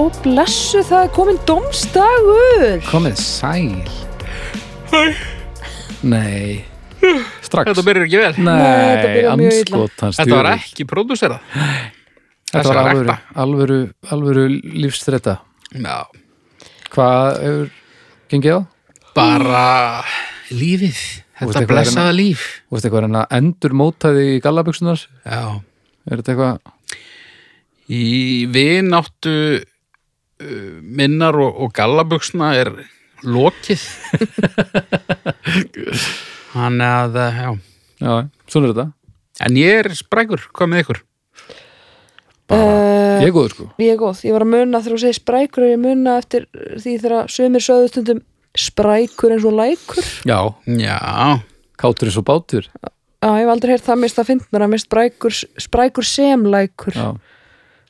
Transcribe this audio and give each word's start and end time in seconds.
Og 0.00 0.10
blessu 0.24 0.80
það 0.82 1.04
er 1.06 1.10
komin 1.14 1.36
domstagur 1.46 2.80
Komið 2.88 3.18
sæl 3.20 3.84
Nei 6.02 6.64
Strax 7.44 7.68
Þetta 7.70 7.84
byrjar 7.86 8.06
ekki 8.08 8.18
vel. 8.18 8.32
Nei, 8.40 8.54
þetta 8.56 9.04
Nei, 9.04 9.14
byrjar 9.14 9.38
mjög 9.38 9.52
illa. 9.52 9.60
anskotans 9.78 10.18
Þetta 10.18 10.38
var 10.38 10.48
ekki 10.54 10.86
pródúserað. 10.88 11.58
Þetta 12.48 12.62
var 12.70 12.78
alvöru, 12.80 13.16
alvöru, 13.44 13.78
alvöru 14.14 14.44
lífstretta 14.82 15.34
Já. 15.74 15.98
Hvað 16.94 17.28
hefur 17.44 17.68
gengið 18.32 18.56
á? 18.56 18.60
Bara 19.14 19.64
lífið. 20.54 20.98
Þetta 21.34 21.50
eitthvað 21.50 21.70
blessaða 21.74 22.14
líf. 22.16 22.44
Þú 22.66 22.76
veist 22.78 22.88
eitthvað 22.88 23.04
hérna 23.06 23.24
endur 23.38 23.76
mótaði 23.78 24.24
í 24.32 24.40
gallaböksunar 24.42 25.04
Já. 25.04 25.42
Er 26.08 26.22
þetta 26.22 26.34
eitthvað 26.34 26.72
Í 27.94 28.04
vináttu 28.48 29.36
uh, 29.60 29.62
minnar 30.82 31.36
og, 31.40 31.60
og 31.64 31.72
gallabuxna 31.76 32.52
er 32.60 32.70
lokið. 33.24 33.84
Þannig 36.54 36.86
að, 36.88 37.16
uh, 37.18 37.40
já. 37.40 37.50
Já, 38.04 38.14
svona 38.50 38.68
er 38.68 38.72
þetta 38.74 38.86
En 39.44 39.56
ég 39.58 39.80
er 39.80 39.88
sprækur, 39.98 40.42
hvað 40.54 40.70
með 40.70 40.82
ykkur? 40.84 40.98
uh, 42.52 43.22
Ég 43.22 43.28
er 43.28 43.34
góður 43.34 43.54
sko 43.54 43.66
Ég 43.82 43.92
er 43.94 44.00
góð, 44.00 44.20
ég 44.28 44.34
var 44.36 44.44
að 44.44 44.50
muna 44.52 44.80
þegar 44.82 44.96
þú 44.96 45.00
segir 45.04 45.18
sprækur 45.18 45.64
er 45.66 45.72
ég 45.74 45.82
muna 45.82 46.16
eftir 46.20 46.46
því 46.52 46.94
þegar 47.04 47.32
sömur 47.32 47.64
sögðu 47.64 47.90
stundum 47.92 48.20
sprækur 48.64 49.34
eins 49.34 49.46
og 49.48 49.56
lækur 49.58 50.10
Já, 50.28 50.38
Já. 50.78 50.98
kátur 51.80 52.10
eins 52.10 52.20
og 52.20 52.26
bátur 52.28 52.68
Já, 52.68 53.30
ég 53.32 53.40
hef 53.46 53.54
aldrei 53.54 53.74
heyrt 53.74 53.86
það 53.88 54.02
mist 54.04 54.20
að 54.20 54.28
finnst 54.30 54.50
mér 54.54 54.66
að 54.66 54.72
mist 54.74 54.90
sprækur, 54.90 55.38
sprækur 55.68 56.06
sem 56.10 56.44
lækur 56.54 56.98
Já 56.98 57.08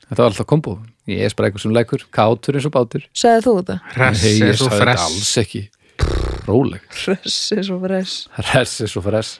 Þetta 0.05 0.21
var 0.21 0.29
alltaf 0.31 0.47
kombo 0.49 0.77
Ég 1.05 1.21
er 1.21 1.29
sprækur 1.29 1.61
sem 1.61 1.73
lækur, 1.75 2.05
kátur 2.13 2.57
eins 2.57 2.65
og 2.65 2.73
bátur. 2.73 3.03
Segði 3.13 3.43
þú 3.45 3.51
þetta? 3.59 3.75
Hress 3.93 4.23
Nei, 4.25 4.31
er 4.41 4.47
ég 4.49 4.57
svo 4.57 4.69
sagði 4.69 4.79
þetta 4.79 4.85
fress. 4.85 5.03
alls 5.05 5.33
ekki. 5.43 5.61
Róleg. 6.47 6.81
Hress 7.03 7.37
eins 7.55 7.69
og 7.75 7.83
fress. 7.85 8.15
Hress 8.39 8.73
er 8.85 8.89
svo 8.93 9.03
fress. 9.05 9.35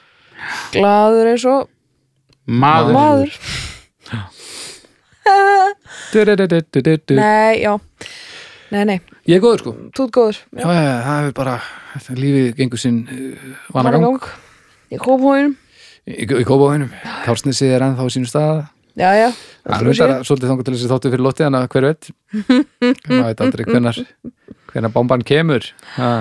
Glaður 0.76 1.32
eins 1.32 1.46
og 1.50 1.66
Maður. 2.46 2.92
maður. 2.94 3.32
Du-du-du-du-du-du. 6.12 7.14
Nei, 7.18 7.60
já. 7.64 7.74
Nei, 8.70 8.82
nei, 8.86 8.96
Ég 9.26 9.38
er 9.38 9.42
góður 9.42 9.60
sko. 9.62 9.72
Þú 9.94 10.04
ert 10.06 10.14
góður. 10.14 10.38
Já, 10.54 10.66
já, 10.70 10.82
já, 10.86 10.96
það 11.06 11.26
er 11.28 11.32
bara 11.36 11.54
lífið 12.18 12.48
gengur 12.58 12.80
sinn 12.82 12.98
uh, 13.10 13.52
vanagang. 13.74 14.26
Ég 14.94 15.02
kom 15.02 15.22
hóinum 15.26 15.54
í, 16.06 16.22
í 16.22 16.44
kópáinum 16.46 16.90
Kálsnesi 17.26 17.66
er 17.74 17.82
ennþá 17.82 18.06
á 18.06 18.08
sínu 18.14 18.28
stað 18.30 18.60
Já, 18.96 19.10
já, 19.12 19.28
Það 19.66 19.88
er 19.92 20.24
svolítið 20.24 20.50
þangar 20.50 20.66
til 20.66 20.74
þessi 20.74 20.90
þáttu 20.90 21.10
fyrir 21.12 21.24
lótti 21.26 21.44
en 21.44 21.56
að 21.58 21.66
hver 21.74 21.86
veit? 21.90 22.10
Maður 22.32 23.26
veit 23.26 23.42
aldrei 23.44 23.64
hvenar 23.68 23.98
hvenar 24.70 24.92
bomban 24.94 25.24
kemur. 25.26 25.66
Ha, 25.98 26.12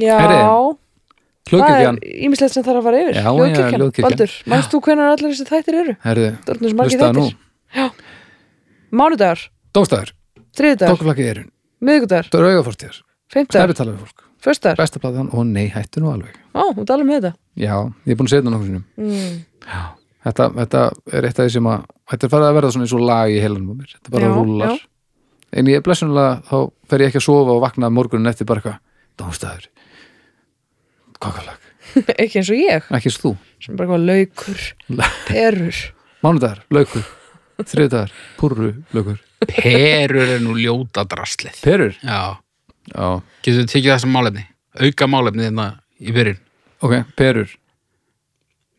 Já, 0.00 0.14
Heyrðu, 0.16 0.38
það 0.40 0.78
Hljóðkirkjan, 1.50 1.96
er 1.98 2.24
ímislegt 2.24 2.54
sem 2.54 2.64
þarf 2.64 2.78
að 2.78 2.86
fara 2.86 2.98
yfir. 3.02 3.16
Já, 3.18 3.20
já, 3.20 3.30
Hljóðkirkjan, 3.34 3.82
hljóðkirkjan. 3.82 4.06
Baldur, 4.06 4.34
manst 4.52 4.72
þú 4.72 4.80
hvenær 4.86 5.10
allir 5.10 5.32
þessi 5.34 5.46
þættir 5.48 5.78
eru? 5.80 5.94
Það 6.04 6.20
er 6.22 6.76
margir 6.78 6.84
hlustaðu 6.86 7.16
nú. 7.18 7.24
Þættir 7.74 8.16
Mánudagur, 8.90 9.44
Dómstæður, 9.76 10.14
þriðudagur, 10.58 10.96
tókuflakki 10.96 11.26
erun 11.30 11.50
miðgudagur, 11.86 12.30
Draugafortíðar, 12.34 12.96
fimmtudagur, 13.30 13.74
stærri 13.74 13.78
tala 13.78 13.94
við 13.94 14.00
fólk. 14.06 14.24
Föstudagur. 14.40 14.80
Besta 14.80 15.02
platan 15.02 15.30
og 15.36 15.46
nei, 15.46 15.68
hættu 15.70 16.02
nú 16.02 16.10
alveg. 16.10 16.34
Ó, 16.56 16.72
þú 16.74 16.86
talar 16.88 17.06
með 17.06 17.20
þetta. 17.20 17.32
Já, 17.60 17.74
ég 18.08 18.14
er 18.14 18.18
búin 18.18 18.30
að 18.30 18.34
segja 18.34 18.42
þetta 18.42 18.54
nokkuð 18.56 18.70
sinnum 18.70 18.84
mm. 18.98 19.40
Þetta, 20.26 20.46
þetta 20.58 20.82
er 21.16 21.26
eitt 21.28 21.38
af 21.40 21.46
því 21.48 21.52
sem 21.56 21.68
að 21.72 21.84
þetta 22.12 22.26
er 22.28 22.32
farið 22.34 22.48
að 22.50 22.56
verða 22.58 22.72
svona 22.74 22.86
eins 22.88 22.94
og 22.98 23.04
lag 23.08 23.32
í 23.34 23.40
heilanum 23.42 23.70
á 23.72 23.74
mér 23.80 23.92
þetta 23.96 24.14
bara 24.14 24.28
Já, 24.30 24.34
rúlar 24.36 24.72
já. 24.74 24.78
en 25.60 25.70
ég 25.72 25.80
er 25.80 25.86
blessunlega, 25.86 26.34
þá 26.50 26.56
fer 26.90 27.04
ég 27.04 27.10
ekki 27.12 27.20
að 27.22 27.26
sofa 27.28 27.54
og 27.56 27.62
vakna 27.64 27.90
morgunin 27.94 28.30
eftir 28.32 28.48
bara 28.50 28.62
eitthvað 28.62 28.78
Dómstæður 29.20 29.68
Kokalag, 31.20 31.64
Ekki 32.22 32.40
eins 32.40 32.50
og 32.52 32.60
ég, 32.60 32.86
ekki 32.96 33.10
eins 33.10 33.18
og 33.20 33.24
þú 33.24 33.32
sem 33.60 33.76
bara 33.76 33.88
eitthvað 33.88 34.06
laukur, 34.08 34.62
perur 35.30 35.80
Mánudagar, 36.24 36.62
laukur 36.72 37.08
Þriðdagar, 37.60 38.12
púrru, 38.40 38.70
laukur 38.96 39.18
Perur 39.40 40.34
er 40.36 40.40
nú 40.44 40.52
ljóta 40.56 41.00
drastlið. 41.08 41.58
Perur? 41.64 41.94
Já. 42.04 42.36
Já, 42.92 43.06
Getur 43.44 43.62
þú 43.62 43.68
tekið 43.72 43.90
þessum 43.94 44.12
málefni? 44.12 44.42
Auka 44.84 45.06
málefni 45.08 45.46
hérna 45.46 45.66
í 46.00 46.12
byrjun. 46.12 46.38
ok, 46.84 46.94
perur 47.16 47.52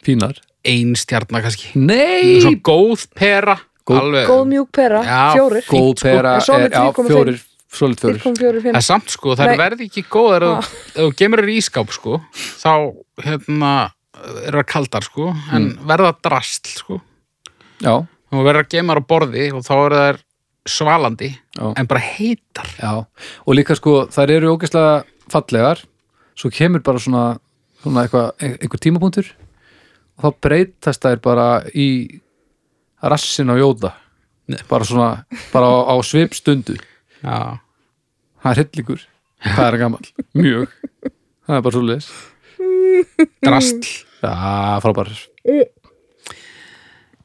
Fínar 0.05 0.37
Ein 0.67 0.93
stjarnar 0.95 1.41
kannski. 1.45 1.71
Nei! 1.75 2.39
Svo 2.43 2.51
góð 2.61 3.07
pera. 3.17 3.57
Alveg. 3.91 4.27
Góð 4.29 4.43
mjúk 4.47 4.69
pera, 4.71 4.99
Já, 5.03 5.33
fjórir 5.35 5.63
Góð 5.67 5.95
pera 5.99 6.35
En 6.37 6.43
solid 6.45 6.67
er, 6.67 6.75
já, 6.77 6.83
3,5. 6.93 7.07
fjórir 7.09 7.39
Solid 7.71 7.99
fjórir 7.99 8.19
4,45 8.21 8.61
Það 8.69 8.77
er 8.79 8.85
samt 8.85 9.09
sko, 9.11 9.33
það 9.35 9.49
er 9.51 9.59
verði 9.59 9.87
ekki 9.89 10.03
góðar 10.13 10.45
ef 10.45 10.51
Ah. 10.51 10.69
ef 10.91 11.01
þú 11.01 11.15
gemur 11.19 11.41
þér 11.41 11.49
í 11.51 11.55
ískáp 11.59 11.91
sko, 11.95 12.19
þá 12.61 12.71
hérna 13.25 13.71
er 14.45 14.57
það 14.59 14.65
kaldar 14.69 15.03
sko, 15.09 15.27
en 15.51 15.65
verða 15.89 16.11
drastl 16.23 16.71
sko. 16.77 17.01
Já, 17.81 17.95
Þú 18.31 18.43
verður 18.45 18.61
að 18.63 18.69
gema 18.69 18.93
þær 18.95 19.01
á 19.03 19.09
borði 19.11 19.45
og 19.57 19.63
þá 19.67 19.73
er 19.81 19.95
það 19.97 20.21
svalandi, 20.77 21.29
Já. 21.57 21.65
en 21.75 21.87
bara 21.87 21.99
heitar. 22.05 22.67
já 22.79 22.93
Og 23.47 23.55
líka 23.57 23.75
sko, 23.75 24.05
þær 24.13 24.29
eru 24.37 24.53
ógeðslega 24.55 25.03
fallegar 25.27 25.81
Svo 26.37 26.49
kemur 26.53 26.79
bara 26.85 26.99
svona 27.01 27.39
Svona 27.81 28.05
eitthvað, 28.05 28.31
einhver 28.39 28.79
tímapunktur 28.79 29.33
þá 30.21 30.29
breytast 30.47 31.03
þær 31.05 31.21
bara 31.23 31.47
í 31.73 31.89
Rassin 33.01 33.49
á 33.49 33.55
jóta. 33.57 33.95
Nei. 34.51 34.59
Bara 34.69 34.85
svona, 34.85 35.09
bara 35.53 35.69
á, 35.69 35.77
á 35.91 35.95
svipstundu. 36.05 36.77
Já. 37.21 37.59
Það 38.41 38.51
er 38.51 38.61
hillingur 38.63 39.03
Það 39.41 39.67
er 39.67 39.77
gamall, 39.81 40.07
mjög. 40.37 40.73
Það 41.45 41.57
er 41.57 41.63
bara 41.65 41.75
svo 41.75 41.83
leis 41.85 42.09
Drastl. 43.41 43.93
Já, 44.21 44.33
frábær. 44.83 45.09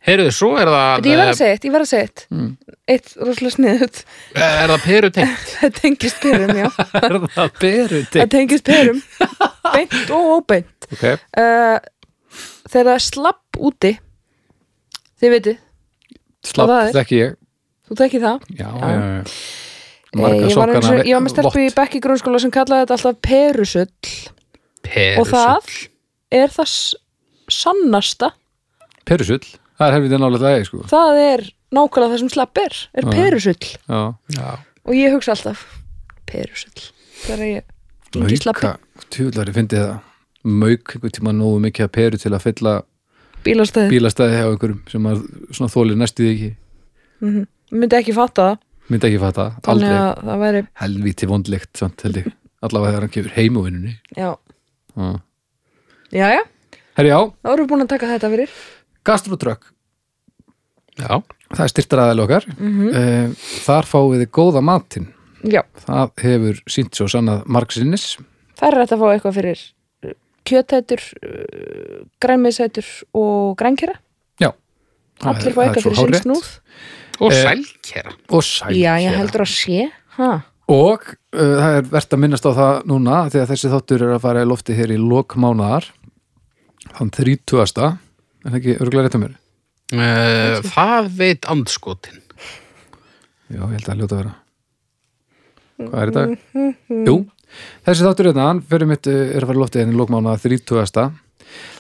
Heyrðu, 0.06 0.30
svo 0.32 0.52
er 0.56 0.70
það, 0.70 1.08
Ég 1.10 1.18
verð 1.18 1.32
að 1.32 1.38
segja 1.40 1.56
eitt, 1.56 1.64
ég 1.66 1.74
verð 1.74 1.84
að 1.84 1.90
segja 1.90 2.06
eitt. 2.06 2.22
Mm. 2.30 2.50
Eitt 2.94 3.08
rosalega 3.18 3.54
sniðut 3.56 4.00
eh, 4.38 4.54
er 4.62 4.72
það 4.72 4.84
peru 4.86 5.10
tengt? 5.16 5.48
Það 5.50 5.74
tengist 5.80 6.22
perum, 6.22 6.52
já. 6.62 6.68
Er 7.00 7.16
það 7.26 7.58
beru 7.60 8.02
Það 8.14 8.30
tengist 8.36 8.70
perum. 8.70 9.02
Beint 9.66 10.14
og 10.14 10.30
óbeint. 10.36 10.88
Ok, 10.94 11.04
uh, 11.42 11.76
Þegar 12.66 12.88
það 12.90 12.94
er 12.98 13.04
slapp 13.06 13.60
úti 13.70 13.92
Þið 15.16 15.32
veitir, 15.32 15.58
slapp, 16.44 16.68
það 16.68 16.80
er. 16.88 16.92
þekki 16.98 17.18
ég. 17.22 17.36
Þú 17.86 17.96
tekið 18.02 18.24
það? 18.26 18.48
Já, 18.50 18.66
Já. 18.66 18.70
já, 18.76 18.88
já. 18.90 19.20
Eh, 20.16 20.20
Marga 20.20 20.36
ég, 20.40 20.52
sokkana 20.54 21.04
ég 21.04 21.12
var 21.16 21.22
með 21.26 21.32
stelpu 21.34 21.60
í 21.60 21.66
vott. 21.68 21.76
bekk 21.76 21.94
í 21.96 22.00
grunnskóla 22.04 22.40
sem 22.40 22.52
kallaði 22.54 22.84
þetta 22.86 22.96
alltaf 22.96 23.18
perusull. 23.26 24.12
Peru 24.86 25.20
og 25.22 25.28
það 25.30 25.70
er 26.40 26.52
það 26.54 26.74
sannasta. 27.52 28.30
Perusull, 29.06 29.42
það 29.78 29.86
er 29.88 29.96
helvítið 29.96 30.22
nálega 30.22 30.42
það 30.46 30.64
sko. 30.70 30.82
Það 30.92 31.20
er 31.24 31.44
nákvæmlega 31.76 32.12
það 32.14 32.22
sem 32.22 32.32
slapp 32.36 32.60
er 32.62 32.76
er 32.96 33.08
perusull. 33.12 33.70
Já, 33.88 34.00
Já. 34.36 34.48
og 34.86 34.92
ég 34.96 35.16
hugsa 35.16 35.34
alltaf 35.36 35.64
perusull. 36.26 36.86
Þegar 37.26 37.46
ég 37.46 37.72
gengi 38.16 38.40
slappi 38.40 38.72
tjúðlari 39.12 39.52
fyndi 39.56 39.80
það 39.80 39.96
Mauk 40.46 40.94
einhvern 40.94 41.14
tíma 41.16 41.32
nógu 41.34 41.58
mikið 41.64 41.86
að 41.88 41.92
peru 41.96 42.20
til 42.22 42.32
að 42.36 42.44
fylla 42.46 42.74
bílastæði, 43.46 43.90
bílastæði 43.92 44.36
hjá 44.38 44.46
einhverjum 44.52 44.80
sem 44.92 45.06
að 45.10 45.20
svona 45.56 45.72
þólir 45.74 45.98
næstuði 46.00 46.32
ekki. 46.36 46.50
Mm 47.24 47.44
myndi 47.76 47.96
ekki 47.98 48.12
fatta 48.14 48.44
það. 48.46 48.58
Myndi 48.86 49.08
ekki 49.08 49.18
fatta, 49.18 49.44
þannig 49.66 49.88
aldrei. 49.90 50.02
að 50.06 50.28
það 50.28 50.42
væri 50.44 50.60
helvíti 50.82 51.26
vondlegt 51.26 51.80
samt 51.80 52.04
held 52.06 52.20
ég. 52.20 52.28
Allavega 52.62 52.92
þegar 52.92 53.04
hann 53.08 53.14
kemur 53.16 53.32
heim 53.34 53.56
úr 53.58 53.64
vinnunni. 53.66 53.94
Já, 54.14 54.28
Já. 54.96 55.08
já, 56.14 56.28
já, 56.36 56.42
Herri 56.96 57.10
já, 57.10 57.18
þá 57.42 57.50
erum 57.52 57.66
við 57.66 57.72
búin 57.72 57.82
að 57.84 57.90
taka 57.90 58.12
þetta 58.14 58.30
fyrir. 58.36 58.54
Gastrotrökk 59.06 59.66
Já. 60.96 61.10
það 61.52 61.64
er 61.66 61.72
styrtaraðal 61.74 62.22
okkar. 62.24 62.46
Mm 62.56 63.34
þar 63.66 63.90
fáið 63.90 64.22
þið 64.22 64.30
góða 64.38 64.62
matinn. 64.64 65.08
Já, 65.46 65.62
það 65.84 66.14
hefur 66.22 66.62
sínt 66.70 66.94
svo 66.96 67.10
sannað 67.10 67.42
margsinnis. 67.50 68.06
Það 68.56 68.70
er 68.70 68.78
hægt 68.80 68.94
að 68.96 69.02
fá 69.02 69.08
eitthvað 69.12 69.36
fyrir 69.42 69.64
kjötætur 70.48 71.02
uh, 71.20 72.02
grænmiðsætur 72.22 72.88
og 73.18 73.56
grænkera 73.60 73.96
já 74.42 74.50
allir 75.24 75.54
fá 75.56 75.62
er 75.64 75.68
eitthvað 75.70 75.82
fyrir 75.86 75.96
sinn 75.96 76.12
hárrétt. 76.12 76.26
snúð 76.26 76.48
Og 77.16 77.32
Eh, 77.32 77.42
sælkera. 77.46 78.10
og 78.28 78.42
sæl 78.44 78.74
já, 78.76 78.92
ég 79.00 79.14
heldur 79.16 79.40
að 79.46 79.52
sé 79.54 79.86
ha. 80.18 80.32
Og 80.68 81.00
uh, 81.32 81.56
það 81.62 81.76
er 81.78 81.86
verðt 81.94 82.12
að 82.16 82.20
minnast 82.20 82.44
á 82.44 82.52
það 82.58 82.82
núna 82.90 83.20
þegar 83.32 83.48
þessi 83.54 83.70
þáttur 83.72 84.02
er 84.04 84.12
að 84.16 84.24
fara 84.26 84.42
í 84.44 84.48
lofti 84.50 84.74
hér 84.76 84.92
í 84.92 84.98
lokmánaðar 85.00 85.86
þann 86.98 87.10
30. 87.16 87.62
er 87.64 88.50
það 88.50 88.58
ekki 88.60 88.74
örgulega 88.84 89.06
rétt 89.08 89.16
að 89.16 89.22
mér? 89.24 89.36
Uh, 89.96 90.60
það 90.66 91.08
veit 91.16 91.48
andskotin. 91.48 92.20
Já, 93.48 93.62
ég 93.62 93.72
held 93.78 93.86
að 93.86 93.88
það 93.88 93.96
hljóta 94.02 94.16
að 94.16 94.20
vera 94.24 94.34
Hvað 95.76 96.02
er 96.02 96.10
þetta? 96.10 97.04
Jú, 97.06 97.16
þessi 97.86 98.06
þáttur 98.06 98.30
hérna 98.30 98.48
hann 98.50 98.62
fyrir 98.70 98.90
mitt 98.90 99.08
uh, 99.10 99.22
er 99.32 99.44
að 99.44 99.50
fara 99.50 99.58
í 99.58 99.62
lofti 99.62 99.82
hérna 99.82 99.94
í 99.94 100.00
lokmánaðar 100.00 100.44
30. 100.44 101.22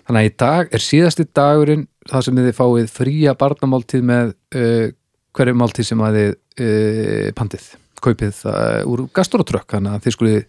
Þannig 0.06 0.20
að 0.20 0.28
í 0.28 0.34
dag 0.38 0.74
er 0.76 0.84
síðasti 0.84 1.26
dagurinn 1.34 1.86
það 2.06 2.26
sem 2.26 2.40
þið 2.40 2.56
fáið 2.56 2.90
fría 2.94 3.36
barnamáltíð 3.38 4.06
með 4.06 4.34
uh, 4.56 4.88
hverju 5.36 5.58
máltíð 5.58 5.90
sem 5.90 6.04
að 6.06 6.18
þið 6.20 6.32
uh, 6.32 7.30
pandið, 7.36 7.70
kaupið 8.04 8.42
uh, 8.48 8.82
úr 8.88 9.06
gastrotrökk, 9.16 9.70
þannig 9.74 9.96
að 9.96 10.06
þið 10.06 10.16
skulið 10.16 10.42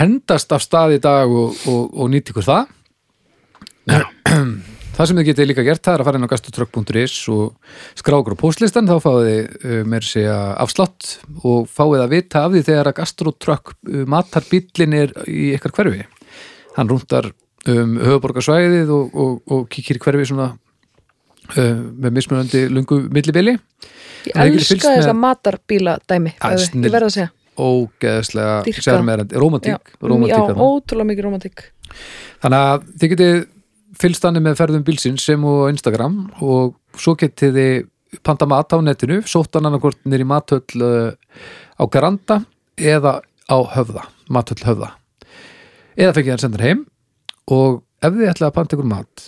hendast 0.00 0.54
af 0.56 0.64
stað 0.64 0.96
í 0.96 1.02
dag 1.04 1.30
og, 1.30 1.56
og, 1.68 1.90
og 1.92 2.12
nýtt 2.12 2.32
ykkur 2.32 2.48
það 2.48 2.70
Já. 3.90 4.06
Það 4.92 5.08
sem 5.08 5.18
þið 5.18 5.26
getið 5.30 5.46
líka 5.48 5.62
gert, 5.66 5.80
það 5.86 5.94
er 5.96 6.02
að 6.02 6.08
fara 6.08 6.18
inn 6.20 6.26
á 6.28 6.32
gastrotrökk.is 6.32 7.14
og 7.32 7.70
skrá 7.98 8.16
okkur 8.18 8.34
á 8.36 8.42
póstlistan, 8.42 8.88
þá 8.90 8.96
fáið 9.00 9.28
þið 9.28 9.68
uh, 9.72 9.76
meir 9.88 10.04
segja 10.06 10.34
afslátt 10.60 11.06
og 11.48 11.70
fáið 11.72 12.02
að 12.04 12.12
vita 12.12 12.42
af 12.44 12.52
því 12.52 12.62
þegar 12.66 12.90
að 12.90 12.96
gastrotrökk 13.00 13.72
uh, 13.72 14.02
matar 14.12 14.44
bíllinn 14.50 14.96
er 14.98 15.14
í 15.32 15.46
ykkar 15.56 15.72
hverfi. 15.78 16.04
Hann 16.76 16.90
rúndar 16.92 17.30
um 17.72 17.94
höfuborgarsvæðið 18.02 18.92
og, 18.92 19.16
og, 19.24 19.38
og 19.56 19.64
kíkir 19.72 20.00
hverfi 20.02 20.28
svona 20.28 20.50
uh, 20.52 21.56
með 21.56 22.18
mismunandi 22.18 22.66
lungu 22.68 23.00
millibili. 23.08 23.56
Ég 24.28 24.36
er 24.36 24.52
elska 24.52 24.76
með- 24.76 25.00
þessa 25.00 25.16
matarbíla 25.18 25.96
dæmi 26.10 26.34
Ja, 26.36 26.52
ég 26.52 26.66
snill. 26.68 26.92
verð 26.92 27.08
að 27.08 27.16
segja. 27.16 27.32
Ógeðslega 27.62 28.76
sérmerandi, 28.80 29.36
rómatík, 29.40 29.74
já, 29.74 30.04
rómatík 30.08 30.32
já, 30.32 30.54
ótrúlega 30.56 31.08
mikið 31.10 31.26
romantík 31.26 31.64
Þannig 32.40 32.62
að 32.64 32.86
þið 33.02 33.10
getið 33.12 33.34
fylgst 34.02 34.24
þannig 34.24 34.42
með 34.46 34.58
ferðum 34.58 34.84
bílsins 34.86 35.24
sem 35.28 35.42
og 35.46 35.68
Instagram 35.70 36.16
og 36.42 36.74
svo 36.98 37.14
getið 37.18 37.58
þið 37.58 38.22
panta 38.26 38.48
mat 38.50 38.74
á 38.74 38.78
netinu, 38.82 39.20
sótt 39.24 39.54
hann 39.56 39.68
annarkvort 39.68 40.00
nýr 40.04 40.24
í 40.24 40.28
matöll 40.28 40.84
uh, 40.84 41.12
á 41.78 41.84
Garanda 41.88 42.42
eða 42.76 43.20
á 43.22 43.58
Höfða, 43.72 44.08
matöll 44.32 44.60
Höfða. 44.66 44.90
Eða 45.96 46.16
fengið 46.16 46.34
hann 46.34 46.42
sendur 46.42 46.66
heim 46.66 46.82
og 47.52 47.80
ef 48.02 48.16
þið 48.16 48.32
ætlaði 48.32 48.50
að 48.50 48.58
panta 48.58 48.76
ykkur 48.76 48.90
mat 48.90 49.24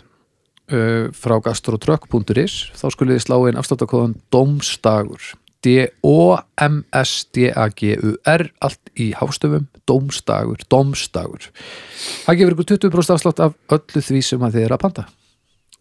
uh, 0.75 1.07
frá 1.15 1.39
gastrotrökk.is 1.47 2.59
þá 2.75 2.87
skulið 2.93 3.19
þið 3.19 3.25
slá 3.29 3.39
inn 3.49 3.61
afstáttakóðan 3.63 4.19
Dómstagur 4.35 5.33
D-O-M-S-D-A-G-U-R 5.65 8.43
allt 8.65 8.81
í 9.01 9.07
hástöfum, 9.19 9.65
Dómstagur 9.89 10.59
Dómstagur 10.71 11.43
það 12.25 12.39
gefur 12.41 12.55
ykkur 12.57 12.69
20% 12.91 13.15
afslátt 13.17 13.41
af 13.45 13.53
öllu 13.75 14.01
því 14.05 14.21
sem 14.25 14.45
að 14.47 14.55
þið 14.59 14.65
er 14.69 14.75
að 14.77 14.83
panta 14.85 15.05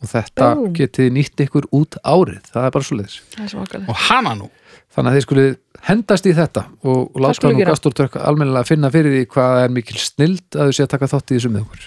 og 0.03 0.07
þetta 0.11 0.47
Búm. 0.59 0.73
getið 0.75 1.07
nýtt 1.15 1.37
ykkur 1.45 1.65
út 1.75 1.93
árið 2.03 2.43
það 2.51 2.63
er 2.67 2.71
bara 2.75 2.87
svo 2.87 2.95
leiðis 2.99 3.17
er 3.39 3.43
Og 3.87 3.97
hana 4.09 4.33
nú. 4.39 4.47
þannig 4.93 5.09
að 5.09 5.15
þið 5.17 5.25
skulið 5.27 5.51
hendast 5.87 6.25
í 6.27 6.33
þetta 6.37 6.61
og 6.83 6.99
láta 7.23 7.47
nú 7.51 7.57
gera. 7.59 7.69
gastrotrökk 7.71 8.15
almennilega 8.19 8.67
finna 8.67 8.89
fyrir 8.93 9.11
því 9.15 9.23
hvað 9.35 9.53
er 9.63 9.69
mikil 9.77 9.99
snild 9.99 10.47
að 10.55 10.63
þau 10.69 10.75
sé 10.77 10.83
að 10.87 10.93
taka 10.95 11.11
þátt 11.13 11.31
í 11.31 11.33
þessu 11.37 11.51
með 11.53 11.63
okkur 11.67 11.83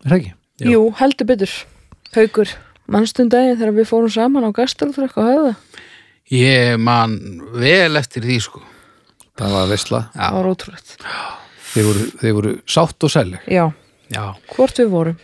er 0.00 0.08
það 0.10 0.18
ekki? 0.18 0.32
Já. 0.60 0.66
Jú, 0.74 0.80
heldur 1.00 1.26
betur 1.30 1.52
Haukur, 2.10 2.48
mannstundaginn 2.90 3.58
þegar 3.60 3.76
við 3.78 3.86
fórum 3.92 4.10
saman 4.10 4.42
á 4.42 4.50
gastaltrökk 4.50 5.14
á 5.16 5.22
höfða 5.22 5.54
Ég 6.30 6.76
man 6.78 7.16
vel 7.58 7.98
eftir 7.98 8.22
því, 8.22 8.36
sko. 8.44 8.60
það 9.40 9.54
var 9.56 9.70
veistla, 9.72 10.00
Já. 10.14 10.20
það 10.28 10.36
var 10.38 10.48
ótrúlegt. 10.52 10.92
Þeir 11.70 11.86
voru, 11.88 12.04
þeir 12.20 12.34
voru 12.36 12.52
sátt 12.70 13.06
og 13.06 13.10
sælig 13.14 13.40
Já, 13.50 13.64
Já. 14.14 14.24
hvort 14.54 14.78
við 14.78 14.88
vorum. 14.92 15.18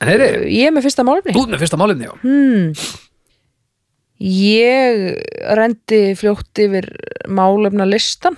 En 0.00 0.08
heyri, 0.10 0.28
Ég 0.52 0.68
er 0.68 0.74
með 0.74 0.86
fyrsta 0.88 1.04
málefni. 1.06 1.32
Þú 1.36 1.44
ert 1.44 1.52
með 1.54 1.62
fyrsta 1.64 1.78
málinni 1.80 2.08
já. 2.08 2.14
Hmm. 2.24 2.72
Ég 4.24 5.04
rendi 5.58 6.00
fljótt 6.16 6.60
yfir 6.64 6.86
málefna 7.28 7.84
listan 7.88 8.36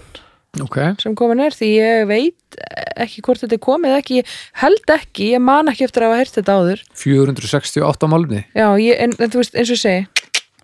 ok, 0.63 0.79
sem 1.03 1.15
komin 1.15 1.43
er 1.45 1.53
því 1.53 1.69
ég 1.77 2.07
veit 2.09 2.57
ekki 2.97 3.21
hvort 3.27 3.43
þetta 3.43 3.59
er 3.59 3.63
komið 3.67 3.91
eða 3.93 4.01
ekki, 4.01 4.21
ég 4.23 4.31
held 4.63 4.93
ekki, 4.95 5.27
ég 5.35 5.43
man 5.45 5.69
ekki 5.69 5.85
eftir 5.85 6.07
að 6.07 6.15
hafa 6.15 6.21
heyrt 6.23 6.39
þetta 6.39 6.55
áður. 6.57 6.85
468 6.97 8.09
málinni 8.09 8.41
Já, 8.57 8.69
ég, 8.81 8.97
en, 9.05 9.13
en 9.21 9.33
þú 9.35 9.43
veist, 9.43 9.55
eins 9.59 9.69
og 9.69 9.77
ég 9.77 9.83
segi 9.85 10.07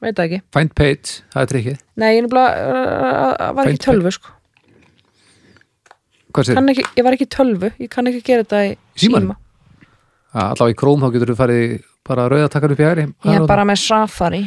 veit 0.02 0.16
það 0.18 0.24
ekki, 0.28 0.40
find 0.56 0.72
page, 0.78 1.20
það 1.32 1.42
er 1.44 1.50
trikkið. 1.52 1.76
Nei, 2.02 2.08
ég 2.16 2.24
nefnilega 2.26 2.72
uh, 2.72 3.52
var 3.56 3.62
ekki 3.62 3.72
í 3.72 3.76
Find 3.76 3.84
tölvu, 3.86 4.12
sko. 4.16 4.34
Hvað 6.32 6.48
sér, 6.48 6.58
kann 6.58 6.72
ekki, 6.72 6.84
ég 6.98 7.04
var 7.06 7.16
ekki 7.16 7.26
í 7.28 7.32
tölvu, 7.36 7.70
ég 7.84 7.90
kann 7.92 8.08
ekki 8.10 8.22
gera 8.26 8.44
þetta 8.46 8.62
í 8.66 8.76
Símanum? 9.04 9.34
allavega 10.32 10.72
í 10.72 10.78
Chrome 10.80 11.04
þá 11.04 11.12
getur 11.16 11.32
þú 11.34 11.36
farið 11.42 11.64
bara 12.08 12.24
að 12.26 12.30
rauða 12.32 12.50
takkar 12.54 12.72
upp 12.74 12.80
í 12.80 12.86
hægri. 12.86 13.02
Ég 13.28 13.36
er 13.36 13.46
bara 13.50 13.64
með 13.68 13.78
Safari. 13.82 14.40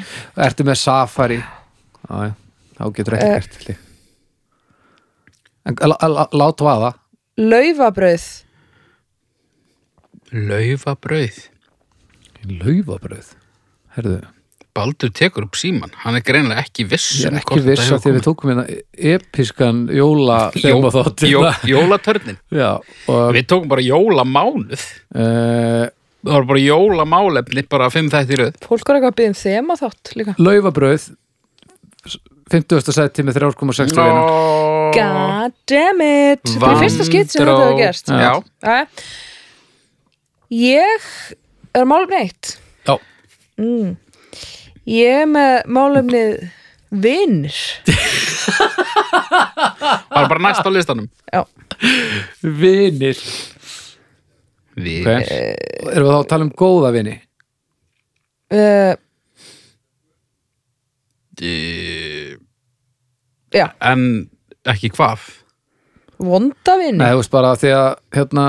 Ertu 0.48 0.66
með 0.66 0.80
Safari? 0.82 1.38
Já, 1.40 2.16
já, 2.26 2.32
þá 2.80 2.84
getur 2.98 3.18
ekki 3.20 3.28
Eh. 3.30 3.36
gert 3.40 3.60
til 3.60 3.76
en 5.66 5.76
lá- 5.82 5.98
lá- 6.10 6.30
lát 6.34 6.62
vaða. 6.62 6.92
Laufabrauð. 7.38 8.26
Laufabrauð. 10.34 11.38
laufabröð 12.46 13.30
herðu, 13.96 14.20
Baldur 14.76 15.12
tekur 15.16 15.46
upp 15.48 15.56
síman. 15.56 15.94
Hann 16.04 16.18
er 16.20 16.24
greinilega 16.26 16.66
ekki 16.66 16.84
viss. 16.92 17.10
ég 17.22 17.30
er 17.30 17.36
um 17.36 17.40
ekki 17.40 17.62
viss 17.64 17.86
að 17.96 18.02
því 18.04 18.12
að 18.12 18.18
við 18.18 18.24
tókum 18.28 18.52
hérna 18.52 18.66
episkan 19.16 19.84
jóla 19.96 20.40
Jó, 21.34 21.42
jólatörnin. 21.72 22.40
já, 22.62 22.72
og 23.08 23.28
Við 23.38 23.46
tókum 23.54 23.72
bara 23.72 23.86
jólamánuð. 23.86 24.88
uh, 25.16 25.86
Það 26.26 26.34
var 26.40 26.46
bara 26.50 26.62
jólamálefni, 26.64 27.64
bara 27.70 27.88
fimm 27.94 28.08
þættir 28.10 28.40
röð. 28.42 28.56
Fólk 28.66 28.88
var 28.90 28.98
eitthvað 28.98 29.12
að 29.12 29.18
byggja 29.20 29.32
um 29.32 29.38
þema 29.44 29.76
þátt 29.78 30.12
líka 30.18 30.34
laufabröð 30.42 31.04
50. 32.52 32.94
seti 32.94 33.24
með 33.26 33.40
3,6 33.42 33.94
no. 33.98 34.90
God 34.96 35.54
damn 35.70 36.02
it 36.06 36.44
Þetta 36.46 36.72
er 36.72 36.82
fyrsta 36.84 37.06
skipt 37.08 37.34
sem 37.34 37.42
þetta 37.42 37.56
hefur 37.62 37.80
gerst 37.80 38.12
Já. 38.14 38.34
Æ. 38.62 38.78
Ég 40.56 41.08
er 41.76 41.88
málefni 41.90 42.20
eitt 42.22 42.52
já, 42.86 42.96
mm. 43.62 43.96
Ég 44.86 45.24
er 45.24 45.30
með 45.30 45.56
málefnið 45.74 46.36
vinnir 47.06 47.56
Það 50.06 50.12
var 50.14 50.28
bara 50.30 50.44
næst 50.46 50.68
á 50.68 50.70
listanum. 50.72 51.08
Já, 51.34 51.42
vinir 52.42 53.18
Við. 54.76 55.08
okay. 55.08 55.56
erum 55.94 56.06
við 56.06 56.12
þá 56.12 56.20
að 56.20 56.30
tala 56.34 56.46
um 56.46 56.54
góða 56.60 56.92
vini 56.96 57.16
uh, 58.54 58.94
Eh, 61.36 62.38
já 63.52 63.66
En 63.84 64.30
ekki 64.72 64.88
hvað? 64.96 65.26
vonda 66.16 66.78
Nei, 66.78 66.86
vinnir 66.86 67.12
þú 67.12 67.20
veist 67.20 67.34
bara 67.34 67.50
því 67.60 67.72
að 67.76 67.90
hérna, 68.16 68.46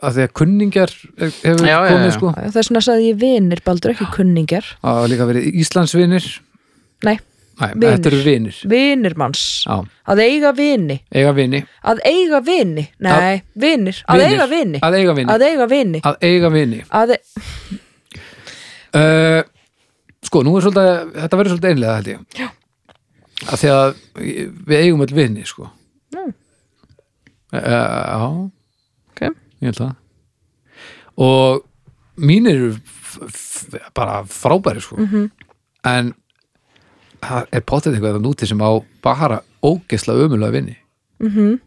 að 0.00 0.14
því 0.16 0.22
að 0.26 0.30
kunningjar 0.40 0.92
hefur 1.20 1.66
Já, 1.66 1.72
já, 1.74 1.88
komið 1.90 2.06
já. 2.08 2.14
sko. 2.16 2.30
Þess 2.54 2.70
vegna 2.70 2.82
sagði 2.86 3.08
ég 3.10 3.18
vinnir, 3.20 3.60
baldur 3.66 3.92
ekki 3.94 4.06
kunningjar. 4.14 4.70
Að 4.80 4.94
hafa 5.00 5.10
líka 5.12 5.26
verið 5.30 5.58
Íslandsvinir. 5.64 6.28
Nei, 7.08 7.18
Nei, 7.60 7.74
Vinir. 7.74 7.90
þetta 7.98 8.08
eru 8.08 8.20
vinir. 8.24 8.58
vinnir 8.72 9.14
manns. 9.20 9.40
Já, 9.68 9.76
Að 10.08 10.22
eiga 10.24 10.50
vini. 10.56 10.94
Eiga 11.12 11.32
vini. 11.36 11.60
Að 11.84 11.98
eiga 12.08 12.38
vini. 12.46 12.86
Nei, 13.04 13.42
vinnir 13.60 13.98
Að 14.08 14.22
Vinir. 14.22 14.32
eiga 14.32 14.46
vini. 14.48 14.80
Að 14.80 14.96
eiga 14.96 15.14
vini. 15.18 15.28
Að 15.34 15.44
eiga 15.50 15.66
vini. 15.68 16.00
Að 16.08 16.16
eiga 16.24 16.50
vini. 16.54 16.80
Að 16.88 17.12
e 17.12 17.18
uh, 18.96 19.42
Sko, 20.24 20.42
nú 20.46 20.54
er 20.56 20.64
svolítið 20.64 21.12
þetta 21.16 21.38
verður 21.40 21.52
svolítið 21.54 21.70
einlega 21.74 21.98
held 21.98 22.08
ég. 22.10 22.24
Já. 22.40 22.48
að 23.50 23.60
því 23.62 23.70
að 23.74 23.92
við 24.68 24.76
eigum 24.84 25.04
öll 25.04 25.14
vini 25.16 25.44
sko. 25.48 25.68
Já. 26.14 26.24
uh, 26.24 27.60
Já. 27.60 28.50
Ég 29.60 29.70
held 29.70 29.80
það. 29.80 29.94
Og 31.20 31.64
mínir 32.16 32.54
eru 32.56 32.74
bara 33.94 34.22
frábæri 34.24 34.80
sko. 34.84 34.96
Mhm. 34.96 35.30
en 35.84 36.14
það 37.20 37.46
er 37.52 37.60
potið 37.60 37.94
eitthvað 37.94 38.14
það 38.16 38.24
núti 38.24 38.46
sem 38.48 38.60
á 38.60 38.70
bara 39.02 39.40
ógesla 39.62 40.14
ömulega 40.14 40.52
vini. 40.52 40.76
Mm 41.20 41.58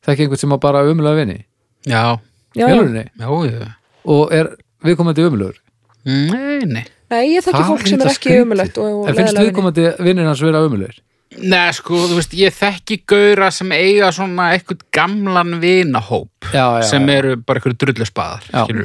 það 0.00 0.08
er 0.08 0.14
ekki 0.14 0.24
einhvern 0.26 0.40
sem 0.40 0.54
á 0.54 0.58
bara 0.60 0.84
ömulega 0.88 1.16
vini? 1.24 1.38
Já, 1.86 2.20
Já, 2.56 2.66
já. 2.68 3.04
já, 3.18 3.50
já. 3.50 3.68
og 4.04 4.32
er 4.32 4.56
viðkomandi 4.84 5.24
ömulegur 5.28 5.56
Nei, 6.04 6.64
nei. 6.64 6.84
Nei, 7.10 7.24
ég 7.36 7.44
þekki 7.44 7.64
fólk 7.68 7.86
sem 7.86 8.00
er 8.00 8.10
ekki 8.10 8.36
og 8.40 9.08
en 9.08 9.14
finnst 9.18 9.36
viðkomandi 9.38 9.84
vinnir 10.00 10.28
hans 10.28 10.40
vera 10.42 10.62
ömulegir 10.64 11.00
Nei, 11.38 11.70
sko, 11.72 11.94
þú 12.10 12.16
veist, 12.18 12.32
ég 12.34 12.50
þekki 12.56 12.96
gaura 13.06 13.50
sem 13.54 13.70
eiga 13.72 14.08
svona 14.12 14.48
eitthvað 14.56 14.80
gamlan 14.92 15.60
vinahóp 15.62 16.48
já, 16.50 16.64
já, 16.80 16.86
sem 16.88 17.06
eru 17.08 17.36
bara 17.46 17.60
eitthvað 17.60 17.76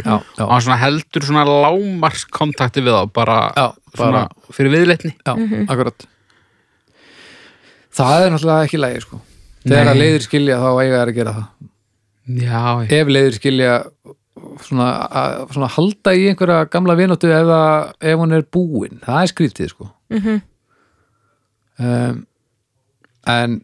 já, 0.05 0.19
og 0.45 0.51
hann 0.53 0.61
svona 0.61 0.77
heldur 0.77 1.25
svona 1.25 1.45
lámarskontakti 1.49 2.83
við 2.85 2.93
þá, 2.93 3.09
bara, 3.17 3.39
bara, 3.97 4.21
fyrir 4.53 4.71
viðleitni. 4.75 5.15
já, 5.25 5.33
Mhm. 5.35 5.65
akkurat. 5.73 6.05
Það 7.95 8.21
er 8.25 8.29
náttúrulega 8.35 8.67
ekki 8.67 8.77
lægi 8.83 9.01
sko. 9.01 9.21
Þegar 9.65 9.89
að 9.89 9.99
leiðir 10.03 10.21
skilja 10.27 10.57
þá 10.61 10.69
eiga 10.83 10.99
þær 11.01 11.09
að 11.09 11.15
gera 11.15 11.33
það. 11.33 11.47
Já, 12.45 12.61
ef 12.99 13.07
leiðir 13.07 13.35
skilja 13.39 13.73
svona, 14.61 14.87
að, 15.09 15.49
svona 15.55 15.69
halda 15.79 16.13
í 16.13 16.27
einhverja 16.29 16.69
gamla 16.69 16.95
vinóttu 16.99 17.31
ef, 17.33 17.47
að- 17.47 17.93
ef 18.01 18.19
hún 18.19 18.33
er 18.37 18.43
búin. 18.43 18.99
Það 19.01 19.21
er 19.23 19.33
skrítið 19.33 19.69
sko. 19.73 19.89
Mhm. 20.11 20.41
um, 21.79 22.25
en 23.31 23.59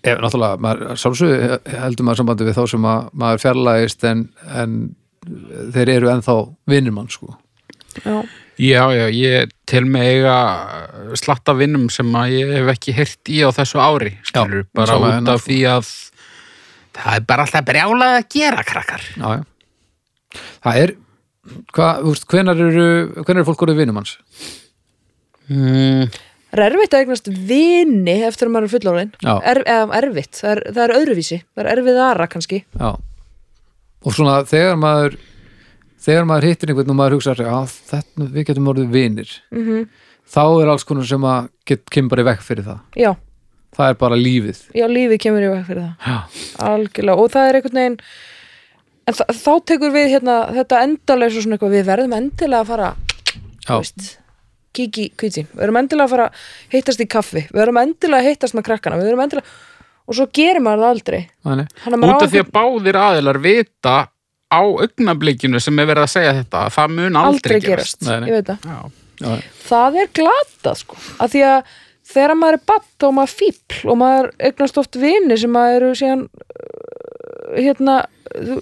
ef 0.00 0.20
náttúrulega 0.22 0.60
maður, 0.64 0.94
sjálfsög 1.00 1.70
heldur 1.82 2.06
maður 2.08 2.22
sambandi 2.22 2.46
við 2.48 2.56
þá 2.56 2.62
sem 2.72 2.86
að 2.88 3.08
maður 3.22 3.42
fjarlægist 3.42 4.06
en, 4.08 4.22
en 4.56 4.76
þeir 5.74 5.92
eru 5.98 6.12
ennþá 6.14 6.36
vinnir 6.70 6.94
mann 6.96 7.10
sko 7.12 7.34
já, 8.04 8.22
Já, 8.60 8.82
já, 8.92 9.06
ég 9.08 9.52
til 9.68 9.86
mig 9.88 10.04
eiga 10.18 10.36
slatta 11.16 11.54
vinnum 11.56 11.86
sem 11.92 12.08
að 12.16 12.32
ég 12.34 12.50
hef 12.58 12.66
ekki 12.74 12.92
heyrt 12.92 13.30
í 13.32 13.38
á 13.40 13.48
þessu 13.56 13.80
ári, 13.80 14.10
skilur, 14.28 14.66
bara 14.76 14.90
sama 14.90 15.06
út 15.06 15.14
hérna, 15.14 15.36
af 15.38 15.44
því 15.46 15.60
að 15.70 15.92
það 16.98 17.14
er 17.14 17.24
bara 17.30 17.46
alltaf 17.46 17.64
brjálað 17.70 18.16
að 18.18 18.26
gera, 18.34 18.64
krakkar. 18.68 19.06
já, 19.16 19.30
já. 19.38 20.42
það 20.66 20.80
er 20.82 20.92
hvað, 21.72 22.02
þú 22.02 22.12
veist, 22.12 22.26
hvenar 22.34 22.60
eru 22.66 22.88
hvenar 23.24 23.40
er 23.40 23.48
fólk 23.48 23.64
orðið 23.66 23.80
vinum 23.84 24.02
hans 24.02 24.16
Mm, 25.50 26.06
það 26.50 26.64
er 26.64 26.66
erfitt 26.66 26.94
að 26.94 27.04
eignast 27.04 27.32
vini 27.50 28.16
eftir 28.26 28.48
að 28.50 28.54
maður 28.54 28.68
er 28.68 28.74
fullorðin 28.74 29.14
er, 29.22 29.62
eða 29.64 30.02
erfitt, 30.02 30.34
það 30.40 30.52
er, 30.52 30.62
það 30.70 30.84
er 30.84 30.94
öðruvísi. 30.98 31.40
Það 31.54 31.64
er 31.64 31.72
erfiðara 31.76 32.28
kannski. 32.30 32.62
Já. 32.76 32.90
Og 34.00 34.16
svona 34.16 34.38
þegar 34.48 34.78
maður 34.80 35.18
þegar 36.00 36.30
maður 36.30 36.48
hittir 36.48 36.72
einhvern 36.72 36.94
og 36.94 36.96
maður 36.96 37.18
hugsa 37.18 37.34
að 37.36 37.74
þetta, 37.90 38.28
við 38.36 38.46
getum 38.48 38.70
orðið 38.72 38.94
vinir. 38.94 39.34
Mm 39.52 39.90
þá 40.30 40.44
er 40.62 40.70
alls 40.72 40.86
konar 40.86 41.08
sem 41.08 41.26
að 41.26 41.50
kemur 41.90 42.12
bara 42.14 42.24
í 42.24 42.28
vekk 42.30 42.44
fyrir 42.46 42.66
það. 42.66 42.80
Já, 42.98 43.10
það 43.76 43.92
er 43.92 43.98
bara 44.02 44.18
lífið. 44.20 44.60
Já, 44.78 44.86
lífið 44.90 45.22
kemur 45.24 45.46
í 45.46 45.50
veg 45.50 45.64
fyrir 45.68 45.88
það. 45.88 46.36
Algjörlega, 46.70 47.16
og 47.24 47.32
það 47.34 47.48
er 47.48 47.58
einhvern 47.58 47.80
veginn 47.80 47.98
en 49.10 49.18
þá 49.40 49.52
tekur 49.66 49.94
við 49.94 50.08
hérna 50.14 50.38
þetta 50.54 50.82
endalega 50.86 51.34
svo 51.34 51.44
svona 51.44 51.58
eitthvað, 51.58 51.76
við 51.76 51.86
verðum 51.88 52.16
endilega 52.20 52.60
að 52.62 52.70
fara 52.70 52.90
já, 52.90 53.70
þú 53.70 53.78
veist, 53.80 54.06
kíki 54.76 55.08
kvíti, 55.18 55.44
við 55.50 55.60
verðum 55.64 55.80
endilega 55.82 56.06
að 56.06 56.14
fara 56.14 56.28
að 56.30 56.46
hittast 56.76 57.02
í 57.02 57.08
kaffi, 57.10 57.42
við 57.50 57.60
verðum 57.62 57.80
endilega 57.82 58.22
að 58.22 58.28
hittast 58.30 58.56
með 58.58 58.66
krakkana, 58.70 59.00
við 59.00 59.10
verðum 59.10 59.24
endilega 59.26 59.58
og 60.10 60.16
svo 60.18 60.26
gerir 60.34 60.62
maður 60.64 60.82
það 60.84 60.94
aldrei. 60.94 61.20
Út 61.46 62.24
af 62.24 62.30
því 62.32 62.40
að 62.44 62.54
báðir 62.56 62.98
aðilar 63.00 63.38
vita 63.44 63.96
á 64.50 64.60
augnablikinu 64.66 65.60
sem 65.62 65.78
er 65.78 65.86
verið 65.90 66.06
að 66.08 66.12
segja 66.16 66.32
þetta, 66.40 66.64
að 66.66 66.74
það 66.78 66.96
mun 66.96 67.20
aldrei, 67.20 67.54
aldrei 67.54 67.68
gerast, 67.68 68.00
Nei, 68.06 68.16
nei. 68.24 68.26
ég 68.30 68.40
veit 68.40 68.48
það. 68.50 68.66
Já. 68.66 68.80
já, 69.22 69.52
það 69.68 70.00
er 70.02 70.10
glatað 70.18 70.80
sko. 70.80 70.98
Af 71.22 71.30
því 71.34 71.44
að 71.46 71.70
þegar 72.10 72.34
maður 72.40 72.58
er 72.58 72.64
batt 72.72 73.06
og 73.06 73.14
maður 73.20 73.34
fíbl 73.38 73.92
og 73.92 74.00
maður 74.00 74.30
eignast 74.48 74.80
oft 74.82 74.98
vini 74.98 75.36
sem 75.38 75.52
maður 75.54 75.76
eru 75.78 75.92
síðan 76.00 76.24
uh, 76.26 77.54
hérna 77.60 77.96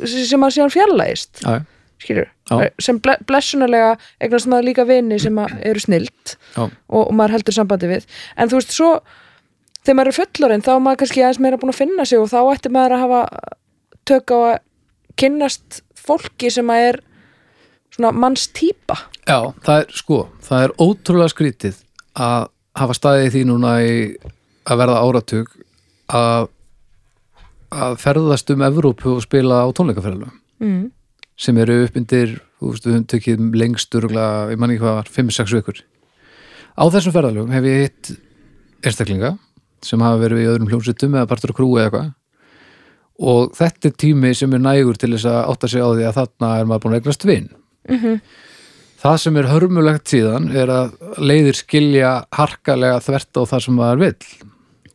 sem 0.04 0.40
maður 0.40 0.56
síðan 0.58 0.74
fjarlægist 0.74 1.42
já, 1.44 1.54
skilur, 1.98 2.28
Já. 2.50 2.68
sem 2.82 3.00
ble 3.02 3.16
blessunarlega 3.26 3.94
eignast 4.22 4.50
maður 4.50 4.68
líka 4.70 4.86
vini 4.88 5.18
sem 5.22 5.38
eru 5.38 5.82
snilt 5.82 6.36
og, 6.56 6.70
og 6.88 7.10
maður 7.16 7.38
heldur 7.38 7.56
sambandi 7.56 7.90
við. 7.90 8.06
En 8.38 8.50
þú 8.50 8.60
veist 8.60 8.76
svo 8.76 8.92
þegar 9.82 9.98
maður 9.98 10.12
er 10.12 10.18
fullorinn 10.18 10.64
þá 10.64 10.72
er 10.74 10.84
maður 10.84 11.02
kannski 11.02 11.24
aðeins 11.24 11.42
meira 11.42 11.60
búin 11.60 11.72
að 11.72 11.80
finna 11.80 12.06
sig 12.08 12.20
og 12.20 12.30
þá 12.30 12.38
ætti 12.52 12.72
maður 12.74 12.96
að 12.96 13.04
hafa 13.06 13.20
tök 14.08 14.34
á 14.34 14.38
að 14.38 14.56
kynnast 15.18 15.80
fólki 15.98 16.50
sem 16.52 16.72
að 16.72 16.84
er 16.88 17.00
svona 17.94 18.12
manns 18.14 18.48
típa 18.54 18.98
já, 19.24 19.54
það 19.64 19.74
er 19.80 19.96
sko 19.96 20.20
það 20.44 20.66
er 20.66 20.76
ótrúlega 20.84 21.32
skrítið 21.32 21.80
að 22.18 22.50
hafa 22.78 22.96
staðið 22.98 23.26
í 23.26 23.32
því 23.34 23.42
núna 23.48 23.72
í 23.82 23.96
að 24.68 24.80
verða 24.82 25.02
áratug 25.02 25.56
að 26.14 26.48
að 27.68 27.98
ferðast 28.00 28.48
um 28.54 28.62
Evrópu 28.64 29.10
og 29.16 29.24
spila 29.24 29.60
á 29.64 29.68
tónleikaferðalum 29.76 30.32
mm. 30.62 30.84
Sem 31.38 31.58
eru 31.62 31.82
uppindir, 31.84 32.38
þú 32.58 32.72
veist, 32.72 32.86
við 32.86 32.96
höfum 32.96 33.08
tekið 33.12 33.44
lengst 33.60 33.94
örgulega, 33.94 34.48
ég 34.52 34.60
man 34.60 34.74
ekki 34.74 34.84
hvað 34.84 34.96
var, 34.98 35.10
5-6 35.14 35.54
vikur. 35.58 35.82
Á 36.78 36.84
þessum 36.94 37.14
ferðalögum 37.14 37.54
hef 37.54 37.68
ég 37.68 37.84
hitt 37.84 38.12
einstaklinga 38.86 39.36
sem 39.86 40.02
hafa 40.02 40.22
verið 40.22 40.42
í 40.42 40.48
öðrum 40.50 40.70
hljómsveitum 40.72 41.14
eða 41.14 41.30
partur 41.30 41.54
á 41.54 41.58
krúi 41.58 41.78
eða 41.78 41.86
eitthvað 41.88 42.14
og 43.18 43.54
þetta 43.58 43.88
er 43.88 43.94
tími 43.98 44.30
sem 44.38 44.52
er 44.54 44.62
nægur 44.62 44.98
til 44.98 45.10
þess 45.14 45.26
að 45.26 45.40
átta 45.52 45.70
sig 45.70 45.82
á 45.82 45.88
því 45.90 46.04
að 46.06 46.18
þarna 46.20 46.50
er 46.58 46.68
maður 46.70 46.84
búin 46.84 46.94
að 46.94 47.00
eignast 47.00 47.26
vinn. 47.26 47.48
Mm 47.88 48.20
Það 48.98 49.16
sem 49.22 49.36
er 49.38 49.46
hörmulegt 49.46 50.10
síðan 50.10 50.48
er 50.58 50.70
að 50.74 50.94
leiðir 51.22 51.54
skilja 51.54 52.08
harkalega 52.34 52.98
þvert 52.98 53.38
á 53.38 53.42
það 53.46 53.60
sem 53.62 53.76
maður 53.78 54.00
vill 54.02 54.48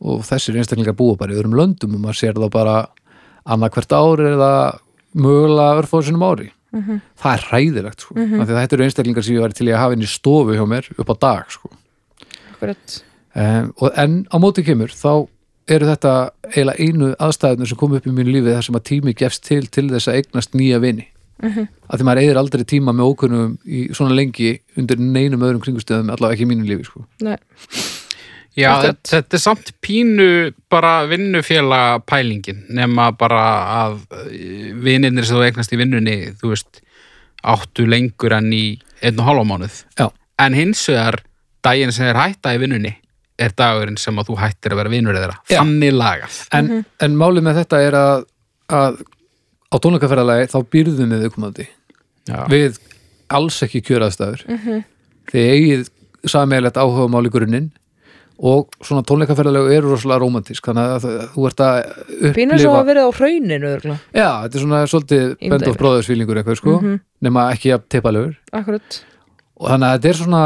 og 0.04 0.26
þessir 0.28 0.58
einstaklingar 0.60 0.96
búa 0.98 1.16
bara 1.16 1.32
í 1.32 1.38
öðrum 1.38 1.56
löndum 1.56 1.94
og 1.96 2.02
maður 2.02 2.18
sér 2.18 2.36
það 2.36 2.50
bara 2.52 2.74
annað 3.48 3.72
hvert 3.78 3.94
ár 3.96 4.22
eða 4.28 4.50
mögulega 5.14 5.80
örfóðu 5.80 6.10
sinum 6.10 6.26
ári. 6.26 6.50
Það 7.22 7.32
er 7.32 7.42
hræðilegt 7.48 8.00
sko, 8.02 8.14
því 8.18 8.40
að 8.42 8.56
þetta 8.58 8.76
eru 8.76 8.84
einstaklingar 8.84 9.24
sem 9.24 9.36
ég 9.36 9.44
væri 9.44 9.54
til 9.54 9.68
að 9.68 9.78
hafa 9.78 9.94
inn 9.94 10.02
í 10.02 10.10
stofu 10.10 10.56
hjá 10.56 10.64
mér 10.66 10.88
upp 10.98 11.10
á 11.10 11.16
dag 11.22 11.52
sko. 11.54 11.70
Um, 13.34 13.72
en 13.94 14.26
á 14.30 14.36
móti 14.42 14.64
kemur 14.66 14.90
þá 14.90 15.28
eru 15.70 15.88
þetta 15.88 16.12
eiginlega 16.52 16.84
einu 16.84 17.14
aðstæðinu 17.18 17.66
sem 17.66 17.78
kom 17.80 17.94
upp 17.96 18.06
í 18.06 18.12
mínu 18.12 18.34
lífi 18.34 18.52
þar 18.52 18.66
sem 18.66 18.78
að 18.78 18.86
tími 18.90 19.14
gefst 19.16 19.44
til 19.46 19.64
til 19.72 19.88
þess 19.90 20.10
að 20.10 20.18
eignast 20.20 20.54
nýja 20.54 20.78
vini 20.82 21.08
mm 21.42 21.50
-hmm. 21.50 21.66
að 21.88 21.98
því 21.98 22.04
maður 22.04 22.20
eigður 22.22 22.40
aldrei 22.42 22.64
tíma 22.64 22.92
með 22.92 23.08
ókunnum 23.10 23.58
í 23.64 23.80
svona 23.94 24.14
lengi 24.14 24.60
undir 24.76 24.98
neinum 24.98 25.42
öðrum 25.42 25.62
kringustöðum 25.64 26.12
allavega 26.12 26.34
ekki 26.34 26.44
í 26.44 26.50
mínu 26.52 26.68
lífi 26.68 26.84
sko. 26.84 27.04
Nei. 27.20 27.38
Já, 28.54 28.70
þetta, 28.84 29.10
þetta 29.10 29.36
er 29.36 29.42
samt 29.42 29.70
pínu 29.82 30.28
bara 30.70 30.92
vinnufélaga 31.10 31.98
pælingin 32.06 32.60
nema 32.74 33.08
bara 33.18 33.44
að 33.80 33.96
vinnirnir 34.84 35.26
sem 35.26 35.38
þú 35.38 35.46
eignast 35.48 35.74
í 35.74 35.78
vinnunni 35.80 36.18
þú 36.38 36.52
veist, 36.52 36.82
áttu 37.42 37.86
lengur 37.90 38.36
en 38.36 38.52
í 38.54 38.64
einn 39.02 39.18
og 39.18 39.26
hálfa 39.28 39.48
mánuð 39.48 39.80
Já. 39.98 40.06
en 40.38 40.54
hins 40.56 40.84
vegar 40.88 41.18
daginn 41.66 41.92
sem 41.92 42.06
er 42.12 42.20
hætta 42.20 42.54
í 42.54 42.62
vinnunni 42.62 42.94
er 43.40 43.54
dagurinn 43.58 43.98
sem 43.98 44.18
að 44.20 44.30
þú 44.30 44.38
hættir 44.38 44.74
að 44.74 44.82
vera 44.82 44.92
vinnur 44.92 45.18
þeirra 45.18 45.38
Já. 45.50 45.58
þannig 45.58 45.96
lagað 45.96 46.40
en, 46.54 46.72
en 47.02 47.18
málið 47.18 47.48
með 47.48 47.60
þetta 47.62 47.82
er 47.88 47.98
að, 47.98 48.26
að 48.70 49.00
á 49.74 49.76
tónleikaferðalagi 49.82 50.50
þá 50.54 50.58
býrðum 50.70 51.14
við 51.14 51.24
viðkomandi 51.26 51.66
Já. 52.30 52.38
við 52.52 52.78
alls 53.34 53.58
ekki 53.66 53.82
kjöraðstæður 53.88 54.44
mm 54.46 54.60
-hmm. 54.62 54.84
þið 55.32 55.50
eigið 55.56 55.88
sammeilegt 56.30 56.78
áhuga 56.78 57.10
mál 57.10 57.26
í 57.26 57.32
grunninn 57.32 57.72
og 58.38 58.68
svona 58.82 59.04
tónleikaferðalegu 59.06 59.70
eru 59.76 59.92
rosalega 59.92 60.20
romantísk 60.24 60.66
þannig 60.66 60.92
að 60.96 61.04
það- 61.04 61.28
þú 61.34 61.46
ert 61.46 61.60
að 61.62 61.76
Pínur 62.34 62.58
svo 62.58 62.72
upplifa 62.74 62.80
að 62.80 62.88
verið 62.90 63.04
á 63.06 63.10
hrauninu 63.18 63.70
já, 64.14 64.30
þetta 64.42 64.54
er 64.58 64.64
svona 64.64 64.80
svolítið 64.90 65.24
bend 65.50 65.68
of 65.68 66.06
feelingur 66.06 66.40
eitthvað 66.40 66.58
sko 66.58 66.74
nema 67.22 67.44
ekki 67.54 67.74
að 67.76 67.84
teipalegur 67.94 68.34
Akkurat. 68.52 69.00
Og 69.60 69.68
þannig 69.70 69.86
að 69.86 69.94
þetta 70.00 70.08
er 70.10 70.18
svona 70.18 70.42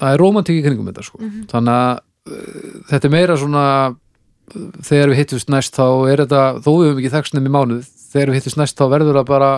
það 0.00 0.12
er 0.14 0.18
romantík 0.24 0.58
í 0.58 0.64
kringum 0.64 0.88
þetta 0.90 1.04
sko. 1.06 1.18
Þannig 1.52 1.74
að 1.76 2.00
uh, 2.30 2.82
þetta 2.90 3.04
er 3.06 3.14
meira 3.14 3.36
svona 3.38 3.64
uh, 3.94 3.94
þegar 4.82 5.12
við 5.12 5.20
hittust 5.20 5.48
næst 5.54 5.76
þá 5.78 5.86
er 6.10 6.24
þetta, 6.24 6.42
þó 6.64 6.70
við 6.74 6.86
höfum 6.90 7.00
ekki 7.04 7.14
þekkst 7.14 7.34
nefn 7.36 7.46
í 7.46 7.54
mánuð 7.54 7.84
þegar 8.10 8.32
við 8.32 8.38
hittust 8.40 8.58
næst 8.58 8.78
þá 8.80 8.84
verður 8.90 9.20
það 9.20 9.26
bara 9.30 9.50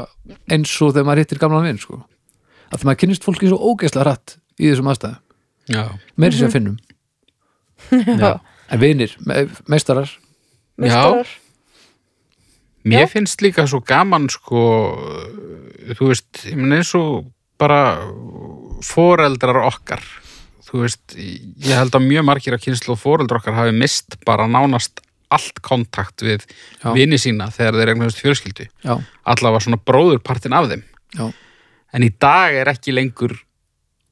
eins 0.52 0.72
og 0.82 0.92
þegar 0.92 1.06
maður 1.08 1.22
hittir 1.24 1.40
gamlan 1.40 1.64
vinn 1.64 1.78
sko. 1.80 2.02
Að 2.72 2.80
því 2.82 2.88
maður 2.90 3.00
kynnist 3.00 3.24
fólki 3.24 3.48
svo 3.48 3.58
ógeðslega 3.72 4.04
hratt 4.04 4.36
í 4.60 4.68
þessum 4.68 4.90
aðstæðum, 4.92 5.20
Já. 5.72 5.84
meiri 6.20 6.36
sem 6.36 6.50
finnum. 6.52 6.76
Já. 6.76 6.91
En 7.92 8.80
vinir, 8.80 9.14
me 9.26 9.46
meistarar? 9.68 10.10
Meistarar. 10.80 11.28
Mér 12.82 13.06
Já. 13.06 13.12
finnst 13.12 13.42
líka 13.44 13.66
svo 13.70 13.78
gaman 13.86 14.26
sko, 14.32 14.62
þú 15.94 16.08
veist, 16.10 16.30
ég 16.48 16.58
menn 16.58 16.80
eins 16.80 16.90
og 16.98 17.28
bara 17.62 18.02
foreldrar 18.82 19.60
okkar. 19.68 20.02
Þú 20.66 20.82
veist, 20.82 21.14
ég 21.14 21.76
held 21.76 21.94
að 21.94 22.08
mjög 22.08 22.26
margir 22.26 22.56
að 22.56 22.64
kynslu 22.64 22.96
og 22.96 23.02
foreldrar 23.02 23.42
okkar 23.42 23.54
hafi 23.60 23.74
mist 23.76 24.16
bara 24.26 24.48
nánast 24.50 25.02
allt 25.32 25.62
kontakt 25.64 26.24
við 26.24 26.42
Já. 26.82 26.90
vini 26.96 27.18
sína 27.20 27.48
þegar 27.54 27.78
þeir 27.78 27.92
eignast 27.94 28.20
fjölskyldu. 28.20 28.66
Já, 28.84 28.96
allavega 29.24 29.62
svona 29.64 29.80
bróðurpartin 29.80 30.56
af 30.56 30.68
þeim. 30.72 30.82
Já, 31.16 31.24
en 31.92 32.06
í 32.06 32.10
dag 32.20 32.56
er 32.56 32.72
ekki 32.72 32.94
lengur 32.96 33.36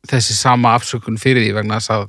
þessi 0.08 0.36
sama 0.36 0.76
afsökun 0.78 1.18
fyrir 1.20 1.44
því 1.44 1.56
vegna 1.58 1.80
þess 1.80 1.96
að 1.96 2.06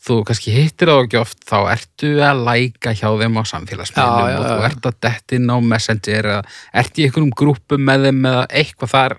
þú 0.00 0.16
kannski 0.28 0.54
hittir 0.54 0.90
þá 0.90 0.96
ekki 0.96 1.18
oft 1.20 1.42
þá 1.48 1.56
ertu 1.74 2.12
að 2.24 2.42
læka 2.46 2.94
hjá 2.96 3.08
þeim 3.20 3.36
á 3.36 3.42
samfélagsmiðlum 3.50 4.38
og 4.40 4.46
þú 4.46 4.54
já. 4.56 4.66
ert 4.70 4.88
að 4.88 5.00
detta 5.06 5.36
inn 5.36 5.52
á 5.52 5.56
messenger 5.60 6.30
eða 6.34 6.42
ert 6.82 7.00
í 7.00 7.06
einhverjum 7.06 7.34
grúpum 7.36 7.84
með 7.84 8.06
þeim 8.08 8.30
eða 8.30 8.46
eitthvað. 8.62 8.92
Það 8.94 9.06
er, 9.10 9.16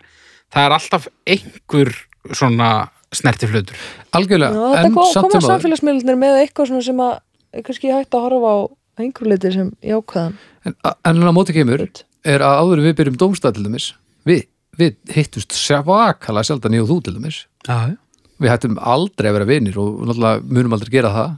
það 0.55 0.67
er 0.67 0.77
alltaf 0.77 1.07
einhver 1.35 1.93
svona 2.31 2.71
snertiflutur 3.11 3.79
algjörlega 4.15 4.55
Já, 4.55 4.85
en 4.85 4.93
kom, 4.95 5.09
koma 5.13 5.33
áður 5.35 5.47
samfélagsmiðlunir 5.47 6.19
með 6.21 6.37
eitthvað 6.43 6.71
svona 6.71 6.85
sem 6.85 7.01
að 7.03 7.17
kannski 7.65 7.91
hægt 7.91 8.15
að 8.15 8.25
horfa 8.27 8.53
á 8.55 8.57
einhver 9.01 9.31
leiti 9.31 9.51
sem 9.53 9.71
jákvæðan. 9.85 10.37
En, 10.67 10.75
en 11.09 11.25
á 11.27 11.33
móti 11.35 11.55
kemur 11.55 11.83
er 11.83 12.45
að 12.45 12.61
áður 12.61 12.83
við 12.85 12.95
byrjum 12.99 13.19
dómstæð 13.19 13.57
til 13.57 13.65
dæmis 13.65 13.87
við, 14.27 14.45
við 14.77 14.97
hittust 15.15 15.55
svakalega 15.57 16.47
sjaldan 16.47 16.77
ég 16.77 16.85
og 16.85 16.91
þú 16.91 16.97
til 17.05 17.15
dæmis. 17.17 17.43
Já, 17.67 17.97
við 18.41 18.51
hættum 18.53 18.79
aldrei 18.81 19.29
að 19.29 19.37
vera 19.39 19.49
vinir 19.49 19.77
og 19.81 20.01
náttúrulega 20.07 20.41
munum 20.49 20.75
aldrei 20.77 20.95
gera 20.95 21.13
það. 21.15 21.37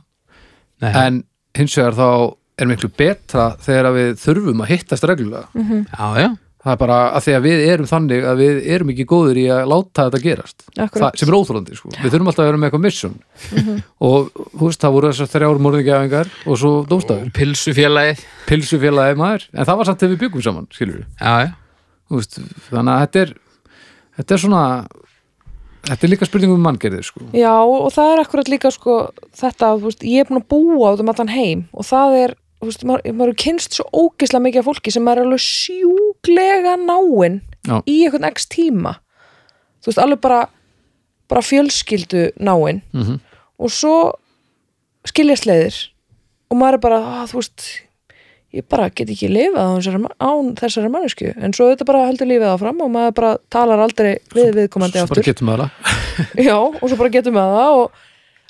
Nei. 0.83 0.93
en 1.00 1.19
hins 1.55 1.75
vegar 1.77 1.95
þá 1.95 2.07
er 2.60 2.69
miklu 2.69 2.89
betra 2.98 3.51
þegar 3.63 3.93
við 3.95 4.15
þurfum 4.22 4.63
að 4.63 4.72
hittast 4.74 5.05
reglulega. 5.07 5.48
Já, 5.53 6.07
já. 6.19 6.27
það 6.63 6.74
er 6.74 6.79
bara 6.81 6.98
að 7.17 7.25
því 7.25 7.36
að 7.38 7.45
við 7.48 7.63
erum 7.74 7.89
þannig 7.89 8.27
að 8.29 8.41
við 8.41 8.60
erum 8.75 8.91
ekki 8.93 9.05
góður 9.10 9.39
í 9.41 9.45
að 9.53 9.63
láta 9.72 10.05
þetta 10.07 10.22
gerast. 10.24 10.65
Það, 10.77 11.07
sem 11.19 11.31
er 11.31 11.38
óþólandi 11.38 11.77
sko. 11.79 11.93
við 11.98 12.13
þurfum 12.13 12.31
alltaf 12.31 12.43
að 12.43 12.50
vera 12.51 12.62
með 12.62 12.69
eitthvað 12.69 12.86
mission 12.86 13.15
og 14.10 14.29
þú 14.36 14.67
veist 14.67 14.83
það 14.83 14.95
voru 14.98 15.12
þessar 15.13 15.31
þrjár 15.33 15.62
morðingjafingar 15.67 16.33
og 16.45 16.62
svo 16.62 16.74
dómstafur 16.89 17.29
Og 17.29 17.36
pilsufélagið. 17.39 18.25
Pilsufélagi 18.50 19.19
maður, 19.19 19.48
en 19.53 19.69
það 19.69 19.79
var 19.81 19.89
samt 19.89 20.03
þegar 20.03 20.13
við 20.15 20.24
byggum 20.27 20.45
saman 20.50 20.69
skilur 20.74 21.00
við, 21.01 21.07
Já, 21.19 21.53
veist, 22.13 22.39
þannig 22.69 22.93
að 22.93 23.05
þetta 23.05 23.24
er 23.25 23.33
þetta 24.19 24.36
er 24.36 24.43
svona 24.45 24.63
þetta 25.87 26.07
er 26.07 26.11
líka 26.13 26.27
spurning 26.29 26.53
um 26.53 26.63
manngerðir 26.63 27.05
sko. 27.07 27.25
Já, 27.35 27.53
og 27.63 27.91
það 27.95 28.13
er 28.13 28.23
akkurat 28.23 28.51
líka 28.51 28.71
sko 28.73 28.97
þetta, 29.39 29.73
þú 29.75 29.89
veist, 29.89 30.07
ég 30.07 30.23
er 30.23 30.29
búin 30.29 30.41
að 30.41 30.49
búa 30.53 30.93
út 30.93 31.03
um 31.03 31.13
allan 31.13 31.33
heim 31.33 31.67
og 31.73 31.87
það 31.89 32.17
er, 32.21 32.35
þú 32.61 32.69
veist, 32.69 32.87
maður, 32.89 33.15
maður 33.19 33.37
kynst 33.43 33.77
svo 33.77 33.87
ógislega 33.91 34.45
mikið 34.47 34.63
af 34.63 34.69
fólki 34.71 34.95
sem 34.95 35.11
er 35.11 35.23
alveg 35.23 35.43
sjúglega 35.43 36.77
náinn 36.81 37.41
í 37.87 37.99
einhvern 38.05 38.29
x 38.31 38.49
tíma. 38.51 38.97
Þú 39.83 39.91
veist, 39.91 40.03
alveg 40.03 40.23
bara 40.23 40.41
bara 41.31 41.41
fjölskyldu 41.41 42.27
náinn. 42.43 42.83
Mm 42.93 43.21
og 43.63 43.71
svo 43.71 43.95
skiljast 45.07 45.47
leiðir 45.47 45.77
og 46.51 46.59
maður 46.59 46.77
er 46.77 46.83
bara, 46.83 46.99
að, 47.21 47.31
þú 47.31 47.39
veist 47.39 47.67
ég 48.53 48.65
bara 48.69 48.89
get 48.93 49.10
ekki 49.10 49.29
lifað 49.31 49.88
án 50.22 50.51
þessari 50.60 50.91
mannesku, 50.93 51.31
en 51.41 51.53
svo 51.57 51.72
þetta 51.72 51.88
bara 51.89 52.03
heldur 52.07 52.29
lífið 52.29 52.51
áfram 52.53 52.81
og 52.86 52.91
maður 52.93 53.15
bara 53.17 53.31
talar 53.53 53.81
aldrei 53.81 54.12
við 54.36 54.51
viðkomandi 54.60 55.01
aftur. 55.01 55.24
getum 55.25 55.50
maður 55.50 55.72
það. 55.72 56.01
Já, 56.48 56.57
og 56.62 56.83
svo 56.86 56.98
bara 57.00 57.13
getum 57.15 57.38
við 57.39 57.53
það 57.57 57.77
og, 57.81 58.00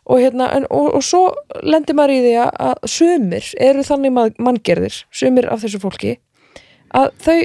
og, 0.03 0.19
hérna, 0.19 0.49
en, 0.57 0.67
og, 0.69 0.89
og 0.99 1.05
svo 1.07 1.23
lendir 1.63 1.95
maður 1.95 2.15
í 2.17 2.21
því 2.25 2.33
að, 2.43 2.83
sumir 2.91 3.49
eru 3.69 3.85
þannig 3.87 4.15
mað- 4.17 4.39
manngerðir, 4.43 5.01
sumir 5.15 5.47
af 5.53 5.63
þessu 5.63 5.79
fólki 5.83 6.17
að 6.93 7.13
þau 7.23 7.37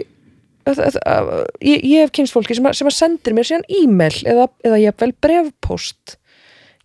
að, 0.69 0.81
að, 0.85 0.97
að, 1.09 1.31
ég, 1.65 1.85
ég 1.89 2.03
hef 2.05 2.11
kynst 2.19 2.35
fólki 2.35 2.59
sem 2.59 2.67
að, 2.69 2.75
sem 2.81 2.91
að 2.91 2.97
sendir 2.99 3.37
mér 3.39 3.47
síðan 3.49 3.69
e-mail 3.79 4.19
eða, 4.29 4.49
eða 4.67 4.81
jafnvel 4.83 5.15
brefpost 5.25 6.19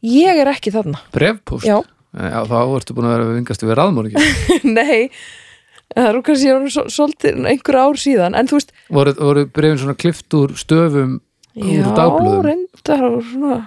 ég 0.05 0.39
er 0.43 0.49
ekki 0.53 0.71
þarna. 0.75 1.01
Brefpost 1.15 1.65
já, 1.67 1.79
Já, 2.13 2.43
þá 2.45 2.57
ertu 2.77 2.93
búin 2.93 3.07
að 3.09 3.15
vera 3.17 3.31
vingast 3.33 3.63
við 3.65 3.73
raðmóringi 3.79 4.23
nei 4.77 5.09
það 5.93 6.09
eru 6.09 6.21
kannski 6.25 6.51
orðin 6.53 6.73
svo- 6.73 6.89
svolítið 6.95 7.43
einhver 7.51 7.77
ár 7.83 7.99
síðan, 8.01 8.37
en 8.39 8.47
þú 8.49 8.59
veist 8.59 8.73
voru, 8.89 9.13
voru 9.19 9.45
brefin 9.53 9.81
svona 9.83 9.97
klift 9.99 10.37
úr 10.39 10.55
stöfum 10.57 11.19
úr 11.53 11.81
já, 11.83 11.89
dagblöðum 11.97 12.45
reyndar 12.47 13.03
og 13.09 13.19
svona 13.29 13.57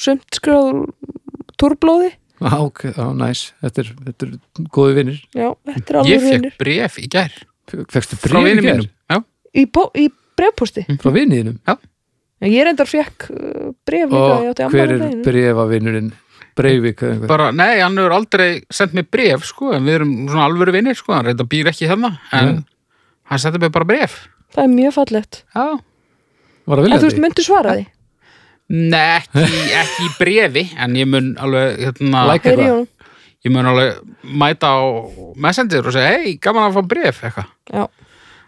sumt 0.00 0.26
skráður 0.36 0.88
túrblóði. 1.60 2.14
Ah, 2.40 2.56
ok, 2.64 2.86
næs, 3.20 3.50
þetta 3.60 3.82
er, 3.82 3.88
þetta 4.06 4.26
er 4.26 4.68
góði 4.72 4.94
vinnir 4.96 5.18
já, 5.36 5.50
þetta 5.68 5.98
er 6.00 6.08
Ég 6.08 6.22
fekk 6.24 6.54
bref 6.62 6.96
í 7.02 7.08
gær. 7.12 7.34
Fekstu 7.92 8.16
frá 8.16 8.40
bref 8.40 8.62
í 8.62 8.64
gær? 8.64 8.84
í, 9.52 9.64
í 10.00 10.06
brefposti 10.40 10.86
frá 11.02 11.12
vinniðinum 11.14 11.58
Já, 12.40 12.46
ég 12.48 12.64
reyndar 12.64 12.88
fekk 12.88 13.26
uh, 13.34 13.70
bref 13.84 14.08
líka, 14.08 14.20
og 14.38 14.44
ég 14.46 14.52
átti 14.54 14.68
hver 14.72 14.94
er 14.96 15.16
brefavinnurinn 15.26 16.12
Breivik 16.60 17.02
eða 17.02 17.12
einhver 17.16 17.30
bara, 17.30 17.50
nei, 17.56 17.80
hann 17.80 17.96
hefur 17.98 18.14
aldrei 18.16 18.48
sendt 18.70 18.94
mér 18.96 19.06
bref, 19.10 19.44
sko, 19.48 19.72
en 19.76 19.84
við 19.88 19.98
erum 20.00 20.12
svona 20.28 20.46
alvöru 20.48 20.74
vinnir, 20.76 20.98
sko, 20.98 21.14
hann 21.16 21.26
reynda 21.30 21.46
býr 21.48 21.70
ekki 21.72 21.88
hérna, 21.90 22.12
en 22.36 22.52
Nei. 22.54 22.64
hann 23.32 23.42
setti 23.42 23.60
mér 23.62 23.72
bara 23.74 23.88
bref. 23.88 24.16
Það 24.54 24.64
er 24.66 24.72
mjög 24.74 24.94
fallegt 24.98 25.42
Já. 25.54 25.66
var 26.66 26.80
það 26.80 26.84
En 26.84 26.90
þú 26.90 26.90
veist, 26.90 27.02
viljandi? 27.16 27.24
myndu 27.26 27.44
svara 27.46 27.74
því 27.78 27.86
Nei, 28.70 29.18
ekki, 29.18 29.44
ekki 29.80 30.04
í 30.06 30.10
brefi, 30.20 30.64
en 30.78 30.92
ég 30.94 31.08
mun 31.10 31.32
alveg, 31.42 31.80
hérna, 31.88 32.20
Like 32.30 32.46
Heyri 32.46 32.62
eitthvað 32.62 32.74
honum. 32.76 32.88
ég 33.46 33.54
mun 33.56 33.66
alveg 33.66 33.96
mæta 34.42 34.68
á 34.70 34.78
Messenger 35.42 35.86
og 35.90 35.94
segja, 35.96 36.12
hei, 36.20 36.36
gaman 36.42 36.68
að 36.68 36.76
fá 36.78 36.82
bref, 36.92 37.22
eitthvað. 37.26 37.48
Já, 37.74 37.86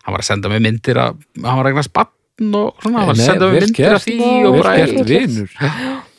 Hann 0.02 0.14
var 0.16 0.22
að 0.22 0.26
senda 0.26 0.50
mér 0.50 0.62
myndir 0.64 0.98
að, 0.98 1.18
hann 1.38 1.58
var 1.58 1.62
að 1.62 1.68
regna 1.70 1.82
spann 1.86 2.54
og 2.58 2.78
svona, 2.82 2.98
hann 3.02 3.06
var 3.06 3.14
að 3.14 3.18
Nei, 3.20 3.26
senda 3.26 3.46
mér 3.46 3.52
vel 3.54 3.66
myndir 3.66 3.82
gert. 3.84 3.94
af 3.98 4.06
því 4.06 4.16
Vá, 4.18 4.30
og 4.32 4.54
vel 4.56 4.62
bara, 4.62 4.76
gert 4.82 5.10
vinur 5.12 5.50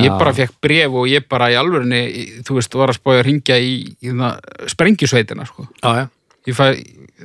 ég 0.00 0.08
bara 0.18 0.32
fekk 0.32 0.54
bref 0.64 0.94
og 0.96 1.06
ég 1.10 1.26
bara 1.28 1.50
í 1.52 1.56
alvörinni, 1.58 2.42
þú 2.46 2.54
veist, 2.56 2.74
var 2.74 2.88
að 2.88 2.96
spója 3.00 3.20
að 3.20 3.26
ringja 3.28 3.58
í, 3.60 3.72
í 4.00 4.12
það, 4.16 4.38
sprengjusveitina, 4.72 5.46
sko. 5.46 5.66
já, 5.82 5.90
já, 6.02 6.08
Ég 6.46 6.56
fæ 6.58 6.64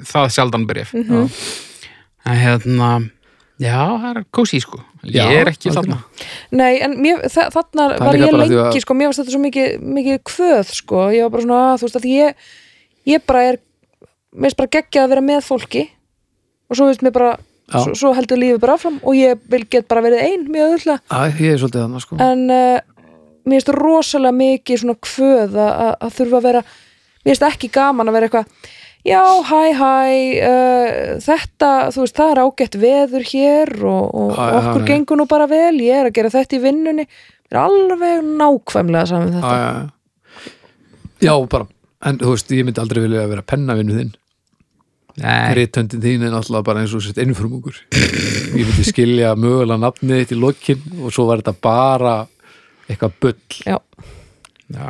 það 0.06 0.28
sjaldan 0.30 0.66
bref. 0.70 0.92
Mhm. 0.94 1.30
En 2.28 2.36
hérna, 2.38 2.90
já, 3.58 3.78
það 3.98 4.18
er 4.18 4.26
kósi, 4.36 4.60
sko. 4.62 4.82
Ég 5.04 5.32
er 5.42 5.48
ekki 5.50 5.72
þarna. 5.74 6.04
nei, 6.52 6.80
en 6.84 6.98
mér, 7.02 7.24
þa 7.32 7.48
þarna 7.56 7.86
er 7.96 8.00
var 8.04 8.16
ég 8.16 8.32
lengi, 8.36 8.60
að- 8.62 8.82
sko, 8.84 8.94
mér 8.94 9.08
varst 9.10 9.20
þetta 9.24 9.32
svo 9.34 9.42
mikið, 9.42 9.80
mikið 9.82 10.20
kvöð, 10.28 10.74
sko, 10.76 11.08
ég 11.16 11.24
var 11.24 11.30
bara 11.30 11.44
svona, 11.44 11.74
að, 11.74 11.80
þú 11.80 11.88
veist, 11.88 11.96
að 11.96 12.10
ég, 12.12 12.36
ég 13.08 13.26
bara 13.26 13.44
er, 13.44 13.58
mér 14.36 14.50
finnst 14.52 14.58
bara 14.58 14.74
geggjað 14.76 15.04
að 15.06 15.10
vera 15.10 15.22
með 15.22 15.42
fólki 15.48 15.90
og 16.70 16.76
svo 16.78 16.86
veist 16.92 17.02
mér 17.02 17.14
bara. 17.14 17.38
Svo, 17.72 17.94
svo 17.98 18.14
heldur 18.16 18.40
lífið 18.42 18.62
bara 18.64 18.78
áfram 18.78 18.98
og 19.04 19.18
ég 19.18 19.40
vil 19.52 19.64
get 19.70 19.88
bara 19.92 20.04
verið 20.06 20.24
ein, 20.24 20.48
mjög 20.48 20.72
öðvöldlega, 20.72 21.04
er 21.52 21.62
sko. 22.04 22.18
En 22.24 22.44
uh, 22.48 22.80
mér 23.48 23.60
finnst 23.60 23.72
rosalega 23.76 24.38
mikið 24.40 24.84
svona 24.84 24.98
kvöð 25.08 25.56
að, 25.64 25.94
að, 25.94 26.12
þurfa 26.18 26.42
að 26.42 26.50
vera 26.50 26.66
mér 26.68 27.32
finnst 27.32 27.48
ekki 27.50 27.72
gaman 27.78 28.12
að 28.12 28.18
vera 28.18 28.30
eitthvað 28.30 28.74
já, 29.08 29.24
hæ, 29.48 29.62
hæ 29.80 29.94
uh, 30.50 30.92
þetta, 31.24 31.72
þú 31.96 32.06
veist, 32.06 32.20
það 32.20 32.34
er 32.34 32.44
ágætt 32.44 32.78
veður 32.82 33.32
hér 33.32 33.74
og, 33.84 34.04
og 34.12 34.36
já, 34.36 34.60
okkur 34.62 34.84
nei. 34.84 34.92
gengur 34.92 35.22
nú 35.22 35.28
bara 35.30 35.50
vel, 35.52 35.74
ég 35.84 36.04
er 36.04 36.12
að 36.12 36.16
gera 36.20 36.34
þetta 36.34 36.60
í 36.60 36.64
vinnunni. 36.64 37.08
Mér 37.48 37.58
er 37.58 37.64
alveg 37.64 38.30
nákvæmlega 38.42 39.08
saman 39.08 39.36
já, 39.36 39.42
þetta. 39.42 40.54
Já, 41.24 41.34
bara 41.48 41.70
en 42.06 42.20
þú 42.22 42.34
veist, 42.36 42.52
ég 42.54 42.68
myndi 42.68 42.82
aldrei 42.82 43.04
vilja 43.04 43.28
vera 43.30 43.46
pennavinnu 43.46 43.96
þinn 43.98 44.16
Nei, 45.18 45.54
Ritöndin 45.58 46.02
þín 46.04 46.28
er 46.28 46.34
náttúrulega 46.34 46.66
bara 46.68 46.84
eins 46.84 46.94
og 46.94 47.02
sett 47.02 47.18
innfrumungur 47.22 47.80
ég 47.98 48.68
myndi 48.68 48.84
skilja 48.86 49.32
mögulega 49.40 49.80
nafnið 49.82 50.20
þitt 50.22 50.34
í 50.36 50.40
lokin 50.42 50.84
og 51.02 51.14
svo 51.16 51.26
var 51.30 51.42
þetta 51.42 51.56
bara 51.64 52.18
eitthvað 52.88 53.16
bull. 53.24 53.38
Já, 53.66 53.78
já. 54.72 54.90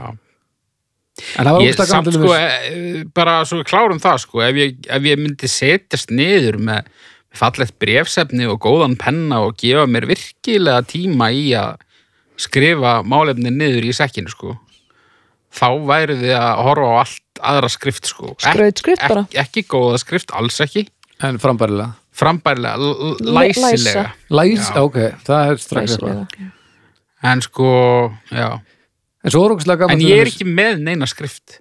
en 1.39 1.47
það 1.47 1.53
var 1.55 1.63
Ég 1.63 1.71
ógstlega 1.71 1.89
samt 1.89 2.11
sko, 2.13 2.33
e, 2.35 3.05
bara 3.15 3.37
svo 3.47 3.63
klárum 3.67 4.01
það 4.03 4.19
sko, 4.25 4.43
ef 4.45 4.59
ég, 4.59 4.75
ef 4.85 5.07
ég 5.07 5.21
myndi 5.21 5.49
setjast 5.51 6.13
niður 6.13 6.59
með 6.69 6.91
fallegt 7.37 7.77
brefsefni 7.81 8.47
og 8.49 8.59
góðan 8.65 8.97
penna 8.99 9.41
og 9.47 9.57
gefa 9.61 9.87
mér 9.89 10.09
virkilega 10.11 10.83
tíma 10.89 11.31
í 11.33 11.49
að 11.57 11.79
skrifa 12.37 12.99
málefni 13.07 13.51
niður 13.53 13.89
í 13.89 13.95
sekkinu 13.95 14.31
sko, 14.33 14.57
þá 15.53 15.67
væri 15.87 16.15
þið 16.21 16.33
að 16.37 16.63
horfa 16.67 16.87
á 16.89 16.95
allt 17.03 17.41
aðra 17.51 17.69
skrift 17.69 18.05
sko. 18.09 18.35
Skrautskrift 18.41 19.03
Ek- 19.03 19.09
bara. 19.09 19.23
Ekki, 19.29 19.37
ekki 19.43 19.63
góða 19.69 19.99
skrift, 20.01 20.31
alls 20.33 20.59
ekki. 20.61 20.87
en 21.23 21.37
frambærilega 21.41 21.93
Frambærilega, 22.17 22.75
l- 22.77 23.13
l- 23.13 23.33
Læ- 23.33 23.53
læsilega. 23.53 24.11
Læs, 24.29 24.69
Já. 24.71 24.81
ok, 24.81 24.95
það 25.25 25.51
er 25.51 25.57
strax 25.57 25.91
eitthvað 25.91 26.17
læsilega 26.17 26.51
En 27.23 27.41
sko, 27.41 28.13
já. 28.31 28.59
en 29.23 29.31
svo 29.31 29.45
er 29.45 29.55
ógstlega 29.55 29.77
gaman 29.79 29.91
En 29.93 29.99
til 29.99 30.09
ég 30.09 30.19
er 30.21 30.25
dæmis- 30.25 30.35
ekki 30.35 30.45
með 30.53 30.79
neina 30.81 31.05
skrift 31.05 31.59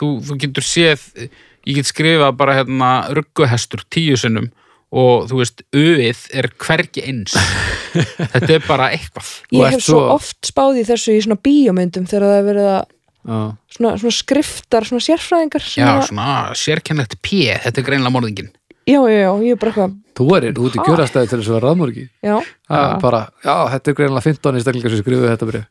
þú, 0.00 0.20
þú 0.22 0.38
getur 0.38 0.62
séð 0.62 1.28
ég 1.66 1.74
get 1.74 1.86
skrifað 1.86 2.36
bara 2.36 2.54
hérna 2.54 2.90
rugguhestur 3.14 3.82
tíu 3.90 4.16
sinnum 4.16 4.50
og 4.90 5.28
þú 5.28 5.38
veist, 5.42 5.62
auðið 5.74 6.20
er 6.32 6.48
hvergi 6.58 7.02
eins 7.06 7.34
þetta 8.34 8.50
er 8.54 8.62
bara 8.66 8.90
eitthvað 8.94 9.30
ég 9.52 9.66
ert 9.66 9.72
hef 9.78 9.82
svo 9.84 9.98
svo- 9.98 10.12
oft 10.14 10.40
spáð 10.48 10.78
í 10.82 10.86
þessu 10.88 11.12
í 11.18 11.22
svona 11.26 11.38
bíómyndum 11.42 12.06
þegar 12.08 12.22
það 12.30 12.38
er 12.38 12.46
verið 12.52 12.68
að 12.78 12.86
Já. 13.28 13.38
svona, 13.76 13.90
svona 14.00 14.14
skriftar, 14.16 14.86
svona 14.88 15.04
sérfræðingar 15.04 15.64
sem 15.64 15.84
já, 15.84 15.90
að- 15.98 16.06
svona 16.08 16.28
sérkennlegt 16.56 17.18
P, 17.20 17.42
þetta 17.60 17.82
er 17.82 17.86
greinlega 17.90 18.14
morðingin 18.14 18.48
já, 18.88 19.00
já, 19.04 19.18
já, 19.20 19.32
ég 19.44 19.52
er 19.52 19.60
bara 19.60 19.72
eitthvað 19.74 19.96
þú 20.18 20.28
er 20.38 20.46
út 20.64 20.78
í 20.78 20.84
kjörastæði 20.86 21.28
til 21.28 21.38
þess 21.42 21.50
að 21.52 21.56
vera 21.58 21.68
raðmörgi 21.68 22.06
já, 22.24 22.36
það 22.72 22.86
er 22.88 23.02
bara, 23.04 23.20
já, 23.44 23.56
þetta 23.74 23.92
er 23.92 23.98
greinlega 24.00 24.26
15 24.30 24.58
einstaklingar 24.58 24.94
sem 24.96 25.02
skrifuðu 25.04 25.32
þetta 25.34 25.50
bref 25.52 25.68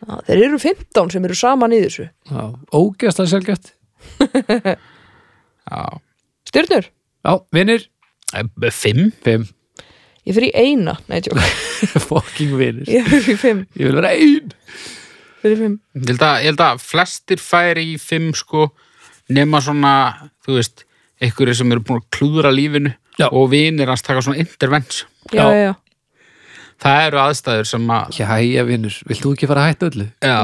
Já, 0.00 0.14
þeir 0.30 0.42
eru 0.46 0.58
15 0.62 1.10
sem 1.12 1.24
eru 1.28 1.34
saman 1.36 1.74
í 1.76 1.80
þessu. 1.82 2.06
Já, 2.30 2.44
ógeðslega 2.72 3.28
sjálfgætt 3.34 3.66
já, 5.68 5.80
Stjörnur, 6.48 6.86
já, 7.26 7.32
vinnir, 7.52 7.84
fimm. 8.72 9.10
5 9.26 9.50
ég 10.24 10.36
fyrir 10.36 10.48
í 10.48 10.54
eina. 10.56 10.94
Nei, 11.10 11.20
tjók, 11.24 11.36
fucking 12.08 12.56
vinnir 12.56 12.88
ég 12.88 13.04
fyrir 13.12 13.28
í 13.34 13.36
fimm. 13.40 13.60
Ég 13.76 13.90
vil 13.90 13.98
vera 14.00 14.14
ein 14.16 14.50
Fyrir 15.40 15.56
fimm 15.62 15.76
ég 15.96 16.08
held, 16.12 16.22
að, 16.26 16.36
ég 16.44 16.50
held 16.52 16.64
að 16.66 16.80
flestir 16.84 17.40
færi 17.42 17.84
í 17.94 17.98
fimm 18.00 18.32
sko 18.36 18.70
nema 19.30 19.60
svona, 19.64 19.92
þú 20.46 20.56
veist 20.58 20.84
einhverju 21.22 21.54
sem 21.60 21.72
eru 21.72 21.84
búin 21.86 22.00
að 22.02 22.08
klúðra 22.16 22.50
lífinu 22.54 22.94
Já. 23.20 23.28
og 23.30 23.50
vinir 23.52 23.88
hans 23.92 24.02
taka 24.06 24.22
svona 24.24 24.40
intervents 24.40 25.04
Já, 25.32 25.44
Já. 25.44 25.48
já, 25.52 25.64
já, 25.70 25.74
það 26.80 27.06
eru 27.08 27.18
aðstæður 27.24 27.68
sem 27.68 27.90
að 27.94 28.14
Jæja, 28.20 28.64
vinnur, 28.68 28.94
vilt 29.10 29.24
þú 29.24 29.32
ekki 29.36 29.48
fara 29.50 29.64
að 29.66 29.68
hætta 29.74 29.90
öllu? 29.90 30.06
já, 30.24 30.38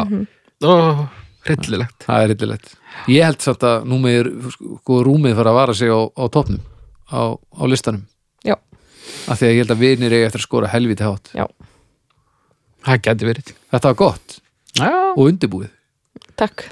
ó, 0.65 0.75
hryllilegt 1.47 2.05
Það 2.07 2.23
er 2.23 2.29
reyndilegt. 2.33 2.73
Ég 3.13 3.23
held 3.29 3.43
samt 3.45 3.65
að 3.69 3.85
nú 3.89 3.99
með 4.03 4.29
sko, 4.57 5.01
rúmið 5.07 5.37
fara 5.39 5.53
að 5.53 5.59
vara 5.61 5.75
sig 5.77 5.91
á, 5.93 6.01
á 6.17 6.25
topnum, 6.33 6.61
á, 7.13 7.21
á 7.37 7.63
listanum. 7.69 8.05
já, 8.45 8.57
Af 9.29 9.39
því 9.41 9.47
að 9.49 9.53
ég 9.55 9.61
held 9.65 9.75
að 9.77 9.83
vinir 9.85 10.13
eiga 10.17 10.27
eftir 10.31 10.41
að 10.43 10.47
skora 10.49 10.71
helviti 10.73 11.05
hátt. 11.07 11.31
já, 11.37 11.45
það 12.87 13.03
geti 13.09 13.29
verið 13.33 13.53
Þetta 13.73 13.91
var 13.93 13.99
gott 14.01 14.37
já 14.77 14.91
og 15.17 15.23
undirbúið. 15.31 15.71
takk 16.37 16.67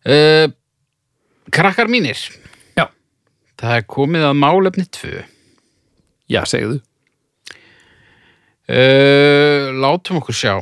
Uh, 0.00 0.48
krakkar 1.54 1.88
mínir 1.92 2.16
Já. 2.76 2.86
Það 3.60 3.74
er 3.76 3.84
komið 3.90 4.22
að 4.30 4.38
málefni 4.40 4.84
tvö 4.88 5.22
Já, 6.30 6.40
segðu. 6.48 6.78
uh, 8.70 9.68
Látum 9.82 10.20
okkur 10.22 10.36
sjá 10.38 10.54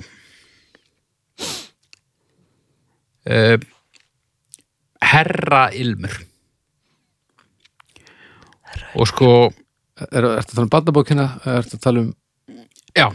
uh, 3.28 3.58
Herra 5.04 5.68
Ilmur 5.76 6.14
Og 8.98 9.06
sko 9.10 9.30
Er, 9.98 10.22
ertu 10.22 10.38
að 10.38 10.54
tala 10.54 10.62
um 10.66 10.70
barnabókina? 10.70 11.24
eða 11.42 11.58
Ertu 11.58 11.74
að 11.74 11.82
tala 11.82 11.98
um... 12.04 12.10
Já. 12.94 13.06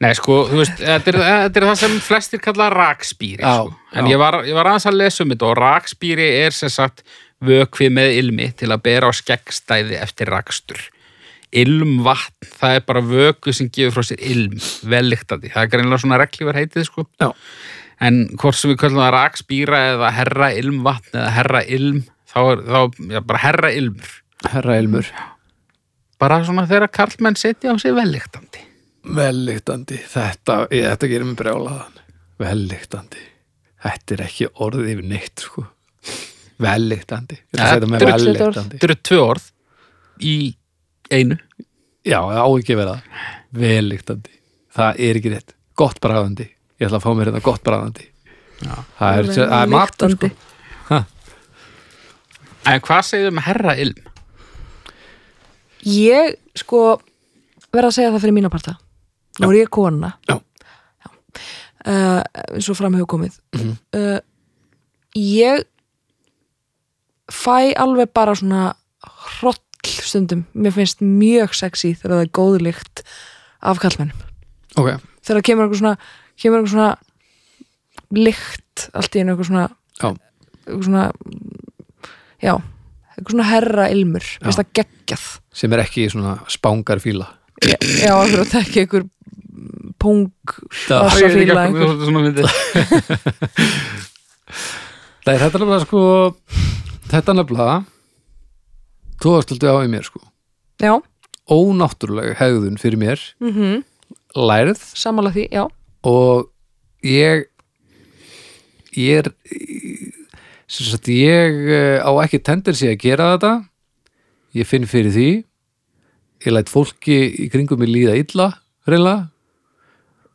Nei, 0.00 0.14
sko, 0.16 0.44
þú 0.48 0.60
veist, 0.62 0.78
þetta 0.80 1.12
er, 1.12 1.18
þetta 1.20 1.60
er 1.60 1.66
það 1.68 1.80
sem 1.82 1.96
flestir 2.04 2.40
kalla 2.40 2.70
rakspýri, 2.72 3.42
sko. 3.42 3.74
En 3.92 4.06
ég 4.08 4.20
var, 4.20 4.38
ég 4.48 4.56
var 4.56 4.70
aðeins 4.70 4.88
að 4.88 4.96
lesa 4.96 5.24
um 5.26 5.34
þetta 5.34 5.50
og 5.50 5.58
rakspýri 5.58 6.28
er 6.40 6.56
sem 6.56 6.72
sagt 6.72 7.04
vökvi 7.44 7.90
með 7.92 8.14
ilmi 8.20 8.48
til 8.56 8.70
að 8.72 8.80
bera 8.86 9.10
á 9.10 9.12
skeggstæði 9.16 9.98
eftir 10.00 10.32
rakstur. 10.32 10.80
Ilmvatn, 11.50 12.48
það 12.60 12.78
er 12.78 12.86
bara 12.86 13.04
vökvi 13.04 13.54
sem 13.56 13.68
gefur 13.74 13.98
frá 13.98 14.08
sér 14.08 14.24
ilm, 14.30 14.56
velliktandi. 14.88 15.52
Það 15.52 15.66
er 15.66 15.74
greinlega 15.74 16.04
svona 16.04 16.20
reglívar 16.22 16.60
heitið, 16.62 16.86
sko. 16.88 17.04
Já. 17.20 17.28
En 18.00 18.22
hvort 18.40 18.56
sem 18.56 18.72
við 18.72 18.80
köllum 18.80 19.02
það 19.02 19.14
rakspýra 19.18 19.82
eða 19.90 20.14
herra 20.16 20.52
ilmvatn 20.56 21.18
eða 21.20 21.36
herra 21.36 21.64
ilm, 21.76 22.00
þá 22.30 22.40
er 22.46 22.64
þá, 22.64 22.80
já, 23.10 23.20
bara 23.20 23.44
herra 23.44 23.74
ilmur. 23.76 24.16
Herra 24.48 24.78
Elmur 24.80 25.08
Bara 26.20 26.42
svona 26.44 26.66
þegar 26.68 26.92
karlmenn 26.92 27.36
setja 27.36 27.72
á 27.72 27.76
sig 27.80 27.94
velliktandi. 27.96 28.69
Velliktandi, 29.04 29.96
þetta, 30.12 30.56
ég, 30.76 30.84
þetta 30.92 31.08
gerir 31.08 31.24
mig 31.30 31.36
brjálaðan. 31.40 31.94
Velliktandi 32.40 33.22
Þetta 33.80 34.12
er 34.16 34.22
ekki 34.26 34.46
orðið 34.60 34.90
yfir 34.92 35.06
neitt 35.08 35.40
sko. 35.46 35.62
Velliktandi 36.60 37.38
þetta 37.56 37.88
með 37.88 38.02
Þetta 38.02 38.10
er- 38.10 38.26
velliktandi 38.26 38.76
Þetta 38.76 38.88
eru 38.90 38.96
tvö 39.08 39.20
orð 39.24 39.46
í 40.20 40.34
einu. 41.10 41.38
Já, 42.04 42.18
það 42.20 42.40
á 42.44 42.48
ekki 42.60 42.74
að 42.76 42.80
vera 42.82 42.92
það. 42.98 43.24
Velliktandi, 43.62 44.34
það 44.76 45.00
er 45.08 45.20
ekki 45.22 45.32
rétt. 45.32 45.54
Gott 45.80 46.00
bræðandi, 46.04 46.46
ég 46.80 46.86
ætla 46.90 47.00
að 47.00 47.06
fá 47.06 47.10
mér 47.16 47.30
hérna 47.30 47.40
gott 47.48 47.64
bræðandi 47.64 48.04
Já. 48.60 48.74
Það 48.98 49.18
er, 49.22 49.30
það 49.32 49.56
er 49.62 49.72
matur 49.72 50.14
sko. 50.18 50.30
En 52.68 52.80
hvað 52.84 53.02
segir 53.08 53.30
um 53.32 53.38
herra 53.40 53.72
ilm? 53.80 53.96
Ég, 55.88 56.34
sko, 56.60 57.00
verð 57.72 57.88
að 57.88 57.94
segja 57.96 58.10
það 58.12 58.20
fyrir 58.26 58.36
mína 58.36 58.50
parta. 58.52 58.74
Nú 59.40 59.50
er 59.50 59.58
ég 59.62 59.70
kona. 59.72 60.12
Já. 60.28 60.36
Já. 61.00 61.10
Uh, 61.80 62.20
eins 62.54 62.68
og 62.68 62.76
fram 62.76 62.94
hefur 62.98 63.08
komið. 63.16 63.38
Mhm. 63.56 63.76
uh, 63.96 64.20
ég 65.16 65.64
fæ 67.30 67.72
alveg 67.80 68.12
bara 68.14 68.34
svona 68.36 68.74
hroll 69.40 69.56
stundum. 69.86 70.44
Mér 70.54 70.74
finnst 70.76 71.00
mjög 71.00 71.54
sexy 71.56 71.94
þegar 71.94 72.18
það 72.18 72.24
er 72.26 72.32
góð 72.36 72.58
lykt 72.66 73.02
af 73.62 73.80
kallmennum. 73.80 74.26
Ok, 74.78 75.00
Þegar 75.26 75.42
kemur 75.44 75.66
eitthvað 75.66 75.80
svona, 75.82 75.96
kemur 76.40 76.60
eitthvað 76.60 76.74
svona 76.74 76.90
lykt 78.16 78.84
allt 78.96 79.16
í 79.16 79.20
einu 79.22 79.34
eitthvað 79.34 79.48
svona, 79.50 79.64
já, 80.00 80.08
eitthvað 80.66 80.86
svona, 80.86 81.02
já, 82.40 82.54
eitthvað 83.16 83.34
svona 83.34 83.48
herra 83.50 83.88
ilmur. 83.92 84.28
Finnst 84.40 84.60
það 84.62 84.72
geggjað. 84.80 85.26
sem 85.52 85.72
er 85.76 85.82
ekki 85.84 86.06
svona 86.12 86.38
spángar 86.48 87.02
fíla 87.02 87.26
Já, 87.60 87.76
já, 87.76 88.12
akkur 88.16 88.40
að 88.44 88.52
tekja 88.54 88.84
einhver 88.84 89.04
pung 90.00 90.30
af 90.96 91.12
hverju 91.18 92.14
myndið. 92.16 92.46
Nei, 95.26 95.36
þetta 95.36 95.58
er 95.58 95.60
nefnilega 95.60 95.84
sko 95.84 96.02
Þetta 97.10 97.32
er 97.32 97.36
nefnilega 97.36 97.76
Þú 99.20 99.34
varst 99.34 99.52
alltaf 99.52 99.76
á 99.76 99.84
í 99.84 99.90
mér 99.92 100.06
sko. 100.06 100.22
Já, 100.80 100.94
Ónáttúrulega 101.50 102.38
hegðun 102.38 102.78
fyrir 102.80 103.00
mér. 103.00 103.20
Mm 103.42 103.82
Lærið 104.30 104.78
sammála 104.94 105.32
því, 105.34 105.48
já. 105.50 105.64
Og 106.06 106.46
ég 107.02 107.48
ég 108.94 109.18
er 109.18 109.32
sem 110.70 110.86
sagt 110.86 111.08
ég 111.10 111.58
eh, 111.68 111.98
á 111.98 112.10
ekki 112.22 112.38
tendensi 112.38 112.88
að 112.88 113.00
gera 113.02 113.32
þetta. 113.34 113.52
Ég 114.54 114.66
finn 114.70 114.86
fyrir 114.86 115.10
því 115.12 115.28
ég 116.46 116.52
læt 116.54 116.70
fólki 116.72 117.16
í 117.44 117.48
kringum 117.52 117.80
mig 117.82 117.90
líða 117.92 118.16
illa 118.20 118.46
reyna 118.88 119.14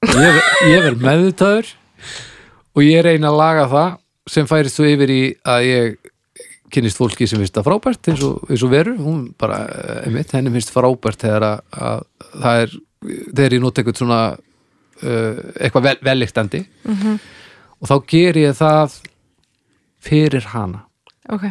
ég, 0.05 0.41
ég 0.69 0.83
verð 0.85 1.01
meðvitaður 1.05 1.71
og 2.75 2.83
ég 2.85 3.05
reyna 3.07 3.31
að 3.31 3.39
laga 3.39 3.67
það 3.71 3.95
sem 4.35 4.47
færist 4.49 4.77
svo 4.79 4.87
yfir 4.89 5.11
í 5.13 5.21
að 5.47 5.65
ég 5.69 6.11
kynnist 6.73 6.97
fólki 6.99 7.27
sem 7.29 7.39
finnst 7.39 7.55
það 7.55 7.67
frábært 7.69 8.09
eins 8.11 8.23
og, 8.25 8.39
eins 8.49 8.63
og 8.65 8.71
veru, 8.73 8.95
hún 8.99 9.19
bara 9.39 9.59
eh, 9.69 9.99
einmitt, 10.07 10.33
henni 10.35 10.51
finnst 10.53 10.73
frábært 10.73 11.21
þegar 11.21 11.45
að, 11.47 11.59
að 11.77 12.01
það 12.41 12.61
er, 12.63 12.73
þegar 13.37 13.55
ég 13.55 13.61
nota 13.63 13.81
eitthvað 13.83 13.99
svona 14.01 14.19
uh, 14.33 15.43
eitthvað 15.61 15.85
vel, 15.89 15.95
velliktandi 16.09 16.63
Mhm. 16.89 17.19
og 17.79 17.89
þá 17.91 17.95
ger 18.11 18.37
ég 18.41 18.55
það 18.57 18.97
fyrir 20.05 20.45
hana. 20.51 20.83
Ok, 21.33 21.45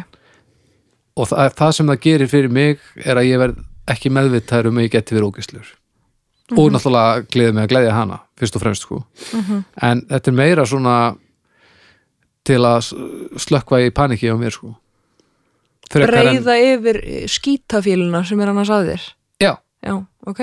og 1.19 1.27
það, 1.31 1.49
það 1.59 1.73
sem 1.79 1.89
það 1.91 1.99
gerir 2.05 2.31
fyrir 2.31 2.51
mig 2.55 2.79
er 3.03 3.19
að 3.19 3.27
ég 3.29 3.41
verð 3.41 3.63
ekki 3.87 4.09
meðvitaður 4.13 4.67
um 4.71 4.77
að 4.81 4.87
ég 4.87 4.91
geti 4.95 5.15
verið 5.15 5.27
ógislur 5.29 5.67
og 6.55 6.71
náttúrulega 6.75 7.25
gleði 7.33 7.53
mig 7.57 7.63
að 7.65 7.71
gleðja 7.73 7.93
hana 7.97 8.19
fyrst 8.37 8.55
og 8.57 8.61
fremst 8.61 8.83
sko. 8.85 8.99
En 9.81 10.01
þetta 10.09 10.29
er 10.31 10.35
meira 10.37 10.65
svona 10.69 10.95
til 12.45 12.59
að 12.61 12.77
s- 12.83 12.93
slökkva 13.47 13.79
í 13.81 13.89
paniki 13.95 14.29
á 14.29 14.37
mér 14.37 14.53
sko. 14.53 14.75
Frekar 15.89 16.27
en- 16.27 16.37
yfir 16.37 16.99
skítafíluna 17.29 18.23
sem 18.25 18.39
er 18.41 18.47
annars 18.53 18.69
að 18.69 18.91
þér? 18.91 19.07
Já, 19.41 19.53
Já, 19.85 19.95
ok. 20.27 20.39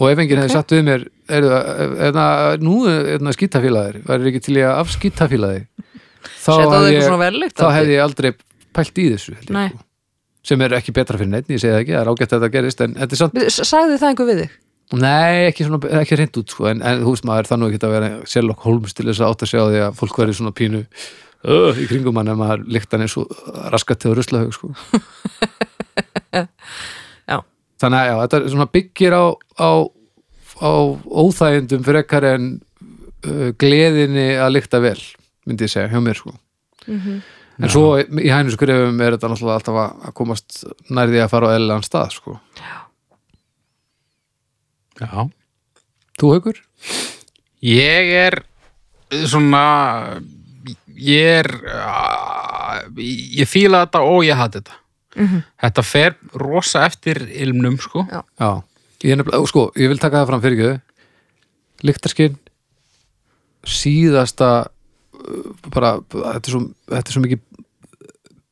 Og 0.00 0.10
ef 0.10 0.18
enginn 0.18 0.40
hefði 0.42 0.50
Ok. 0.50 0.56
sagt 0.58 0.72
við 0.74 0.84
mér 0.88 1.02
er, 1.28 1.44
er, 1.44 2.58
nú 2.58 2.76
er 2.88 3.18
skítafílaðir 3.36 4.02
væri 4.04 4.32
ekki 4.32 4.42
til 4.42 4.56
ég 4.58 4.66
að 4.68 4.80
afskítafílaði 4.84 5.66
þá, 6.42 6.52
það 6.52 6.72
hefði 6.74 6.96
eitthvað 6.98 7.40
ég, 7.44 7.52
þá 7.54 7.66
hefði 7.76 7.94
ég 7.94 8.02
aldrei 8.04 8.32
pælt 8.74 8.98
í 8.98 9.04
þessu 9.14 9.36
Nei. 9.54 9.68
sko. 9.68 9.78
Sem 10.44 10.60
er 10.66 10.74
ekki 10.76 10.92
betra 10.96 11.16
fyrir 11.20 11.30
neitt, 11.32 11.48
ég 11.48 11.60
segi 11.62 11.72
það 11.72 11.80
ekki, 11.84 11.94
það 11.96 12.02
er 12.04 12.12
ágætt 12.12 12.32
að 12.36 12.42
þetta 12.44 12.52
gerist 12.58 12.80
en 12.84 12.94
þetta 13.00 13.16
er 13.16 13.20
samt, 13.22 13.38
Sagði 13.72 13.98
það 14.02 14.08
einhver 14.12 14.30
við 14.30 14.40
þig? 14.44 14.56
nei, 15.00 15.46
ekki, 15.48 15.64
svona, 15.64 15.78
ekki 16.02 16.16
reynd 16.20 16.36
út 16.42 16.52
sko, 16.52 16.66
en, 16.70 16.82
en 16.84 17.00
þú 17.02 17.14
veist 17.14 17.24
maður 17.26 17.48
þannig 17.48 17.72
ekki 17.78 17.86
að 17.88 17.94
vera 17.96 18.10
Sherlock 18.28 18.66
Holmes 18.68 18.92
til 18.94 19.06
þess 19.08 19.22
að 19.24 19.30
átt 19.32 19.44
að 19.46 19.50
sjá 19.54 19.60
því 19.64 19.80
að 19.86 19.94
fólk 20.02 20.18
verið 20.20 20.36
svona 20.38 20.52
pínu 20.60 20.82
uh, 20.84 21.80
í 21.80 21.86
kringum 21.88 22.20
hann 22.20 22.28
ef 22.34 22.36
maður 22.42 22.66
líkt 22.76 22.92
hann 22.92 23.06
eins 23.06 23.16
og 23.18 23.32
raskat 23.72 24.02
til 24.04 24.12
ruslahaug 24.18 24.52
sko. 24.54 24.70
Já. 26.34 27.38
þannig 27.80 27.98
að 28.00 28.08
já, 28.10 28.14
þetta 28.24 28.40
svona 28.52 28.68
byggir 28.74 29.16
á, 29.16 29.24
á, 29.56 29.70
á 30.60 30.70
óþægindum 31.24 31.84
frekar 31.86 32.26
en 32.34 32.48
uh, 33.24 33.50
gleðinni 33.60 34.28
að 34.36 34.56
lykta 34.58 34.80
vel 34.84 34.98
myndi 35.48 35.66
ég 35.66 35.72
segja, 35.74 35.90
hjá 35.94 36.00
mér 36.04 36.20
sko 36.20 36.36
Mhm. 36.84 37.22
En 37.62 37.70
svo 37.70 37.98
í 38.00 38.30
hægnu 38.32 38.50
skrifum 38.54 39.00
er 39.04 39.14
þetta 39.16 39.28
náttúrulega 39.30 39.58
alltaf 39.60 39.76
að 40.08 40.14
komast 40.18 40.64
nærði 40.90 41.20
að 41.22 41.30
fara 41.30 41.50
á 41.50 41.54
eðlilegan 41.54 41.86
stað 41.86 42.10
sko 42.16 42.38
Já. 45.00 45.28
þú 46.20 46.30
haukur? 46.34 46.58
Ég 47.64 48.10
er 48.26 48.36
svona 49.26 49.64
ég 50.94 51.42
er 51.42 51.48
ég 52.98 53.48
fíla 53.50 53.84
þetta 53.86 54.02
og 54.06 54.24
ég 54.26 54.38
hati 54.38 54.60
þetta 54.62 54.80
Mhm. 55.14 55.42
þetta 55.62 55.82
fer 55.86 56.14
rosa 56.34 56.80
eftir 56.88 57.20
ilmnum 57.30 57.76
sko 57.78 58.02
Já. 58.10 58.22
Já, 58.40 58.62
ég, 59.04 59.14
nefnilega- 59.16 59.46
sko, 59.46 59.70
ég 59.76 59.86
vil 59.88 59.98
taka 59.98 60.16
það 60.24 60.26
fram 60.26 60.40
fyrir 60.42 60.58
ekki 60.58 60.80
lyktarskinn 61.86 62.38
síðasta 63.64 64.66
bara, 65.74 65.94
þetta 66.12 66.42
er 66.44 66.52
svo, 66.54 66.62
þetta 66.92 67.08
er 67.12 67.16
svo 67.16 67.24
mikið 67.24 67.42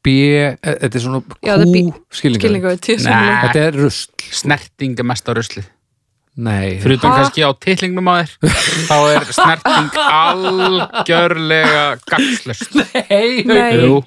B, 0.02 0.12
e- 0.34 0.56
þetta 0.82 0.98
er 0.98 1.04
svona 1.04 1.20
Já, 1.46 1.52
er 1.62 1.68
Q 1.92 2.18
skilningar. 2.18 2.76
Þetta 2.82 3.60
er 3.68 3.76
rusl. 3.78 4.08
Snerting 4.32 4.98
er 4.98 5.06
Nei, 6.32 6.78
fyrir 6.80 6.96
utan 6.96 7.10
Ha? 7.12 7.16
kannski 7.20 7.42
á 7.44 7.52
titlingnum 7.60 8.06
á 8.08 8.24
þér 8.24 8.54
þá 8.88 8.94
er 9.12 9.26
snerting 9.36 9.98
algjörlega 10.24 11.82
gagslust 12.08 12.72
nei, 12.78 13.42
Nei. 13.44 14.00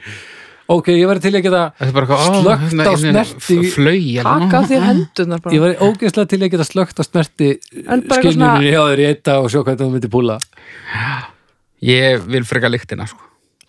Ok, 0.65 0.87
ég 0.97 1.05
var 1.05 1.19
til 1.21 1.29
að 1.37 1.43
geta 1.45 1.59
Slökkt 1.77 2.09
á 2.09 2.17
hérna, 2.17 2.87
hérna, 2.89 2.95
snerti- 2.97 3.69
flöy 3.75 4.07
Taka 4.25 4.63
þér 4.71 4.87
hendunar 4.87 5.43
Ég 5.53 5.61
bara 5.61 5.75
var 5.77 5.85
ógeðslega 5.85 6.31
til 6.33 6.41
að 6.41 6.51
geta 6.55 6.65
slögt 6.65 7.03
að 7.03 7.09
snerti 7.11 7.51
skinnunni 7.61 8.73
hjá 8.73 8.81
þér 8.89 9.03
í 9.05 9.07
eitt 9.11 9.23
dag 9.29 9.45
og 9.45 9.53
sjá 9.53 9.61
hvernig 9.61 9.83
þú 9.85 9.91
myndi 9.93 10.13
púla 10.17 10.39
ég 11.83 12.23
vil 12.29 12.45
freka 12.47 12.71
lyktina 12.71 13.07
sko. 13.09 13.21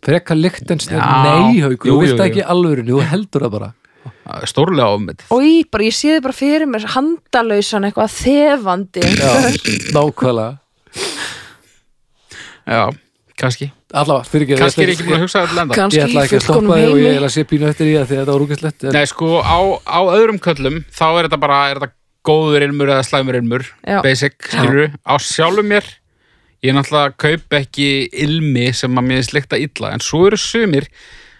Frekka 0.06 0.36
lykt 0.36 0.70
en 0.70 0.78
snert, 0.82 1.02
Já. 1.02 1.22
nei 1.24 1.62
haukur, 1.64 1.88
Jú, 1.88 1.96
þú 1.96 2.04
vilt 2.04 2.22
ekki 2.28 2.44
alvörinu, 2.46 2.94
þú 2.94 3.08
heldur 3.10 3.46
það 3.46 3.54
bara. 3.56 3.72
Stórlega 4.46 4.92
ofmyndið 4.94 5.32
Og 5.34 5.42
í, 5.46 5.54
bara, 5.70 5.86
ég 5.86 5.94
sé 5.94 6.12
þið 6.14 6.20
bara 6.26 6.36
fyrir 6.36 6.68
mér 6.70 6.84
handalausan 6.94 7.86
eitthvað 7.88 8.12
þefandi 8.14 9.02
Já, 9.02 9.32
nákvæmlega. 9.96 10.46
Já, 12.66 12.80
kannski, 13.38 13.68
Allavega, 13.94 14.28
fyrir 14.30 14.46
ekki 14.46 14.60
kannski 14.60 14.82
er 14.82 14.92
ég 14.92 14.96
ekki 14.96 15.06
búin 15.06 15.18
að 15.18 15.24
hugsa 15.26 15.42
þetta 15.44 15.58
lenda 15.60 15.78
Kannski 15.78 16.00
Ég 16.00 16.08
ætla 16.08 16.24
ekki 16.26 16.38
að 16.38 16.46
stoppa 16.46 16.78
þig 16.80 16.88
og 16.92 17.02
ég 17.02 17.18
er 17.18 17.26
að 17.26 17.34
sé 17.36 17.46
pínu 17.50 17.68
eftir 17.70 17.90
í 17.90 17.92
það 17.96 18.08
því 18.08 18.16
að 18.16 18.22
þetta 18.22 18.32
var 18.32 18.42
rúkislegt 18.42 18.86
en... 18.86 18.96
Nei, 18.96 19.04
sko, 19.10 19.30
á, 19.42 19.58
á 19.86 20.00
öðrum 20.16 20.40
köllum 20.46 20.80
þá 20.90 21.06
er 21.08 21.28
þetta 21.28 21.40
bara, 21.46 21.60
er 21.70 21.82
þetta 21.82 21.96
góður 22.26 22.66
ilmur 22.66 22.90
eða 22.94 23.06
slæmur 23.06 23.38
ilmur, 23.38 23.68
basic 24.02 24.38
skilur, 24.50 24.96
á 25.06 25.14
sjálfum 25.22 25.70
mér 25.70 25.86
ég 26.66 26.74
náttúrulega 26.76 27.14
kaup 27.22 27.56
ekki 27.60 27.86
ilmi 28.26 28.66
sem 28.76 28.98
að 28.98 29.08
mér 29.10 29.22
slikta 29.26 29.60
illa, 29.60 29.92
en 29.94 30.02
svo 30.04 30.26
eru 30.30 30.40
sumir 30.40 30.88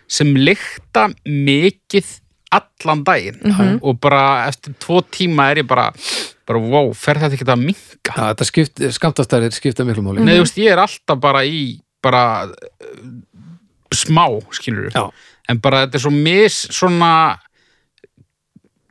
sem 0.07 0.31
lykta 0.39 1.09
mikið 1.27 2.15
allan 2.57 3.03
daginn. 3.05 3.41
Mhm. 3.43 3.79
og 3.83 4.01
bara 4.01 4.47
eftir 4.47 4.75
tvo 4.79 5.03
tíma 5.03 5.51
er 5.51 5.63
ég 5.63 5.67
bara 5.69 5.91
bara, 6.47 6.61
wow, 6.63 6.93
fer 6.95 7.19
þetta 7.19 7.35
ekki 7.35 7.49
að 7.51 7.65
minka 7.65 8.13
Já, 8.15 8.23
þetta 8.31 8.47
skipt, 8.47 8.83
skamtastærir 8.95 9.55
skipta 9.55 9.85
miklu 9.87 10.05
máli. 10.05 10.23
Nei, 10.23 10.37
þú 10.39 10.45
veist, 10.45 10.61
ég 10.63 10.71
er 10.71 10.79
alltaf 10.79 11.19
bara 11.19 11.43
í 11.43 11.81
bara 12.05 12.47
uh, 12.47 13.09
smá, 13.95 14.27
skilur 14.55 14.93
Já. 14.95 15.09
en 15.51 15.59
bara 15.63 15.85
þetta 15.85 15.99
er 15.99 16.05
svo 16.07 16.13
mis 16.15 16.61
svona 16.71 17.11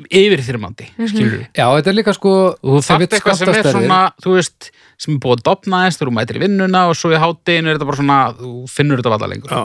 yfirþyrmandi, 0.09 0.89
skilur 1.07 1.39
Já, 1.55 1.65
þetta 1.69 1.91
er 1.91 1.95
líka 1.95 2.13
sko 2.15 2.33
þú 2.59 2.81
þarft 2.83 3.15
eitthvað 3.15 3.39
sem 3.39 3.51
er 3.53 3.69
svona 3.69 3.99
þú 4.23 4.35
veist, 4.35 4.69
sem 5.01 5.15
er 5.15 5.21
búið 5.23 5.37
að 5.37 5.43
dopna 5.47 5.81
þess 5.85 6.01
þú 6.01 6.13
mætir 6.15 6.39
í 6.39 6.43
vinnuna 6.43 6.85
og 6.89 6.97
svo 6.99 7.13
í 7.13 7.19
hátteginu 7.21 7.71
er 7.71 7.77
þetta 7.77 7.89
bara 7.89 7.99
svona 8.01 8.19
þú 8.39 8.53
finnur 8.71 9.01
þetta 9.01 9.13
valla 9.15 9.29
lengur. 9.31 9.53
Já. 9.53 9.63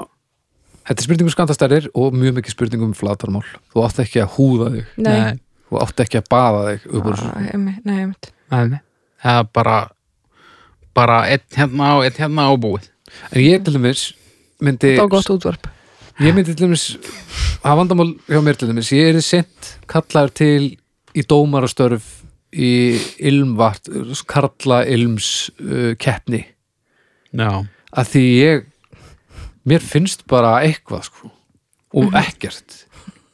Þetta 0.91 1.03
er 1.03 1.07
spurning 1.07 1.29
um 1.29 1.35
skamtastærir 1.35 1.89
og 1.95 2.15
mjög 2.17 2.37
mikið 2.39 2.55
spurning 2.55 2.85
um 2.87 2.95
flatarmál. 2.97 3.43
Þú 3.75 3.83
átt 3.87 4.01
ekki 4.05 4.23
að 4.23 4.37
húða 4.39 4.71
þig. 4.77 4.95
Nei, 5.07 5.19
Þú 5.71 5.83
átt 5.85 6.05
ekki 6.05 6.19
að 6.19 6.31
baða 6.33 6.63
þig 6.69 6.87
upp 6.91 7.05
úr 7.05 7.19
þessu. 7.19 7.29
Ah, 7.31 7.51
einmitt, 7.55 7.83
nei, 7.87 7.99
einmitt. 8.05 8.31
Nei, 8.51 8.63
nei. 8.73 8.81
það 9.23 9.43
er 9.43 9.51
bara 9.55 9.77
bara 10.97 11.19
einn 11.31 11.45
hérna 11.55 11.93
og 11.99 12.07
einn 12.07 12.17
hérna 12.19 12.49
og 12.51 12.63
búið. 12.65 12.89
En 13.31 13.45
ég 13.45 13.63
til 13.67 13.77
dæmis 13.77 14.09
myndi 14.63 14.97
Það 14.97 15.05
var 15.05 15.13
gott 15.15 15.31
útvarp 15.37 15.71
Ég 16.21 16.35
myndi 16.37 16.53
til 16.53 16.67
dæmis 16.67 16.83
að 17.65 17.79
vandamál 17.79 18.11
hjá 18.29 18.43
mér 18.45 18.59
til 18.61 18.69
dæmis. 18.69 18.91
Ég 18.93 19.15
er 19.15 19.23
sent 19.25 19.71
kallar 19.89 20.29
til 20.37 20.75
í 21.17 21.23
dómarastörf 21.25 22.05
í 22.53 22.73
ilmvart 23.31 23.89
karla 24.29 24.83
ilms 24.93 25.49
uh, 25.65 25.95
keppni. 25.97 26.43
Já, 27.33 27.65
að 27.65 28.13
því 28.13 28.25
ég 28.37 28.69
mér 29.65 29.81
finnst 29.81 30.27
bara 30.29 30.59
eitthvað 30.61 31.09
sko. 31.09 31.33
Og 31.97 32.13
ekkert. 32.21 32.83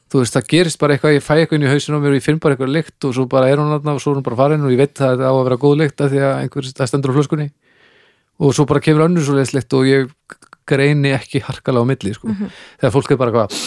Þú 0.07 0.23
veist 0.23 0.39
það 0.39 0.49
gerist 0.55 0.79
bara 0.79 0.95
eitthvað, 0.95 1.19
ég 1.19 1.27
fæ 1.27 1.35
eitthvað 1.41 1.59
inn 1.59 1.67
í 1.67 1.73
hausinu 1.75 1.99
á 1.99 2.03
mér 2.07 2.15
og 2.15 2.21
ég 2.21 2.29
finn 2.29 2.39
bara 2.39 2.55
eitthvað 2.55 2.75
lykt 2.77 3.09
og 3.09 3.19
svo 3.19 3.27
bara 3.35 3.51
er 3.51 3.59
hún 3.59 3.75
þarna 3.75 3.97
og 3.99 4.03
svo 4.05 4.15
er 4.15 4.21
hún 4.21 4.31
bara 4.31 4.39
farin 4.45 4.63
og 4.63 4.71
ég 4.71 4.85
veit 4.85 4.95
að 4.95 5.17
þetta 5.17 5.27
á 5.27 5.35
að 5.35 5.47
vera 5.49 5.63
góð 5.67 5.79
lykt 5.83 6.07
af 6.07 6.15
því 6.15 6.23
að 6.23 6.39
einhver 6.45 6.71
það 6.71 6.93
stendur 6.93 7.11
á 7.11 7.17
flöskunni. 7.19 7.51
Og 8.47 8.55
svo 8.55 8.71
bara 8.71 8.85
kemur 8.85 9.09
önnur 9.09 9.27
svo 9.27 9.35
leyslykt 9.35 9.75
og 9.75 9.91
ég 9.91 10.13
greini 10.67 11.13
ekki 11.17 11.43
harkalega 11.47 11.87
á 11.87 11.91
milli 11.93 12.15
sko. 12.17 12.33
þegar 12.81 12.95
fólk 12.97 13.13
er 13.15 13.21
bara 13.21 13.35
eitthvað 13.35 13.61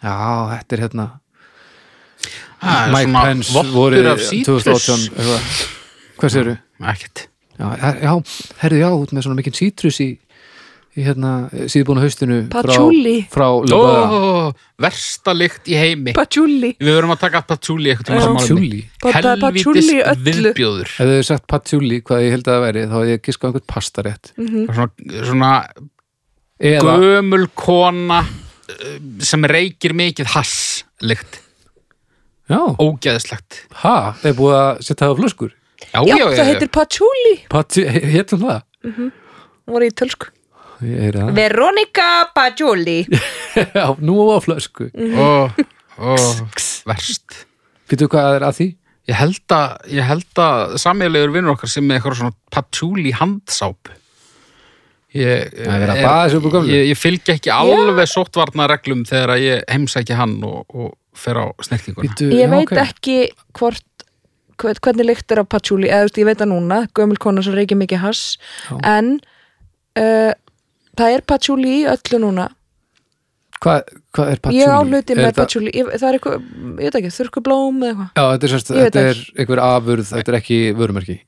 já, 0.00 0.14
þetta 0.54 0.76
er 0.78 0.84
hérna 0.86 1.08
er 2.60 2.94
Mike 2.94 3.12
Pence 3.24 3.66
voru 3.72 4.00
af 4.10 4.24
sítrus 4.24 4.64
2018 4.64 5.12
eitthvað. 5.16 5.52
hvað 6.20 6.34
séru? 6.34 6.56
Ekkert. 6.90 7.26
Já, 7.60 7.68
já, 8.00 8.12
herðu 8.62 8.80
já, 8.80 8.88
út 8.96 9.10
með 9.12 9.24
svona 9.26 9.36
mikinn 9.36 9.56
sítrus 9.56 9.98
í, 10.00 10.06
í 10.96 11.04
hérna 11.04 11.32
síðbúna 11.68 12.00
haustinu 12.04 12.38
Patchouli. 12.52 13.14
frá, 13.28 13.44
frá 13.44 13.46
Ó, 13.52 13.64
Löfbæða 13.68 14.54
versta 14.80 15.34
lykt 15.36 15.68
í 15.68 15.76
heimi. 15.76 16.14
Patchouli. 16.16 16.72
Við 16.80 16.92
verum 16.96 17.12
að 17.12 17.20
taka 17.26 17.42
patchouli 17.44 17.92
Patchouli? 18.00 18.80
öllu. 20.00 20.24
viðbjóður. 20.30 20.88
Ef 20.88 21.04
þau 21.04 21.12
hefur 21.12 21.28
sagt 21.28 21.46
patchouli, 21.52 22.00
hvað 22.00 22.24
ég 22.24 22.36
held 22.36 22.48
að 22.48 22.56
það 22.56 22.64
væri 22.66 22.84
þá 22.86 22.96
hefði 22.96 23.14
ég 23.14 23.24
giskað 23.28 23.50
einhvern 23.50 23.68
pastarétt. 23.74 24.32
Svona, 24.40 24.88
svona 25.28 25.52
eða, 26.60 26.96
gömul 27.02 27.46
kona 27.58 28.20
uh, 28.24 28.98
sem 29.24 29.46
reykir 29.48 29.94
mikið 29.96 30.32
hass 30.34 30.84
lykt, 31.04 31.40
já, 32.50 32.60
ógeðslegt. 32.76 33.62
Ha, 33.82 33.94
það 34.20 34.28
er 34.32 34.36
búið 34.40 34.58
að 34.58 34.82
setja 34.84 35.00
það 35.06 35.14
á 35.14 35.20
flöskur? 35.22 35.54
Já, 35.80 36.00
Já, 36.04 36.14
já, 36.20 36.26
það 36.36 36.50
heitir 36.50 36.70
Patchouli. 36.76 37.34
Patsi, 37.50 37.86
hétum 37.88 38.44
það? 38.44 38.60
Hún 38.90 39.76
var 39.76 39.84
í 39.86 39.90
tölsku. 39.96 40.28
Ég 40.80 41.00
heyri 41.06 41.20
það. 41.20 41.30
Veronica 41.36 42.08
Patchouli. 42.36 42.98
Já, 43.76 43.86
nú 44.00 44.16
á 44.32 44.40
flösku. 44.40 44.88
Ó, 44.96 45.48
ó, 46.00 46.12
verst. 46.88 47.42
Býtu 47.90 48.08
hvað 48.12 48.38
er 48.38 48.46
að 48.48 48.56
því? 48.60 48.68
Ég 49.10 49.18
held 49.18 49.54
að, 49.56 49.72
ég 49.90 50.06
held 50.06 50.40
að 50.44 50.76
sameigilegur 50.80 51.32
vinnur 51.34 51.56
okkar 51.56 51.72
sem 51.72 51.84
með 51.86 51.98
eitthvað 51.98 52.18
svona 52.20 52.36
patchouli 52.52 53.12
handsápu 53.16 53.90
Ég, 53.90 53.96
Það 53.96 53.96
er 53.96 53.96
verið 53.96 53.96
að 53.96 53.96
baða 53.96 53.96
sig 53.96 54.99
upp 54.99 54.99
úr 56.38 56.52
gömlu. 56.54 56.70
ég, 56.70 56.88
ég 56.92 56.98
fylgi 56.98 57.34
ekki 57.34 57.50
alveg 57.54 58.10
sóttvarnareglum 58.12 59.04
þegar 59.08 59.34
að 59.34 59.44
ég 59.46 59.64
heimsæki 59.70 60.14
hann 60.18 60.36
og, 60.46 60.62
og 60.70 60.92
fer 61.18 61.40
á 61.42 61.46
snertinguna. 61.66 62.12
Ég 62.30 62.44
já, 62.44 62.50
veit 62.52 62.68
ok. 62.68 62.76
ekki 62.84 63.16
hvort 63.58 63.86
hvern- 64.60 64.80
hvernig 64.84 65.08
lykt 65.08 65.32
er 65.32 65.42
á 65.42 65.44
patchouli. 65.44 65.88
Eða 65.88 66.04
þú 66.04 66.08
veist, 66.08 66.20
ég 66.20 66.28
veit 66.28 66.38
það 66.38 66.52
núna, 66.52 66.78
gömul 66.94 67.18
kona 67.18 67.42
sem 67.42 67.56
reykir 67.56 67.78
mikið 67.80 68.02
hass. 68.04 68.38
Já. 68.68 68.76
en 68.84 69.20
uh, 69.98 70.32
það 70.98 71.14
er 71.16 71.26
patchouli 71.26 71.76
í 71.80 71.84
öllu 71.90 72.22
núna. 72.22 72.48
Hvað, 73.60 73.90
hvað 74.16 74.30
er 74.32 74.38
patchouli? 74.40 74.62
ég 74.62 74.72
á 74.72 74.80
hluti 74.80 75.12
Er 75.16 75.20
með 75.20 75.34
patchouli. 75.36 75.72
Ég, 75.74 75.90
það 75.96 76.08
er 76.08 76.18
eitthvað, 76.18 76.46
ég 76.70 76.86
veit 76.86 77.00
ekki, 77.00 77.12
þurrkublóm 77.18 77.82
eða 77.82 77.90
eitthvað. 77.90 78.08
Já, 78.14 78.24
þetta 78.30 78.46
er, 78.46 78.54
sérst, 78.54 78.70
Ég 78.70 78.86
þetta 78.88 79.04
er 79.10 79.24
einhver 79.36 79.62
afurð, 79.66 80.06
þetta 80.14 80.32
er 80.32 80.38
ekki 80.40 80.60
vörumerki 80.78 81.18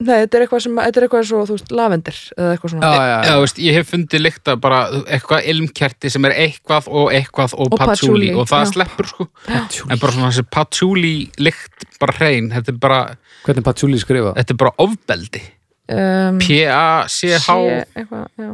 Nei, 0.00 0.22
þetta 0.24 0.36
er 0.38 0.42
eitthvað 0.46 0.62
sem, 0.64 0.76
þetta 0.80 0.96
er 1.00 1.04
eitthvað 1.04 1.24
svo, 1.28 1.38
þú 1.44 1.54
veist, 1.58 1.72
lavendir 1.76 2.16
eða 2.38 2.50
eitthvað 2.54 2.70
svona. 2.72 2.88
Já, 2.88 2.92
já, 3.04 3.16
Já, 3.26 3.32
þú 3.36 3.40
veist, 3.44 3.58
ég 3.66 3.74
hef 3.76 3.90
fundið 3.92 4.20
lykta 4.24 4.54
bara 4.56 4.78
eitthvað 5.12 5.48
ilmkerti 5.52 6.10
sem 6.14 6.24
er 6.24 6.32
eitthvað 6.40 6.84
og 6.88 7.10
eitthvað 7.18 7.50
og, 7.58 7.66
Og 7.68 7.78
patchouli 7.82 8.30
og 8.32 8.48
það 8.48 8.62
já. 8.64 8.70
sleppur 8.72 9.06
sko. 9.10 9.26
Patchouli. 9.44 9.90
en 9.92 9.98
bara 10.00 10.12
svona 10.16 10.30
þessi 10.32 10.44
patchouli 10.56 11.12
lykt 11.44 11.84
bara 12.00 12.12
hrein, 12.16 12.48
þetta 12.54 12.72
er 12.72 12.78
bara, 12.86 13.00
Hvernig 13.44 13.60
er 13.60 13.66
patchouli 13.68 13.98
skrifa? 14.00 14.32
þetta 14.40 14.52
er 14.56 14.60
bara 14.64 14.72
ofbeldi. 14.86 15.42
Um, 15.90 16.38
P-A-C-H 16.38 17.44
sé- 17.44 17.84
eitthvað, 17.98 18.24
já. 18.40 18.50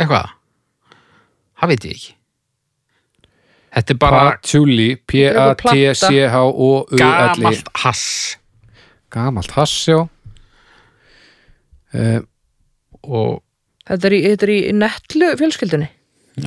eitthvað? 0.00 0.26
Það 1.60 1.68
veit 1.72 1.84
ég 1.86 1.94
ekki. 1.94 2.12
Þetta 3.76 3.92
er 3.92 3.98
bara 4.00 4.20
Patchouli, 4.32 4.88
P-A-T-C-H-O-U-L-I 5.06 6.98
gamalt 6.98 7.68
hass. 7.84 8.04
Gamalt 9.12 9.50
hass, 9.56 9.76
já 9.88 10.08
uh, 11.96 12.20
og 13.02 13.42
Þetta 13.86 14.08
er 14.08 14.14
í, 14.16 14.20
þetta 14.26 14.46
er 14.48 14.50
í 14.56 14.60
netlu 14.74 15.26
fjölskyldunni? 15.38 15.86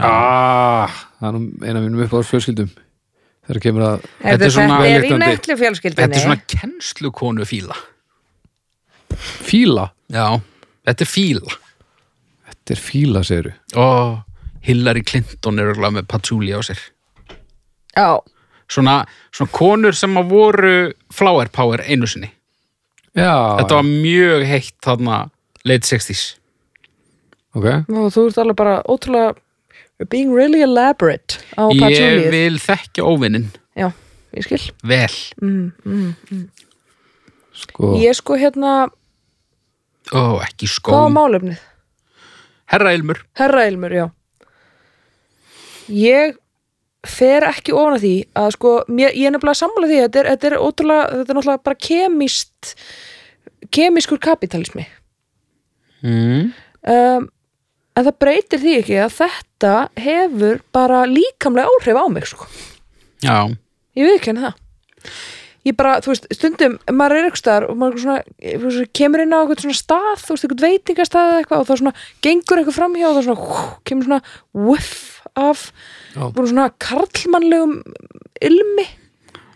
Ah, 0.04 0.92
Það 1.22 1.28
er 1.30 1.36
nú 1.38 1.44
eina 1.64 1.80
af 1.80 1.86
mínum 1.86 2.02
upp 2.04 2.12
á 2.14 2.20
fjölskyldum 2.28 2.68
þegar 3.48 3.62
kemur 3.64 3.86
að 3.88 4.04
Þetta 4.22 4.46
er 4.46 4.52
svona- 4.54 4.80
þetta 4.84 4.98
er 5.00 5.06
í 5.08 5.20
netlu 5.24 5.56
fjölskyldunni 5.62 6.04
þetta 6.04 6.20
er 6.20 6.26
svona 6.28 6.42
kennslukonu 6.54 7.48
fíla. 7.50 7.78
Fíla? 9.48 9.88
Já, 10.14 10.26
þetta 10.88 11.06
er 11.06 11.10
fíla. 11.10 11.56
Þetta 12.50 12.76
er 12.76 12.82
fíla, 12.84 13.24
segiru 13.26 13.54
og 13.80 14.20
Hillary 14.68 15.02
Clinton 15.08 15.60
er 15.60 15.72
örugglega 15.72 15.96
með 16.00 16.08
patchouli 16.12 16.52
á 16.54 16.60
sér. 16.66 16.80
Já, 17.96 18.20
svona, 18.70 19.00
svona 19.34 19.52
konur 19.56 19.96
sem 19.98 20.14
að 20.20 20.30
voru 20.30 20.76
flower 21.16 21.50
power 21.56 21.82
einu 21.88 22.08
sinni. 22.10 22.30
Já, 23.18 23.32
þetta 23.64 23.80
var 23.80 23.88
mjög 23.90 24.46
heitt 24.52 24.76
þarna 24.86 25.20
late 25.68 25.88
60s 25.88 26.36
ok. 27.56 27.68
Og 27.90 28.12
þú 28.14 28.28
ert 28.30 28.42
alveg 28.44 28.60
bara 28.60 28.76
ótrúlega 28.88 29.36
being 30.10 30.32
really 30.36 30.62
elaborate 30.64 31.40
á 31.60 31.68
ég 31.74 31.82
patchouli 31.84 32.30
vil 32.32 32.60
þekkja 32.64 33.04
óvinnin 33.08 33.50
Já, 33.80 33.92
ég 34.36 34.44
skil. 34.44 34.62
Vel. 34.84 35.16
Mm, 35.42 35.72
mm. 35.86 36.44
sko, 37.56 37.94
Ég 38.02 38.16
sko 38.18 38.36
hérna, 38.40 38.90
ó, 40.12 40.22
ekki 40.44 40.68
hvað 40.84 41.06
var 41.06 41.14
málefnið? 41.16 41.62
herra 42.70 42.92
Ilmur. 42.94 43.24
Herra 43.40 43.64
Ilmur, 43.70 43.96
já. 43.96 44.06
Ég 45.90 46.36
fer 47.08 47.46
ekki 47.48 47.74
ofan 47.74 47.96
að 47.96 48.04
því 48.04 48.14
að 48.38 48.50
sko, 48.58 48.74
mér, 48.92 49.16
ég 49.16 49.30
er 49.30 49.34
nefnilega 49.34 49.62
sammála 49.62 49.90
því 49.90 50.02
þetta 50.04 50.20
er, 50.22 50.30
þetta 50.34 50.50
er 50.50 50.58
ótrúlega, 50.60 51.06
þetta 51.14 51.32
er 51.34 51.40
náttúrulega 51.40 51.66
bara 51.70 51.80
kemist 51.88 52.74
kemískur 53.74 54.20
kapitalismi 54.22 54.86
mm. 56.06 56.46
um, 56.94 57.28
en 57.96 58.08
það 58.08 58.20
breytir 58.24 58.64
því 58.64 58.78
ekki 58.80 59.02
að 59.04 59.18
þetta 59.18 59.74
hefur 60.00 60.64
bara 60.76 61.04
líkamlega 61.10 61.76
áhrif 61.76 62.00
á 62.00 62.06
mig 62.12 62.30
sko. 62.30 62.48
já, 63.26 63.50
ég 63.98 64.08
við 64.08 64.18
ekki 64.20 64.38
það 64.40 64.58
ég 65.68 65.76
bara, 65.78 65.98
þú 66.04 66.14
veist, 66.14 66.28
stundum 66.34 66.78
maður 66.96 67.18
er 67.18 67.28
eitthvað 67.28 67.42
staðar 67.42 67.68
og 67.70 67.80
maður 67.80 68.04
svona, 68.04 68.22
veist, 68.64 68.92
kemur 68.96 69.24
inn 69.24 69.36
á 69.36 69.40
eitthvað 69.42 69.66
svona 69.66 69.80
stað, 69.80 70.24
þú 70.24 70.36
veist, 70.36 70.46
eitthvað 70.48 70.66
veitingastað 70.66 71.32
eða 71.32 71.42
eitthvað 71.44 71.64
og 71.64 71.68
þá 71.68 71.74
svona 71.82 71.94
gengur 72.26 72.62
eitthvað 72.62 72.78
framhjá 72.80 73.10
og 73.10 73.18
þá 73.18 73.22
svona 73.28 73.44
hú, 73.44 73.66
kemur 73.90 74.08
svona 74.08 74.22
whiff 74.56 74.96
af 75.40 75.66
bara 76.16 76.48
svona 76.48 76.70
karlmannlegum 76.82 77.76
ilmi 78.50 78.88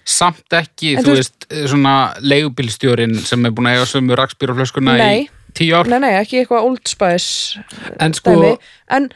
samt 0.04 0.56
ekki, 0.58 0.98
En 0.98 1.06
þú 1.06 1.14
þú 1.14 1.16
veist, 1.16 1.46
svona 1.72 1.96
leigubílstjórin 2.20 3.16
sem 3.24 3.48
er 3.48 3.54
búin 3.56 3.70
að 3.72 3.78
eiga 3.78 3.88
sömu 3.88 4.18
rakspýraflöskuna 4.20 4.98
í. 5.00 5.22
Tíu 5.54 5.76
ár. 5.78 5.88
Nei, 5.92 6.00
nei, 6.00 6.14
ekki 6.22 6.42
eitthvað 6.42 6.66
Old 6.68 6.88
Spice 6.90 7.62
En 8.00 8.14
sko- 8.14 8.34
dæmi. 8.36 8.58
en, 8.90 9.10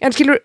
en 0.00 0.12
skilur 0.12 0.40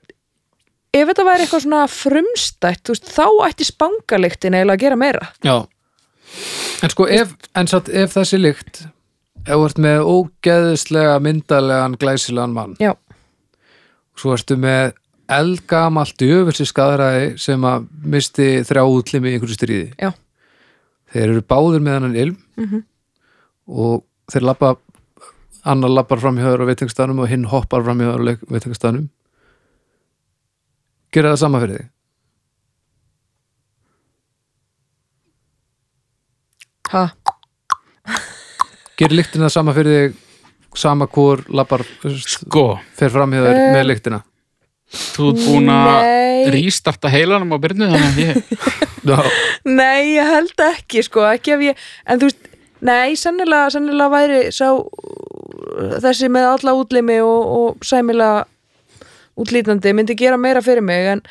ef 0.93 1.07
þetta 1.11 1.25
væri 1.27 1.45
eitthvað 1.45 1.65
svona 1.65 1.81
frumstætt 1.87 2.83
þú 2.85 2.95
veist, 2.95 3.11
þá 3.13 3.25
ætti 3.49 3.67
spangaliktin 3.69 4.53
eiginlega 4.57 4.77
að 4.77 4.83
gera 4.85 4.95
meira. 4.95 5.27
Já. 5.45 5.57
En 6.83 6.89
sko, 6.93 7.07
ef, 7.09 7.35
en 7.55 7.67
satt, 7.67 7.89
ef 7.89 8.13
þessi 8.15 8.39
lykt 8.39 8.83
ef 9.45 9.53
þú 9.55 9.65
ert 9.65 9.77
með 9.81 9.99
ógeðslega 10.13 11.19
myndalegan 11.25 11.95
glæsilegan 12.01 12.53
mann. 12.53 12.75
Já, 12.79 12.93
svo 14.19 14.33
ertu 14.35 14.57
með 14.59 14.93
eldgamalt 15.29 16.15
djöfulsi 16.17 16.65
skadræði 16.65 17.37
sem 17.41 17.61
að 17.69 17.85
misti 18.03 18.47
þrjá 18.65 18.83
útlimi 18.89 19.29
í 19.29 19.37
einhverju 19.37 19.55
stríði. 19.57 19.87
Já, 20.01 20.11
þeir 21.13 21.27
eru 21.35 21.41
báðir 21.45 21.83
með 21.85 21.99
hann 21.99 22.15
ilm 22.15 22.37
Mhm. 22.57 22.83
og 23.69 24.03
þeir 24.31 24.41
labba 24.49 24.75
annar 25.65 25.89
labbar 25.91 26.19
fram 26.21 26.37
hjá 26.39 26.47
þér 26.53 26.63
á 26.63 26.69
veitingstaðnum 26.69 27.19
og 27.23 27.29
hinn 27.31 27.45
hoppar 27.51 27.83
fram 27.83 27.99
hjá 27.99 28.11
þér 28.13 28.21
á 28.23 28.25
veitingstaðnum 28.55 29.07
gera 31.13 31.33
það 31.33 31.41
sama 31.43 31.59
fyrir 31.63 31.79
þig? 31.81 31.89
Ha, 36.89 37.03
gerir 38.97 39.19
lyktina 39.19 39.45
það 39.45 39.53
sama 39.53 39.75
fyrir 39.77 39.99
þig 40.09 40.17
sama 40.79 41.05
hvor 41.11 41.43
labbar 41.53 41.83
Sko, 42.23 42.63
fer 42.97 43.11
fram 43.13 43.33
hjá 43.35 43.43
þér 43.45 43.59
Eh, 43.59 43.69
með 43.75 43.87
lyktina? 43.91 44.19
Þú 44.89 45.27
ert 45.33 45.41
búin 45.45 45.69
að 45.69 45.89
Nei. 46.01 46.49
rístarta 46.55 47.11
heilanum 47.13 47.53
á 47.53 47.57
byrnu 47.61 47.89
þannig 47.91 48.09
að 48.09 48.21
ég 48.23 48.33
nei, 49.79 50.15
ég 50.15 50.25
held 50.33 50.63
ekki 50.65 51.03
sko, 51.05 51.27
ekki 51.29 51.53
ef 51.55 51.61
ég, 51.67 51.83
en 52.09 52.21
þú 52.21 52.29
veist 52.31 52.48
nei, 52.85 53.15
sennilega, 53.19 53.69
sennilega 53.73 54.09
væri 54.13 54.39
sá 54.55 54.69
þessi 56.03 56.29
með 56.31 56.47
alla 56.53 56.73
útlimi 56.79 57.19
og, 57.23 57.53
og 57.59 57.85
sæmilega 57.87 58.45
útlítandi 59.39 59.93
myndi 59.95 60.15
gera 60.19 60.37
meira 60.39 60.61
fyrir 60.63 60.83
mig 60.83 61.07
en, 61.13 61.21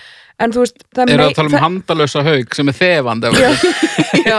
en 0.41 0.55
þú 0.55 0.63
veist, 0.65 0.79
það 0.97 1.13
er 1.13 1.23
að 1.27 1.35
tala 1.37 1.51
um 1.51 1.55
það- 1.57 1.65
handalösa 1.67 2.23
haug 2.27 2.55
sem 2.57 2.71
er 2.73 2.77
þefandi 2.79 3.33
já, 3.35 3.51
já, 4.31 4.39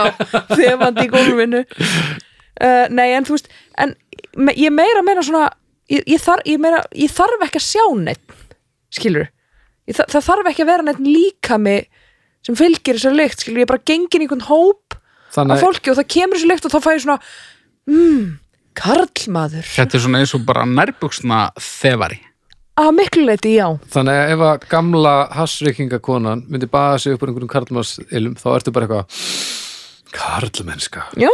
þefandi 0.56 1.06
í 1.06 1.10
gólfinu. 1.12 1.60
Uh, 2.60 2.86
nei 2.92 3.12
en 3.16 3.24
þú 3.28 3.36
veist 3.38 3.50
en 3.80 3.94
me, 4.36 4.52
ég 4.58 4.72
meira 4.74 5.04
meina 5.06 5.22
svona 5.24 5.46
ég, 5.90 6.02
ég, 6.10 6.18
þar, 6.20 6.42
ég, 6.48 6.58
meira, 6.60 6.82
ég 6.98 7.12
þarf 7.14 7.46
ekki 7.46 7.60
að 7.62 7.68
sjá 7.68 7.84
neitt 8.02 8.34
skilur 8.92 9.28
ég, 9.88 9.94
það, 9.96 10.06
það 10.16 10.26
þarf 10.26 10.50
ekki 10.50 10.64
að 10.66 10.72
vera 10.74 10.86
neitt 10.90 11.00
líkami 11.06 11.76
sem 12.46 12.56
fylgir 12.58 12.98
þessar 12.98 13.16
lykt 13.16 13.44
skilur 13.44 13.62
ég 13.64 13.70
bara 13.70 13.84
gengin 13.88 14.20
í 14.24 14.26
einhvern 14.26 14.44
hóp 14.50 14.89
af 15.30 15.36
þannig 15.38 15.62
fólki 15.62 15.92
og 15.92 15.98
það 16.00 16.08
kemur 16.16 16.38
þessi 16.40 16.50
lykt 16.50 16.66
og 16.68 16.74
þá 16.74 16.80
fæ 16.84 16.90
ég 16.96 17.04
svona 17.04 17.18
mmm, 17.90 18.26
karlmaður. 18.80 19.70
Þetta 19.76 19.96
er 19.98 20.04
svona 20.06 20.20
eins 20.24 20.34
og 20.36 20.44
bara 20.48 20.66
nærbuksna 20.68 21.40
þefari. 21.60 22.20
Að 22.80 22.92
miklu 22.96 23.24
leiti 23.28 23.54
já. 23.58 23.66
Þannig 23.92 24.16
að 24.16 24.30
ef 24.34 24.42
að 24.46 24.62
gamla 24.70 25.14
hassrykkingakonan 25.36 26.44
myndi 26.48 26.68
baða 26.70 27.00
sig 27.02 27.12
upp 27.16 27.24
úr 27.26 27.32
einhverjum 27.32 27.50
karlmannsilum 27.52 28.36
þá 28.40 28.46
ertu 28.56 28.72
bara 28.72 28.86
eitthvað 28.86 29.24
karlmennska, 30.16 31.04
já, 31.20 31.28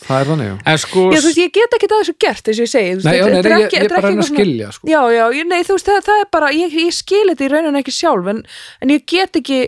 það 0.00 0.16
er 0.22 0.28
þannig 0.30 0.48
já. 0.48 0.54
En 0.72 0.78
sko, 0.82 1.04
já 1.14 1.20
þú 1.20 1.28
veist 1.28 1.40
ég 1.42 1.52
get 1.54 1.76
ekki 1.76 1.88
það 1.90 2.00
þessu 2.02 2.14
gert 2.24 2.42
þess 2.48 2.56
að 2.58 2.64
ég 2.64 2.70
segi 2.72 2.88
þú 2.90 2.96
veist, 2.96 3.06
Nei, 3.10 3.14
já, 3.18 3.24
nei, 3.26 3.38
er 3.38 3.54
ekki- 3.58 3.76
ég 3.76 3.84
er 3.84 3.94
bara 3.94 4.08
reyna 4.08 4.24
að 4.24 4.30
skilja 4.32 4.70
sko. 4.74 4.88
Já, 4.90 5.00
já, 5.14 5.24
ég, 5.36 5.46
nei, 5.52 5.60
þú 5.68 5.76
veist, 5.76 5.90
það, 5.90 6.00
það 6.08 6.24
er 6.24 6.28
bara, 6.38 6.50
ég, 6.56 6.76
ég 6.80 6.96
skil 6.96 7.22
þetta 7.30 7.44
í 7.46 7.50
rauninni 7.52 7.82
ekki 7.84 7.94
sjálf, 7.94 8.30
en, 8.32 8.42
en 8.80 8.94
ég 8.96 9.04
get 9.06 9.38
ekki, 9.42 9.60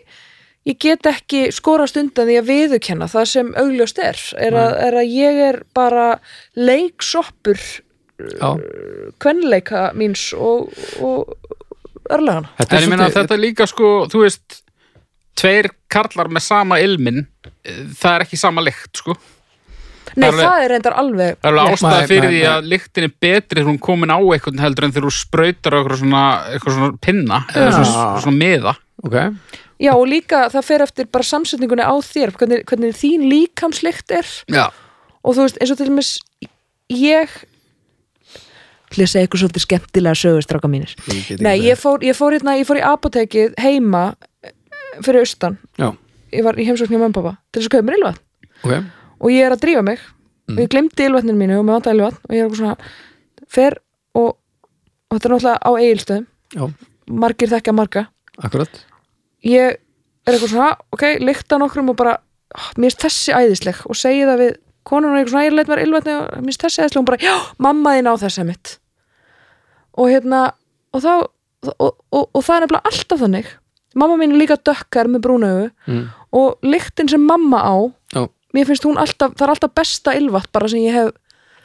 ég 0.69 0.79
get 0.79 1.07
ekki 1.11 1.47
skorast 1.55 1.97
undan 1.99 2.29
því 2.29 2.37
að 2.41 2.51
viðurkenna 2.53 3.09
það 3.11 3.25
sem 3.33 3.49
augljóst 3.59 3.99
er, 3.99 4.21
er, 4.39 4.55
að, 4.55 4.77
er 4.89 4.99
að 5.03 5.09
ég 5.17 5.41
er 5.49 5.63
bara 5.75 6.09
leiksoppur 6.55 7.59
Já, 8.23 8.53
kvenleika 9.23 9.89
míns 9.99 10.29
og, 10.37 10.69
og 11.03 11.33
örlegana. 12.13 12.53
þetta 12.61 12.77
er 12.79 12.85
ég 12.87 12.93
meina 12.93 13.09
þetta 13.11 13.35
er 13.35 13.43
líka 13.43 13.67
sko, 13.67 13.89
þú 14.13 14.21
veist 14.23 14.61
tveir 15.39 15.73
karlar 15.91 16.31
með 16.31 16.45
sama 16.47 16.79
ilmin 16.85 17.25
eh, 17.65 17.83
það 17.99 18.15
er 18.19 18.25
ekki 18.27 18.39
sama 18.39 18.63
lykt 18.63 19.01
sko. 19.03 19.17
Nei, 20.13 20.27
alveg- 20.29 20.45
það 20.45 20.63
er 20.67 20.71
reyndar 20.75 20.95
alveg 21.01 21.37
Það 21.41 21.49
er 21.51 21.59
alveg 21.63 21.83
Nei, 21.89 22.07
fyrir 22.11 22.27
nei, 22.29 22.33
því 22.37 22.41
að 22.53 22.67
lyktin 22.69 23.07
er 23.09 23.13
betri 23.25 23.57
þegar 23.59 23.69
hún 23.71 23.79
er 23.81 23.85
komin 23.87 24.13
á 24.13 24.19
eitthvað 24.21 24.63
heldur 24.67 24.87
en 24.87 24.93
þegar 24.93 25.07
þú 25.09 25.13
sprautar 25.17 25.73
á 25.73 25.79
eitthvað 25.81 26.01
svona, 26.03 26.25
eitthvað 26.53 26.77
svona 26.77 26.99
pinna 27.07 27.39
eða 27.57 27.71
svona, 27.79 28.09
svona 28.27 28.37
miða. 28.43 28.75
Ok, 29.03 29.17
Já, 29.83 29.93
og 29.97 30.05
líka 30.07 30.45
það 30.53 30.67
fer 30.69 30.85
eftir 30.85 31.09
bara 31.11 31.27
samsetningunni 31.27 31.83
á 31.83 31.95
þér, 32.07 32.35
hvernig, 32.39 32.63
hvernig 32.71 32.95
þín 32.95 33.25
líkamslykt 33.31 34.15
er. 34.15 34.29
Já, 34.53 34.69
og 35.23 35.35
þú 35.37 35.47
veist, 35.47 35.59
eins 35.59 35.73
og 35.75 35.81
til 35.81 35.89
dæmis 35.89 36.13
ég 36.93 37.35
ætla 38.93 39.03
ég 39.03 39.09
að 39.09 39.13
segja 39.15 39.27
eitthvað 39.27 39.43
svolítið 39.43 39.65
skemmtilega 39.65 40.21
sögustráka 40.21 40.71
mínir? 40.71 40.95
Ég 41.09 41.43
Nei, 41.43 41.57
ég 41.65 41.81
fór, 41.81 42.03
ég 42.05 42.17
fór 42.19 42.37
hérna, 42.37 42.59
ég 42.61 42.69
fór 42.69 42.79
í 42.79 42.85
apotekið 42.87 43.57
heima 43.63 44.03
eh, 44.45 44.53
fyrir 45.01 45.25
austan. 45.25 45.57
Já, 45.81 45.89
ég 46.35 46.47
var 46.47 46.61
í 46.61 46.67
heimsókn 46.69 46.93
hjá 46.93 47.01
mamma 47.01 47.11
og 47.11 47.19
pappa 47.19 47.35
til 47.51 47.63
þess 47.63 47.71
að 47.71 47.77
kaupa 47.77 47.89
mér 47.89 47.99
ylvatn. 47.99 48.23
Ok, 48.63 48.77
og 49.19 49.35
ég 49.35 49.49
er 49.49 49.57
að 49.57 49.65
drífa 49.65 49.87
mig. 49.87 50.07
Og 50.53 50.61
ég 50.61 50.71
glemdi 50.71 51.07
ylvatninu 51.09 51.39
mínu 51.39 51.59
og 51.59 51.67
mér 51.67 51.79
vantaði 51.79 51.99
ylvatn 51.99 52.23
og 52.29 52.37
ég 52.37 52.43
er 52.43 52.47
eitthvað 52.47 52.63
svona 52.63 53.53
fer 53.53 53.79
og, 54.19 54.31
og 55.09 55.17
þetta 55.17 55.29
er 55.29 55.35
náttúrulega 55.35 55.59
á 55.65 55.71
eigilstöðum 55.73 56.27
já, 56.53 56.65
margir 57.25 57.55
þekka 57.55 57.79
marga. 57.79 58.09
Akkurat 58.43 58.83
ég 59.47 59.79
er 59.79 60.35
eitthvað 60.35 60.53
svona, 60.53 60.75
ok, 60.95 61.07
lykta 61.23 61.59
nokkrum 61.61 61.91
og 61.93 61.99
bara, 61.99 62.19
ah, 62.55 62.69
mér 62.77 62.93
finnst 62.93 63.07
þessi 63.07 63.35
æðisleg. 63.35 63.83
Og 63.89 63.99
segi 63.99 64.27
það 64.29 64.45
við 64.45 64.53
konun 64.89 65.13
og 65.13 65.19
eitthvað 65.21 65.35
svona, 65.35 65.49
ég 65.49 65.57
leit 65.57 65.73
mér 65.73 65.83
ylvatni 65.87 66.15
og 66.19 66.29
mér 66.37 66.51
finnst 66.51 66.67
þessi 66.67 66.85
æðisleg. 66.85 66.99
Og 66.99 67.03
hún 67.03 67.11
bara, 67.11 67.23
já, 67.23 67.35
mamma 67.69 67.97
þín 67.97 68.13
á 68.13 68.15
þessi 68.23 68.47
mitt 68.49 68.77
og 69.93 70.09
hérna 70.09 70.45
og 70.93 71.03
þá, 71.05 71.13
og, 71.73 71.91
og, 72.13 72.23
og 72.33 72.45
það 72.45 72.55
er 72.55 72.65
nefnilega 72.65 72.93
alltaf 72.93 73.23
þannig. 73.23 73.51
Mamma 73.99 74.17
mín 74.21 74.33
er 74.33 74.41
líka 74.41 74.57
dökkar 74.57 75.11
með 75.13 75.25
brúnaugu 75.27 75.67
mm. 75.69 76.05
og 76.39 76.65
lyktin 76.65 77.11
sem 77.13 77.21
mamma 77.29 77.61
á 77.61 77.77
Já, 78.15 78.23
mér 78.57 78.69
finnst 78.69 78.87
hún 78.89 79.01
alltaf, 79.01 79.35
það 79.37 79.47
er 79.47 79.53
alltaf 79.55 79.75
besta 79.77 80.15
ylvat 80.17 80.49
bara 80.53 80.71
sem 80.73 80.85
ég 80.85 80.97
hef 80.97 81.13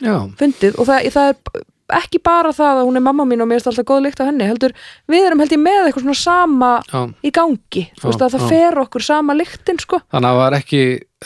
já, 0.04 0.16
fundið. 0.40 0.76
Og 0.76 0.90
það, 0.90 1.08
það 1.16 1.32
er 1.32 1.64
ekki 1.96 2.20
bara 2.24 2.52
það 2.56 2.82
að 2.82 2.88
hún 2.90 3.00
er 3.00 3.04
mamma 3.06 3.26
mín 3.28 3.44
og 3.44 3.48
mér 3.48 3.62
finnst 3.62 3.70
alltaf 3.72 3.88
góð 3.88 4.02
lykt 4.06 4.22
af 4.22 4.30
henni 4.30 4.48
heldur, 4.48 4.74
við 5.08 5.28
erum 5.28 5.44
held 5.44 5.54
ég 5.56 5.62
með 5.62 5.86
eitthvað 5.86 6.04
svona 6.04 6.18
sama 6.20 6.72
já. 6.84 7.00
í 7.24 7.32
gangi, 7.36 7.84
þú 8.00 8.10
veist 8.10 8.24
Já, 8.24 8.26
að 8.26 8.34
það 8.36 8.44
já. 8.44 8.50
fer 8.52 8.82
okkur 8.84 9.06
sama 9.08 9.36
lyktin 9.38 9.80
sko, 9.84 10.02
Þannig 10.12 10.28
að 10.28 10.36
það 10.36 10.42
var 10.42 10.58
ekki, 10.58 10.82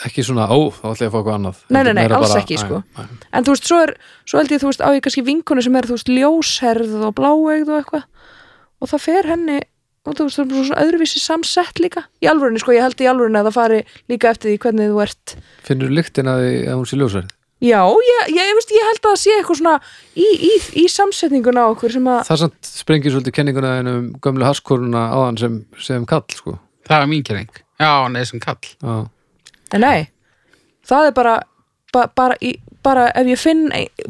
ekki 0.06 0.26
svona, 0.28 0.46
ó, 0.46 0.58
þá 0.70 0.86
ætla 0.92 1.06
ég 1.06 1.10
að 1.10 1.16
fá 1.16 1.18
eitthvað 1.18 1.38
annað. 1.40 1.64
Nei, 1.66 1.82
nei, 1.82 1.92
nei, 1.98 2.04
alls 2.06 2.28
bara, 2.28 2.44
ekki, 2.44 2.60
sko. 2.62 2.80
Nei, 2.94 3.10
nei. 3.10 3.26
en 3.32 3.48
þú 3.48 3.56
veist, 3.56 3.68
svo 3.72 3.82
er 3.82 3.94
svo 4.22 4.40
held 4.40 4.54
ég, 4.54 4.62
þú 4.62 4.70
veist, 4.70 4.86
á 4.86 4.88
ég 4.94 5.04
kannski 5.08 5.26
vinkonu 5.26 5.66
sem 5.66 5.76
er 5.80 5.90
þú 5.90 5.98
veist, 5.98 6.14
ljósherð 6.14 6.96
og 7.08 7.12
bláeigð 7.18 7.74
og 7.74 7.76
eitthvað. 7.80 8.08
Og 8.82 8.90
það 8.92 9.04
fer 9.08 9.30
henni 9.34 9.58
og 10.02 10.16
þú 10.18 10.26
veist, 10.26 10.38
það 10.40 10.56
er 10.56 10.70
svona 10.70 10.86
öðruvísi 10.86 11.22
samsett 11.22 11.82
líka. 11.82 12.06
Í 12.22 12.30
alvörinni, 12.30 12.62
sko, 12.62 12.74
ég 12.74 12.86
held 12.86 13.02
í 13.02 13.10
alvörinni 13.10 13.42
að 13.42 13.50
það 13.50 13.58
fari 13.58 13.84
líka 14.10 14.32
eftir 14.32 14.50
því 14.50 14.56
hvernig 14.64 14.90
þú 14.94 15.04
ert. 15.04 15.36
Finnur 15.66 15.94
lyktina 15.94 16.38
því 16.40 16.56
að 16.66 16.80
hún 16.80 16.90
sé 16.90 16.98
ljósverð 16.98 17.38
Já, 17.62 17.78
ég, 17.86 18.22
ég, 18.34 18.40
ég, 18.42 18.54
veist, 18.58 18.72
ég 18.74 18.86
held 18.88 18.98
að 18.98 19.08
það 19.12 19.18
sé 19.22 19.34
eitthvað 19.38 19.58
svona 19.60 19.74
í, 20.18 20.24
í, 20.48 20.52
í 20.82 20.86
samsetninguna 20.90 21.62
á 21.62 21.70
okkur 21.70 21.92
sem 21.94 22.08
að 22.10 22.24
Það 22.26 22.40
samt 22.40 22.70
sprengir 22.82 23.14
svolítið 23.14 23.36
kenninguna 23.36 23.74
þín 23.78 23.90
um 23.92 24.06
gömlu 24.24 24.46
haskoruna 24.48 25.02
áðan 25.14 25.38
sem, 25.38 25.58
sem 25.78 26.06
kall, 26.10 26.24
sko 26.34 26.56
það 26.88 26.96
er 27.04 27.10
mín 27.12 27.22
kenning 27.26 27.60
Já, 27.78 27.92
nei, 28.10 28.24
sem 28.26 28.42
kall 28.42 28.58
Já, 28.66 28.96
En 29.72 29.84
nei, 29.86 30.08
það 30.90 31.06
er 31.12 31.14
bara 31.16 31.36
ba, 31.94 32.06
bara, 32.18 32.36
í, 32.42 32.56
bara 32.82 33.06
ef 33.14 33.30
ég 33.30 33.40
finn 33.40 33.62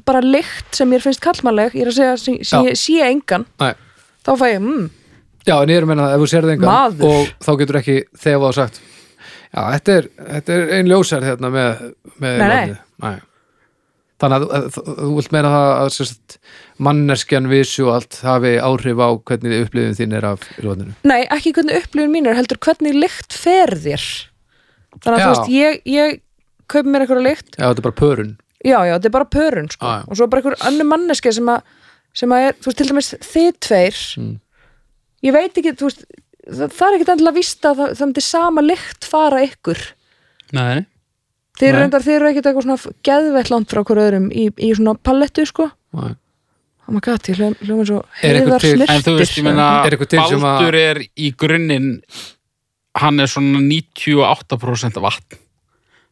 bara 0.08 0.22
lykt 0.24 0.78
sem 0.78 0.88
mér 0.90 1.04
finnst 1.04 1.22
kallmannleg 1.24 1.76
ég 1.76 1.84
er 1.84 1.90
að 1.92 1.98
segja 1.98 2.14
sem, 2.22 2.38
sem 2.40 2.64
Já. 2.64 2.70
ég 2.72 2.80
sé 2.80 2.96
engan 3.10 3.44
Nei. 3.60 3.74
þá 4.24 4.32
fæ 4.40 4.46
ég, 4.54 4.62
mm, 4.64 4.86
Já, 5.42 5.56
en 5.58 5.72
ég 5.74 5.76
er 5.76 5.84
að 5.84 5.90
meina 5.90 6.06
að 6.08 6.16
ef 6.16 6.24
þú 6.24 6.30
sérði 6.32 6.54
engan 6.56 6.70
Maður. 6.70 7.12
og 7.12 7.34
þá 7.44 7.52
getur 7.60 7.80
ekki 7.82 7.98
þegar 8.24 8.48
og 8.48 8.56
sagt 8.56 8.80
Já, 9.52 9.60
þetta 9.74 9.98
er, 9.98 10.08
þetta 10.38 10.56
er 10.56 10.70
ein 10.78 10.88
ljósar 10.88 11.26
hérna 11.26 11.50
með, 11.52 11.84
með 12.22 12.38
Nei, 12.40 12.48
nei. 12.48 12.80
nei. 13.04 13.14
Þannig 14.22 14.36
að, 14.38 14.44
að, 14.54 14.66
að 14.78 14.98
þú 15.02 15.12
vilt 15.18 15.32
meina 15.34 15.48
það 15.52 15.70
að 15.82 15.88
sérst, 15.96 16.36
manneskjan 16.86 17.48
allt 17.92 18.18
hafi 18.22 18.52
áhrif 18.62 19.00
á 19.02 19.08
hvernig 19.18 19.64
upplifin 19.66 19.96
þín 19.98 20.14
er 20.18 20.26
af 20.32 20.44
ylvatninu 20.62 20.94
nei, 21.10 21.22
ekki 21.34 21.52
hvernig 21.56 21.80
upplifun 21.82 22.12
mín 22.14 22.28
er 22.30 22.38
heldur 22.38 22.60
hvernig 22.62 22.94
lykt 22.98 23.34
fer 23.34 23.72
þér 23.82 24.04
þannig 25.02 25.16
að 25.16 25.18
Já. 25.18 25.26
þú 25.26 25.32
veist, 25.34 25.52
ég, 25.56 25.80
ég 25.90 26.20
kaupi 26.72 26.92
mér 26.94 27.04
eitthvað 27.04 27.24
lykt, 27.26 27.50
Já, 27.58 27.66
þetta 27.66 27.82
er 27.82 27.86
bara 27.88 27.98
pörun 28.02 28.32
já, 28.62 28.78
já, 28.86 28.92
þetta 28.94 29.08
er 29.10 29.14
bara 29.18 29.30
pörun 29.34 29.70
sko. 29.74 29.86
Já. 29.90 30.04
og 30.06 30.18
svo 30.20 30.28
bara 30.30 30.42
einhver 30.42 30.58
annu 30.70 30.86
manneski 30.86 31.32
sem 31.34 31.48
að, 31.50 31.64
sem 32.22 32.34
að 32.36 32.46
er, 32.46 32.58
þú 32.62 32.70
veist, 32.70 32.78
til 32.82 32.90
dæmis 32.92 33.12
þið 33.26 33.52
tveir 33.66 34.00
Mm. 34.22 34.34
ég 35.26 35.34
veit 35.34 35.58
ekki, 35.58 35.74
þú 35.80 35.88
veist 35.90 36.06
það, 36.46 36.70
það 36.78 36.86
er 36.86 36.96
ekkert 36.98 37.12
endilega 37.16 37.38
víst 37.38 37.66
að 37.68 37.82
það, 37.82 37.92
það 37.98 38.06
myndi 38.10 38.24
sama 38.28 38.64
lykt 38.66 39.08
fara 39.10 39.42
ykkur 39.48 39.82
Nei, 40.52 40.84
Þeir 41.60 41.68
eru 41.68 41.76
Nei. 41.76 41.82
reyndar, 41.84 42.02
þeir 42.06 42.16
eru 42.16 42.28
ekkert 42.30 42.46
eitthvað 42.48 42.66
svona 42.66 42.92
geðveitt 43.08 43.50
langt 43.52 43.70
frá 43.72 43.80
okkur 43.82 44.00
öðrum 44.02 44.28
í, 44.32 44.46
í 44.56 44.70
svona 44.76 44.94
palettu 44.96 45.44
sko. 45.48 45.68
Nei. 45.98 46.14
oh 46.88 46.94
my 46.96 47.00
god, 47.04 47.28
ég 47.28 47.38
hljóðum 47.38 48.00
Er 48.24 48.38
eitthvað 48.38 48.64
heiðar 48.64 48.64
snirtir 48.64 48.94
en 48.96 49.04
þú 49.06 49.16
veist, 49.18 49.36
ég 49.38 49.44
meina 49.46 49.66
Er 49.84 49.94
eitthvað 49.94 50.10
til 50.14 50.22
sem 50.30 50.38
að- 50.40 50.46
Baldur 50.46 50.78
er 50.80 51.02
í 51.16 51.28
grunninn 51.36 51.90
hann 53.02 53.20
er 53.20 53.30
svona 53.30 53.60
98% 53.64 55.00
vatn. 55.00 55.38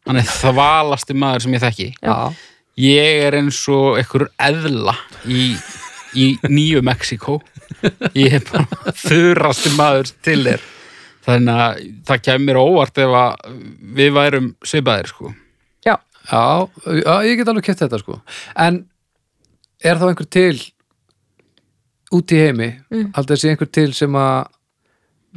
Hann 0.07 0.17
er 0.17 0.25
þvalasti 0.25 1.13
maður 1.13 1.43
sem 1.45 1.53
ég 1.57 1.61
þekki. 1.61 1.87
Já, 2.01 2.33
ég 2.81 3.21
er 3.27 3.37
eins 3.37 3.59
og 3.69 3.99
einhver 4.01 4.29
eðla 4.41 4.95
í, 5.29 5.51
í 6.17 6.31
nýju 6.49 6.81
Mexíkó. 6.85 7.39
Ég 8.17 8.39
er 8.39 8.45
bara 8.49 8.93
þurrasti 9.05 9.73
maður 9.77 10.09
til 10.25 10.39
þér 10.47 10.65
þannig 11.25 11.63
að 11.65 11.81
það 12.09 12.23
kemur 12.27 12.61
óvart 12.61 13.01
ef 13.01 13.15
að 13.21 13.57
við 13.97 14.13
værum 14.17 14.53
svipaðir 14.65 15.11
sko. 15.11 15.33
Já, 15.85 15.95
já, 16.31 16.43
já, 17.01 17.13
ég 17.27 17.37
get 17.39 17.51
alveg 17.51 17.67
kett 17.69 17.83
þetta 17.83 18.01
sko. 18.01 18.21
En 18.55 18.83
er 19.81 20.01
þá 20.01 20.07
einhver 20.09 20.29
til 20.29 20.55
út 22.11 22.33
í 22.35 22.41
heimi? 22.41 22.73
Mm. 22.91 23.13
haldið 23.15 23.37
þessi 23.37 23.53
einhver 23.53 23.71
til 23.71 23.91
sem 23.95 24.17
að 24.19 24.49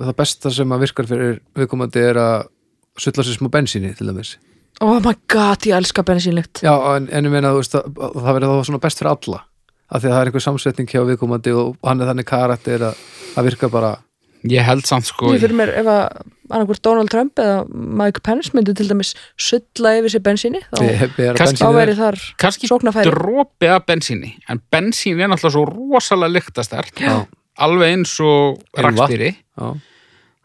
það 0.01 0.17
besta 0.19 0.51
sem 0.51 0.75
að 0.75 0.83
virkar 0.89 1.09
fyrir 1.09 1.39
viðkomandi 1.55 2.03
er 2.03 2.19
að 2.19 2.51
sulla 2.99 3.25
sér 3.27 3.39
smá 3.39 3.51
bensíni 3.53 3.93
til 3.95 4.09
dæmis? 4.11 4.37
Oh 4.83 4.99
my 4.99 5.15
god, 5.31 5.63
ég 5.69 5.77
elska 5.77 6.03
bensínlykt. 6.07 6.65
Já, 6.67 6.75
en, 6.97 7.07
en 7.15 7.29
ég 7.29 7.31
meina 7.31 7.53
veist 7.55 7.77
að, 7.79 7.93
að 7.95 8.17
það 8.19 8.39
verður 8.39 8.51
þá 8.51 8.69
svona 8.71 8.83
best 8.83 9.01
fyrir 9.01 9.13
alla. 9.13 9.45
Af 9.85 10.03
því 10.03 10.09
að 10.09 10.15
það 10.15 10.21
er 10.21 10.31
einhver 10.31 10.45
samsetning 10.49 10.91
hjá 10.91 11.03
viðkomandi 11.07 11.55
og 11.55 11.77
hann 11.87 12.03
er 12.03 12.11
þannig 12.11 12.27
karakter 12.27 12.87
að 12.89 13.05
það 13.37 13.49
virka 13.51 13.71
bara 13.71 13.93
ég 14.51 14.65
held 14.67 14.85
samt 14.89 15.07
sko 15.09 15.33
Ég 15.33 15.41
fyrir 15.43 15.57
mér 15.57 15.73
ef 15.81 15.87
að 15.89 16.75
Donald 16.85 17.09
Trump 17.13 17.41
eða 17.41 17.63
Mike 17.73 18.21
Pence 18.27 18.53
myndi 18.55 18.75
til 18.77 18.89
dæmis 18.91 19.15
sulla 19.41 19.95
yfir 19.99 20.13
sér 20.13 20.25
bensíni 20.27 20.61
þá, 20.69 20.83
þá 21.57 21.69
er- 21.81 21.95
þar 21.97 22.19
kannski 22.43 22.69
sóknarfæri. 22.69 23.09
dropi 23.09 23.71
af 23.73 23.87
bensíni 23.89 24.35
en 24.49 24.61
bensín 24.73 25.21
er 25.21 25.33
náttúrulega 25.33 25.57
svo 25.57 25.65
rosalega 25.71 26.35
lyktastert 26.37 27.01
Já. 27.01 27.25
alveg 27.59 27.95
eins 27.97 28.13
og 28.21 28.61
rakstýri 28.77 29.33
Já, 29.57 29.73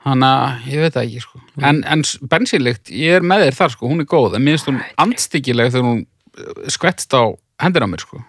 Hanna, 0.08 0.62
ég 0.66 0.80
veit 0.80 0.94
það 0.96 1.10
ekki 1.10 1.22
sko. 1.26 1.42
en, 1.62 1.84
en 1.84 2.02
bensínlykt, 2.32 2.88
ég 2.88 3.18
er 3.20 3.22
með 3.22 3.50
þér 3.50 3.58
þar 3.58 3.74
sko, 3.74 3.90
hún 3.92 4.00
er 4.00 4.08
góð, 4.08 4.38
en 4.38 4.46
minnst 4.46 4.70
hún 4.70 4.80
anstíkileg 4.96 5.74
þegar 5.74 5.88
hún 5.90 6.06
uh, 6.06 6.70
skvettst 6.72 7.12
á 7.20 7.36
hendur 7.60 7.84
á 7.84 7.88
mér 7.92 8.00
sko. 8.06 8.22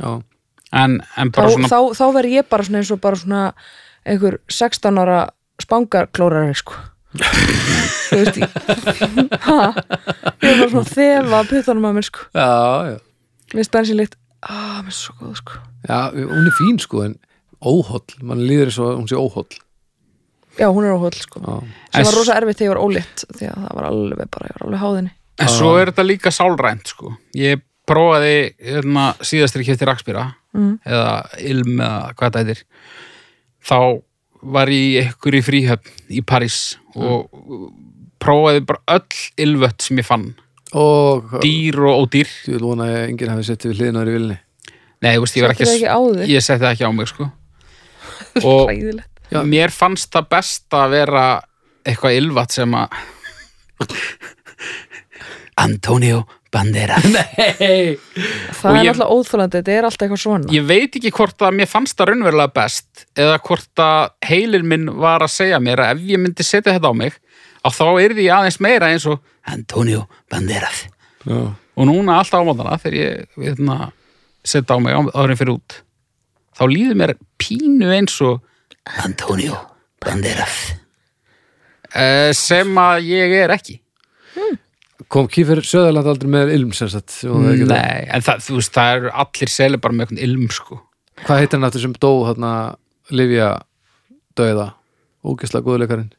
já, 0.00 0.22
en, 0.72 1.02
en 1.20 1.28
þá, 1.28 1.36
bara 1.36 1.50
svona 1.52 1.68
þá, 1.68 1.78
þá 2.00 2.04
verð 2.16 2.32
ég 2.38 2.48
bara 2.48 2.64
svona 2.64 2.80
eins 2.80 2.90
og 2.94 3.02
bara 3.04 3.20
svona 3.20 3.42
einhver 4.08 4.38
16 4.50 4.98
ára 5.02 5.20
spangaklórari 5.62 6.54
sko. 6.58 6.74
Þú 8.12 8.18
veist 8.18 8.38
ég 8.40 8.48
ha, 9.46 9.56
ég 10.42 10.48
er 10.48 10.60
bara 10.60 10.70
svona 10.72 10.88
þefa 10.88 11.42
puttanum 11.50 11.88
að 11.90 11.98
mér 11.98 12.06
sko. 12.08 12.24
Já, 12.36 12.46
já. 12.92 12.96
mér 13.52 13.58
finnst 13.60 13.74
bensínlykt, 13.76 14.16
ah, 14.48 14.78
mér 14.80 14.88
finnst 14.90 15.06
svo 15.06 15.16
góð 15.20 15.34
sko. 15.42 15.60
Já 15.88 15.98
hún 16.16 16.48
er 16.48 16.56
fín 16.58 16.80
sko 16.82 17.02
en 17.06 17.16
óholl, 17.62 18.16
mann 18.26 18.42
líður 18.44 18.70
eins 18.72 18.80
og 18.82 18.94
hún 18.98 19.08
sé 19.10 19.18
óholl. 19.18 19.58
Já, 20.58 20.66
hún 20.68 20.84
er 20.84 20.94
óhóll 20.96 21.16
sko. 21.16 21.40
Já, 21.40 21.58
sem 21.96 22.08
var 22.08 22.16
rosa 22.18 22.36
erfitt 22.40 22.60
þegar 22.60 22.70
ég 22.70 22.74
var 22.76 22.84
ólétt 22.84 23.26
því 23.32 23.50
að 23.52 23.60
það 23.66 23.76
var 23.78 23.88
alveg 23.92 24.32
bara, 24.36 24.48
ég 24.50 24.56
var 24.58 24.66
alveg 24.68 24.82
háðinni. 24.86 25.14
En 25.42 25.48
svo 25.52 25.70
er 25.80 25.92
þetta 25.92 26.04
líka 26.08 26.32
sálrænt 26.34 26.90
sko. 26.92 27.14
Ég 27.38 27.62
prófaði 27.88 28.34
hérna, 28.62 29.08
síðastri 29.24 29.64
kjöfti 29.68 29.88
rakspýra 29.88 30.30
Mm. 30.52 30.74
eða 30.84 31.12
ilm 31.48 31.78
eða 31.80 32.10
hvað 32.12 32.26
þetta 32.28 32.40
heitir. 32.42 32.58
Þá 33.62 33.78
var 34.42 34.70
ég 34.74 35.12
ykkur 35.12 35.36
í 35.38 35.42
fríhöfn 35.46 36.14
í 36.18 36.22
París 36.26 36.56
og 36.98 37.28
prófaði 38.22 38.64
bara 38.66 38.82
öll 38.98 39.20
ilvött 39.44 39.84
sem 39.86 40.00
ég 40.02 40.06
fann. 40.06 40.32
og 40.72 41.36
Dýr 41.42 41.78
og 41.84 42.06
ódýr. 42.06 42.28
vil 42.46 42.62
vona 42.62 42.88
að 42.88 43.08
enginn 43.10 43.30
hafi 43.30 43.44
settið 43.46 43.70
við 43.72 43.78
hliðinaður 43.80 44.08
í 44.08 44.16
vilni 44.16 44.38
Nei, 45.02 45.16
þú 45.16 45.24
veist, 45.24 45.36
ég 45.36 45.48
ekki, 45.50 45.66
ekki 45.66 46.28
ég 46.30 46.44
setti 46.44 46.62
það 46.62 46.72
ekki 46.72 46.86
á 46.86 46.92
mig 46.94 47.08
sko. 47.10 47.24
Og. 48.46 48.70
Já. 49.32 49.40
mér 49.42 49.72
fannst 49.74 50.12
það 50.14 50.28
best 50.30 50.76
að 50.76 50.92
vera 50.94 51.24
eitthvað 51.82 52.18
ilvat 52.20 52.54
sem 52.54 52.74
að 52.76 52.94
Antonio 55.64 56.22
Banderas 56.52 57.06
Nei. 57.16 57.96
Það 58.52 58.66
Og 58.68 58.76
er 58.76 58.84
ég- 58.84 58.90
alltaf 58.92 59.12
óþólandi, 59.14 59.60
þetta 59.62 59.72
er 59.78 59.86
alltaf 59.88 60.04
eitthvað 60.06 60.20
svona. 60.22 60.50
Ég 60.52 60.66
veit 60.68 60.98
ekki 60.98 61.12
hvort 61.16 61.44
að 61.46 61.54
mér 61.56 61.70
fannst 61.70 61.96
það 61.96 62.10
raunverulega 62.12 62.52
best 62.58 63.06
eða 63.16 63.38
hvort 63.46 63.82
að 63.86 64.10
heilin 64.28 64.66
minn 64.68 64.90
var 65.00 65.24
að 65.24 65.32
segja 65.32 65.60
mér 65.64 65.80
að 65.86 65.94
ef 65.96 66.02
ég 66.12 66.20
myndi 66.20 66.44
setja 66.44 66.74
þetta 66.76 66.92
á 66.92 66.94
mig 66.98 67.16
að 67.62 67.76
þá 67.78 67.84
yrði 68.04 68.26
ég 68.28 68.36
aðeins 68.36 68.60
meira 68.60 68.90
eins 68.92 69.06
og 69.08 69.22
Antonio 69.48 70.04
Banderas. 70.30 70.84
Já, 71.24 71.40
og 71.76 71.88
núna 71.88 72.18
alltaf 72.20 72.42
á 72.42 72.48
mótana 72.48 72.76
þegar 72.82 72.98
ég 73.00 73.40
veitna, 73.40 73.78
setja 74.44 74.76
á 74.76 74.78
mig 74.82 74.92
á- 74.92 75.08
áður 75.14 75.32
en 75.32 75.40
fyrir 75.40 75.54
út 75.56 75.78
þá 76.58 76.64
líður 76.68 76.98
mér 77.00 77.14
pínu 77.40 77.88
eins 77.96 78.18
og 78.26 78.42
Antonio 79.06 79.56
Banderas. 80.02 80.74
Eh, 81.94 82.32
sem 82.36 82.68
að 82.80 83.04
ég 83.08 83.34
er 83.44 83.52
ekki 83.56 83.78
kom 85.08 85.26
Kífer 85.28 85.60
Söðaland 85.66 86.06
aldrei 86.06 86.30
með 86.30 86.52
ilm 86.54 86.72
sem 86.76 86.88
sagt? 86.92 87.08
Það 87.22 87.46
það- 87.48 87.68
Nei, 87.72 88.06
en 88.12 88.20
það, 88.22 88.42
þú 88.46 88.54
veist, 88.60 88.72
það 88.76 88.96
eru 88.96 89.10
allir 89.24 89.48
seli 89.48 89.76
bara 89.82 89.94
með 89.94 90.06
eitthvað 90.06 90.22
ilm 90.28 90.48
sko. 90.50 90.80
Hvað 91.26 91.38
heitir 91.42 91.58
hann 91.58 91.64
aftur 91.68 91.80
sem 91.80 91.92
dó 92.02 92.10
þarna 92.28 92.52
Livia 93.10 93.48
döiða 94.38 94.72
ógeðslega 95.24 95.66
góðleikarinn 95.66 96.10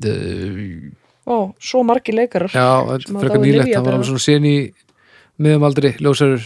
The- 0.00 0.92
Ó, 1.26 1.54
svo 1.58 1.80
margir 1.86 2.14
leikarar 2.18 2.52
Já, 2.52 2.84
að 2.84 3.06
frekar 3.08 3.40
nýlegt, 3.40 3.70
hann 3.74 3.84
var 3.86 3.94
alveg 3.96 4.08
svona 4.10 4.20
sen 4.20 4.44
í 4.44 4.56
miðumaldri, 5.40 5.94
ljósarur. 6.04 6.42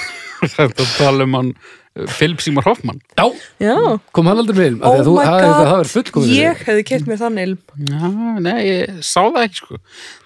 Þetta 0.54 0.86
tala 0.96 1.24
um 1.26 1.34
hann 1.34 1.50
Philip 1.90 2.38
Seymour 2.38 2.62
Hoffman. 2.68 3.00
Já, 3.18 3.24
Já, 3.58 3.74
kom 4.14 4.28
hann 4.30 4.38
aldrei 4.38 4.56
með 4.56 4.68
ilm 4.70 4.82
oh 4.86 5.00
þú, 5.02 5.14
my 5.16 5.24
það, 5.26 5.40
god. 5.42 5.54
það 5.58 5.72
verður 5.72 5.92
fullkomið 5.94 6.34
Ég 6.36 6.60
hefði 6.68 6.84
keitt 6.86 7.08
mér 7.10 7.18
þann 7.18 7.40
ilm 7.42 7.88
Já, 7.90 8.10
nei, 8.46 8.58
ég 8.68 9.00
sá 9.02 9.18
það 9.24 9.40
ekki 9.42 9.58
sko. 9.58 9.78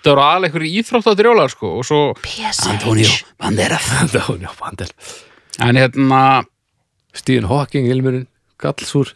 Það 0.05 0.11
voru 0.11 0.25
aðlega 0.27 0.51
einhverju 0.51 0.83
íþróttadrjólar 0.83 1.55
sko 1.55 1.71
og 1.79 1.87
svo 1.89 2.03
Antonio 2.69 3.15
Banderas. 3.41 3.89
Já, 4.45 4.51
bandel 4.61 4.93
En 5.65 5.79
hérna, 5.81 6.21
Stephen 7.15 7.49
Hawking, 7.49 7.89
ilmurinn, 7.89 8.27
gallsúr. 8.61 9.15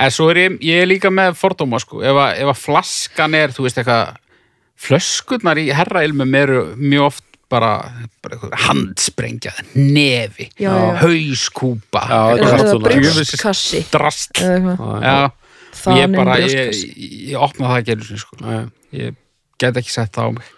En 0.00 0.12
svo 0.14 0.30
er 0.32 0.40
ég, 0.46 0.58
ég 0.64 0.82
er 0.82 0.88
líka 0.88 1.10
með 1.12 1.34
fordóma 1.36 1.78
sko. 1.82 2.00
Ef 2.00 2.16
að, 2.16 2.38
ef 2.40 2.52
að 2.54 2.62
flaskan 2.62 3.36
er, 3.36 3.52
þú 3.52 3.66
veist 3.66 3.80
eitthvað 3.82 4.14
flöskurnar 4.80 5.60
í 5.60 5.66
herrailmum 5.76 6.38
eru 6.40 6.62
mjög 6.80 7.10
oft 7.10 7.26
bara, 7.50 7.70
bara 8.22 8.36
eitthvað 8.36 8.54
handsprengja, 8.66 9.52
nefi 9.74 10.48
Já, 10.60 10.70
já. 10.70 10.94
hauskúpa 11.02 12.02
er 12.36 12.78
brjóstkassi. 12.84 13.82
Drast 13.92 14.40
ég 14.40 16.14
bara, 16.14 16.38
ég, 16.42 16.72
ég, 16.96 17.36
opna 17.38 17.70
það 17.72 17.80
ekki 17.82 17.94
einu 17.96 18.08
sinni 18.08 18.22
sko. 18.22 18.40
Ég 18.96 19.18
get 19.60 19.78
ekki 19.80 19.92
sett 19.94 20.14
það 20.16 20.26
á 20.26 20.30
mig. 20.38 20.50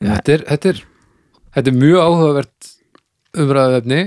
Þetta 0.00 0.34
er, 0.36 0.44
þetta 0.48 0.72
er 0.74 0.82
þetta 1.54 1.72
er 1.72 1.78
mjög 1.80 2.02
áhugavert 2.06 2.70
umræðuefni. 3.40 4.02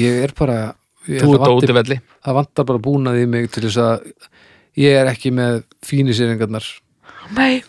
Ég 0.00 0.22
er 0.24 0.34
bara 0.38 0.58
ég 1.10 1.22
Þú 1.24 1.34
ert 1.34 1.42
á 1.42 1.48
vanti, 1.48 1.64
útivelli. 1.64 1.98
það 2.24 2.38
vantar 2.40 2.68
bara 2.68 2.82
búnað 2.82 3.20
í 3.22 3.26
mig 3.30 3.50
til 3.54 3.64
þess 3.66 3.80
að 3.82 4.10
ég 4.80 4.96
er 5.00 5.10
ekki 5.10 5.32
með 5.34 5.62
fínisýringarnar 5.86 6.66
Nei, 7.36 7.62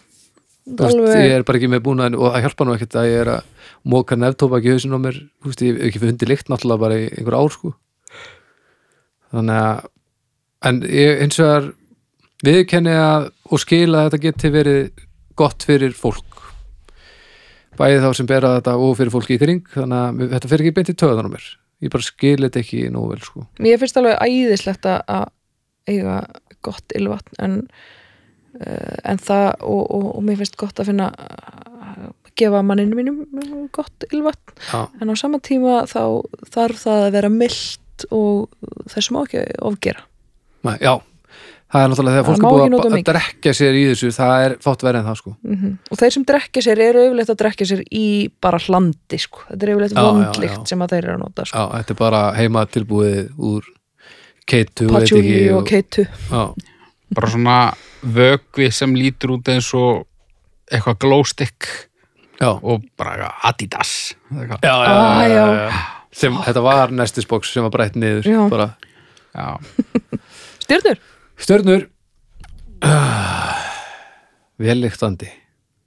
veist, 0.80 1.16
ég 1.18 1.36
er 1.36 1.46
bara 1.48 1.60
ekki 1.60 1.70
með 1.72 1.84
búnaðin 1.86 2.18
og 2.20 2.32
það 2.34 2.46
hjálpa 2.46 2.68
nú 2.68 2.76
ekkert 2.76 2.98
að 3.02 3.10
ég 3.10 3.22
er 3.24 3.32
að 3.36 3.70
móka 3.94 4.18
nefntópa 4.18 4.60
ekki 4.60 4.76
hausinn 4.76 4.96
á 4.96 5.00
mér 5.04 5.20
þú 5.20 5.52
veist, 5.52 5.64
ég 5.66 5.78
hef 5.78 5.88
ekki 5.88 6.02
fyrir 6.02 6.14
hundi 6.14 6.30
lykt 6.30 6.52
náttúrulega 6.52 6.84
bara 6.86 7.00
í 7.00 7.08
einhver 7.12 7.38
ár 7.38 7.56
sko. 7.56 7.74
Þannig 9.32 9.62
að 9.62 9.88
en 10.70 10.82
ég 10.88 11.24
eins 11.26 11.40
og 11.42 11.52
að 11.52 11.72
viðkenni 12.46 12.94
að 12.98 13.30
og 13.52 13.64
skila 13.64 14.04
að 14.04 14.10
þetta 14.10 14.22
geti 14.26 14.54
verið 14.54 15.08
gott 15.40 15.66
fyrir 15.68 15.96
fólk. 15.98 16.28
Bæði 17.80 18.02
þá 18.04 18.10
sem 18.18 18.30
bera 18.30 18.56
þetta 18.60 18.78
og 18.78 18.96
fyrir 19.00 19.14
fólki 19.14 19.38
í 19.38 19.42
kring 19.42 19.66
þannig 19.74 20.26
að 20.28 20.34
þetta 20.36 20.52
fer 20.52 20.64
ekki 20.64 20.76
beint 20.78 20.92
í 20.94 20.98
töðan 21.02 21.32
á 21.32 21.34
mér. 21.34 21.46
Ég 21.82 21.94
bara 21.94 22.06
skil 22.06 22.38
þetta 22.44 22.62
ekki 22.62 22.82
nógu 22.94 23.16
vel 23.16 23.24
sko. 23.26 23.46
Mér 23.64 23.80
finnst 23.82 23.98
alveg 23.98 24.20
æðislegt 24.22 24.86
að 24.86 25.00
að 25.10 25.30
eiga 25.90 26.18
gott 26.62 26.94
ylvatn 26.98 27.40
en, 27.42 27.56
en 28.60 29.22
það 29.22 29.46
og, 29.64 29.84
og, 29.86 30.08
og 30.18 30.26
mér 30.28 30.42
finnst 30.42 30.58
gott 30.60 30.82
að 30.82 30.92
finna 30.92 31.12
að 31.12 32.10
gefa 32.40 32.62
manninu 32.66 32.98
mínum 32.98 33.70
gott 33.76 34.06
ylvatn 34.12 34.56
Já, 34.72 34.88
en 35.02 35.12
á 35.12 35.16
sama 35.20 35.40
tíma 35.44 35.84
þá 35.90 36.04
þarf 36.54 36.84
það 36.86 37.06
að 37.06 37.16
vera 37.18 37.32
mildt 37.32 38.06
og 38.10 38.50
þessum 38.92 39.22
ekki 39.22 39.46
ofgera. 39.68 40.06
Já. 40.82 41.02
Það 41.72 41.84
er 41.86 41.92
náttúrulega 41.92 42.16
þegar 42.18 42.26
fólk 42.28 42.42
er 42.42 42.74
búið 42.74 42.96
að, 42.98 43.04
drekja 43.08 43.52
sér 43.56 43.78
í 43.80 43.84
þessu 43.88 44.10
það 44.12 44.46
er 44.46 44.56
fátt 44.60 44.82
verið 44.84 45.00
en 45.00 45.06
það 45.08 45.20
sko. 45.22 45.32
Mm 45.46 45.60
og 45.88 46.00
þeir 46.02 46.14
sem 46.16 46.26
drekja 46.28 46.64
sér 46.66 46.82
eru 46.84 47.04
yfirleitt 47.06 47.32
að 47.32 47.38
drekja 47.42 47.68
sér 47.70 47.84
í 47.88 48.08
bara 48.44 48.60
hlandi 48.60 49.20
sko. 49.22 49.46
þetta 49.48 49.66
er 49.66 49.72
yfirleitt 49.72 49.96
vondlikt 49.96 50.74
sem 50.74 50.84
að 50.84 50.96
þeir 50.96 51.06
eru 51.06 51.14
að 51.14 51.22
nota 51.22 51.46
sko. 51.46 51.62
Já, 51.62 51.78
þetta 51.78 51.94
er 51.94 52.00
bara 52.02 52.22
heima 52.36 52.66
tilbúið 52.68 53.30
úr 53.38 53.70
keitu, 54.52 54.90
veit 54.92 55.08
ekki 55.08 55.40
og 55.56 55.64
keitu. 55.70 56.06
Já, 56.28 56.44
bara 57.16 57.30
svona 57.32 57.56
vögvi 58.02 58.70
sem 58.74 58.94
lítur 58.98 59.36
út 59.38 59.50
eins 59.52 59.68
og 59.78 60.06
eitthvað 60.72 61.00
glowstick 61.04 61.68
já, 62.42 62.50
og 62.56 62.86
bara 62.98 63.16
eitthvað 63.18 63.50
Adidas 63.52 63.92
eða 64.32 64.42
eitthvað. 64.46 64.64
já, 64.64 64.76
Ah, 64.92 65.28
já. 65.30 65.46
Sem, 66.12 66.36
Þetta 66.44 66.62
var 66.66 66.92
nestisboks 66.92 67.54
sem 67.54 67.64
var 67.64 67.72
breytt 67.72 67.96
niður 67.96 68.26
Já. 68.28 68.42
bara. 68.52 68.66
Já. 69.32 69.60
stjörnur, 70.66 70.98
Stjörnur 71.40 71.86
ah, 72.84 73.62
Véliktandi 74.60 75.30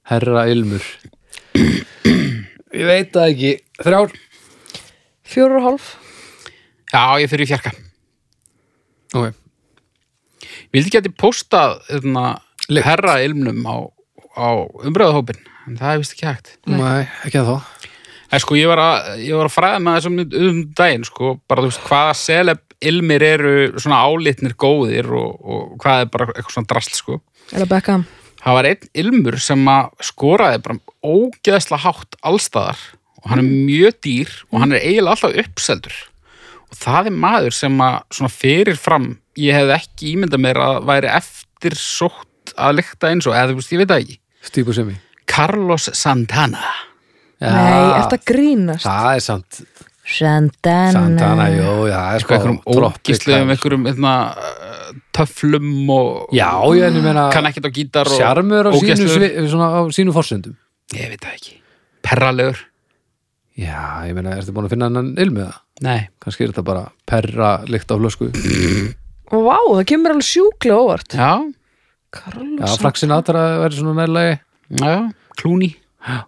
Herra 0.08 0.46
Ilmur 0.48 0.84
Ég 2.74 2.86
veit 2.88 3.12
það 3.14 3.28
ekki 3.34 3.50
Þrjár 3.84 4.14
fjóru 5.34 5.58
og 5.60 5.66
hálf 5.68 5.90
Já, 6.94 7.04
ég 7.20 7.28
fyrir 7.30 7.44
í 7.46 7.50
fjarka 7.52 7.72
okay. 9.14 9.32
Vildi 10.74 10.90
geti 10.90 11.12
postað 11.14 11.78
hérna, 11.88 12.38
herra 12.82 13.20
ilmnum 13.22 13.62
á, 13.70 13.76
á 14.34 14.48
umbröðahópin 14.82 15.38
en 15.68 15.78
það 15.78 15.92
er 15.92 16.00
vist 16.02 16.16
ekki 16.16 16.26
hægt. 16.28 16.56
Nei, 16.68 17.06
ekki 17.24 17.40
að 17.40 17.52
þá 17.52 17.90
En 18.34 18.42
sko, 18.42 18.56
ég 18.58 18.66
var 18.66 18.80
að, 18.82 19.10
ég 19.22 19.38
var 19.38 19.46
að 19.46 19.54
fræða 19.54 19.80
með 19.84 19.96
þessum 19.98 20.16
um 20.24 20.56
daginn, 20.74 21.04
sko, 21.06 21.34
bara 21.46 21.62
þú 21.62 21.70
veist, 21.70 21.84
hvaða 21.86 22.14
seleb 22.18 22.62
ilmir 22.84 23.22
eru 23.22 23.52
svona 23.78 24.00
álitnir 24.02 24.56
góðir 24.58 25.10
og, 25.14 25.36
og 25.38 25.76
hvað 25.82 26.02
er 26.02 26.10
bara 26.10 26.26
eitthvað 26.32 26.56
svona 26.56 26.70
drasl, 26.72 26.96
sko. 26.98 27.18
eða 27.52 27.68
Beckham. 27.70 28.06
Það 28.40 28.58
var 28.58 28.68
einn 28.68 28.88
ilmur 29.04 29.38
sem 29.40 29.68
að 29.70 29.92
skoraði 30.04 30.62
bara 30.66 30.80
ógeðsla 31.06 31.78
hátt 31.84 32.18
allstaðar 32.26 32.82
og 33.22 33.30
hann 33.30 33.40
er 33.40 33.52
mjög 33.52 34.00
dýr 34.04 34.34
og 34.50 34.58
hann 34.60 34.74
er 34.74 34.82
eiginlega 34.82 35.14
alltaf 35.14 35.38
uppseldur. 35.44 36.00
Og 36.68 36.80
það 36.82 37.08
er 37.08 37.16
maður 37.22 37.56
sem 37.56 37.78
að 37.86 38.00
svona 38.18 38.34
fyrir 38.34 38.80
fram 38.80 39.08
ég 39.40 39.56
hefði 39.56 39.74
ekki 39.78 40.12
ímyndað 40.14 40.42
mér 40.44 40.60
að 40.62 40.78
væri 40.90 41.10
eftir 41.14 41.76
sótt 41.78 42.54
að 42.60 42.76
lykta 42.80 43.10
eins 43.10 43.26
og 43.28 43.34
eða 43.36 43.52
þú 43.52 43.58
veist, 43.60 43.72
ég 43.74 43.82
veit 43.82 43.90
það 43.90 44.04
ekki. 44.04 44.18
Stípu 44.44 44.74
sem 44.76 44.92
ég 44.94 45.00
Carlos 45.34 45.88
Santana. 45.96 46.60
Nei, 47.40 47.98
eftir 47.98 48.18
að 48.20 48.26
grínast? 48.28 48.84
Það 48.86 49.08
er 49.10 49.22
samt 49.24 49.60
Santana. 50.04 50.92
Santana, 50.92 51.46
jú, 51.54 51.70
já, 51.88 51.96
það 51.96 52.10
er 52.10 52.18
eitthvað 52.18 52.36
einhverjum 52.36 52.58
ógisluðum 52.84 53.52
einhverjum 53.54 53.86
einna, 53.88 54.12
töflum 55.16 55.70
og 55.94 56.34
Já, 56.36 56.50
ég 56.76 56.84
en 56.90 56.98
ég 57.00 57.06
meina 57.06 57.24
kann 57.32 57.48
ekkert 57.48 57.68
á 57.68 57.72
gítar 57.72 58.10
og 58.12 58.18
Sjarmur 58.20 58.68
á 58.68 58.72
sínu, 58.76 59.08
svona, 59.48 59.70
á 59.72 59.80
sínu 59.96 60.12
forsöndum 60.14 60.56
ég 60.92 61.08
veit 61.08 61.24
það 61.24 61.38
ekki. 61.38 61.56
Perralegur, 62.04 62.60
Já, 63.56 64.04
ég 64.08 64.16
meina, 64.18 64.34
ertu 64.36 64.52
búin 64.52 64.66
að 64.68 64.74
finna 64.74 64.90
hann 64.90 65.14
ilmið 65.16 65.46
það? 65.48 65.58
nei. 65.88 66.00
Kannski 66.22 66.44
er 66.44 66.52
þetta 66.52 66.66
bara 66.66 66.84
perra 67.08 67.50
lykt 67.70 67.90
á 67.90 67.96
flösku 67.96 68.28
Vá, 69.32 69.56
það 69.70 69.84
kemur 69.90 70.14
alveg 70.14 70.26
sjúklega 70.28 70.80
óvart. 70.84 71.14
Já, 71.16 71.30
Já, 72.14 72.66
fraksin 72.78 73.10
aðra 73.10 73.40
verður 73.64 73.80
svona 73.80 73.94
nærlegi 74.04 74.34
já, 74.78 74.92
klúni 75.40 75.72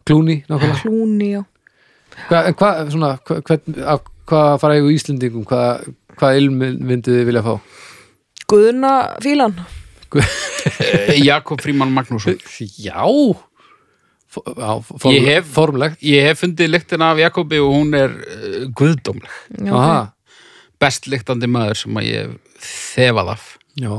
Klúni, 0.09 0.39
nákvæmlega. 0.49 0.81
Clooney, 0.81 1.29
já. 1.37 1.43
Hvað, 2.31 2.47
en 2.49 2.55
hvað, 2.57 2.79
svona, 2.95 3.11
hvað, 3.29 4.07
hvað 4.27 4.53
fara 4.63 4.79
ég 4.79 4.87
úr 4.89 4.95
Íslendingum, 4.97 5.45
hvað, 5.47 5.85
hvað 6.17 6.39
ilmið 6.41 6.79
myndið 6.89 7.19
þið 7.19 7.27
vilja 7.29 7.43
fá? 7.45 7.53
Guðna 8.49 8.93
fílan. 9.21 9.53
Eh, 10.17 11.21
Jakob 11.21 11.61
Fríman 11.61 11.93
Magnússon. 11.95 12.39
Já. 12.81 13.05
Form, 14.33 15.13
Ég 15.13 15.29
hef- 15.29 15.53
formlegt. 15.53 16.01
ég 16.03 16.25
hef 16.27 16.41
fundið 16.43 16.73
lyktina 16.73 17.13
af 17.13 17.21
Jakobi 17.21 17.61
og 17.63 17.71
hún 17.77 17.95
er 17.97 18.11
uh, 18.17 18.67
guðdómleg. 18.77 19.31
Best 20.81 21.07
lyktandi 21.09 21.49
maður 21.49 21.79
sem 21.85 21.97
að 22.01 22.09
ég 22.11 22.27
hef 22.27 22.35
þefað 22.63 23.33
af 23.35 23.47
já, 23.81 23.93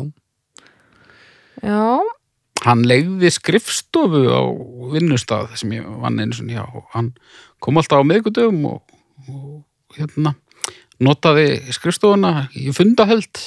já, 1.64 1.82
hann 2.66 2.84
legði 2.90 3.32
skrifstofu 3.34 4.24
á 4.34 4.42
vinnustað 4.94 5.54
sem 5.60 5.76
ég 5.78 5.88
vann 6.02 6.20
hjá. 6.50 6.64
Og 6.66 6.88
hann 6.96 7.12
kom 7.64 7.78
alltaf 7.80 8.02
á 8.02 8.10
miðgudöfum 8.10 8.64
og, 8.72 8.82
og 9.30 9.98
hérna 9.98 10.36
notaði 11.04 11.60
skrifstofuna 11.76 12.48
í 12.58 12.72
fundahöld. 12.74 13.44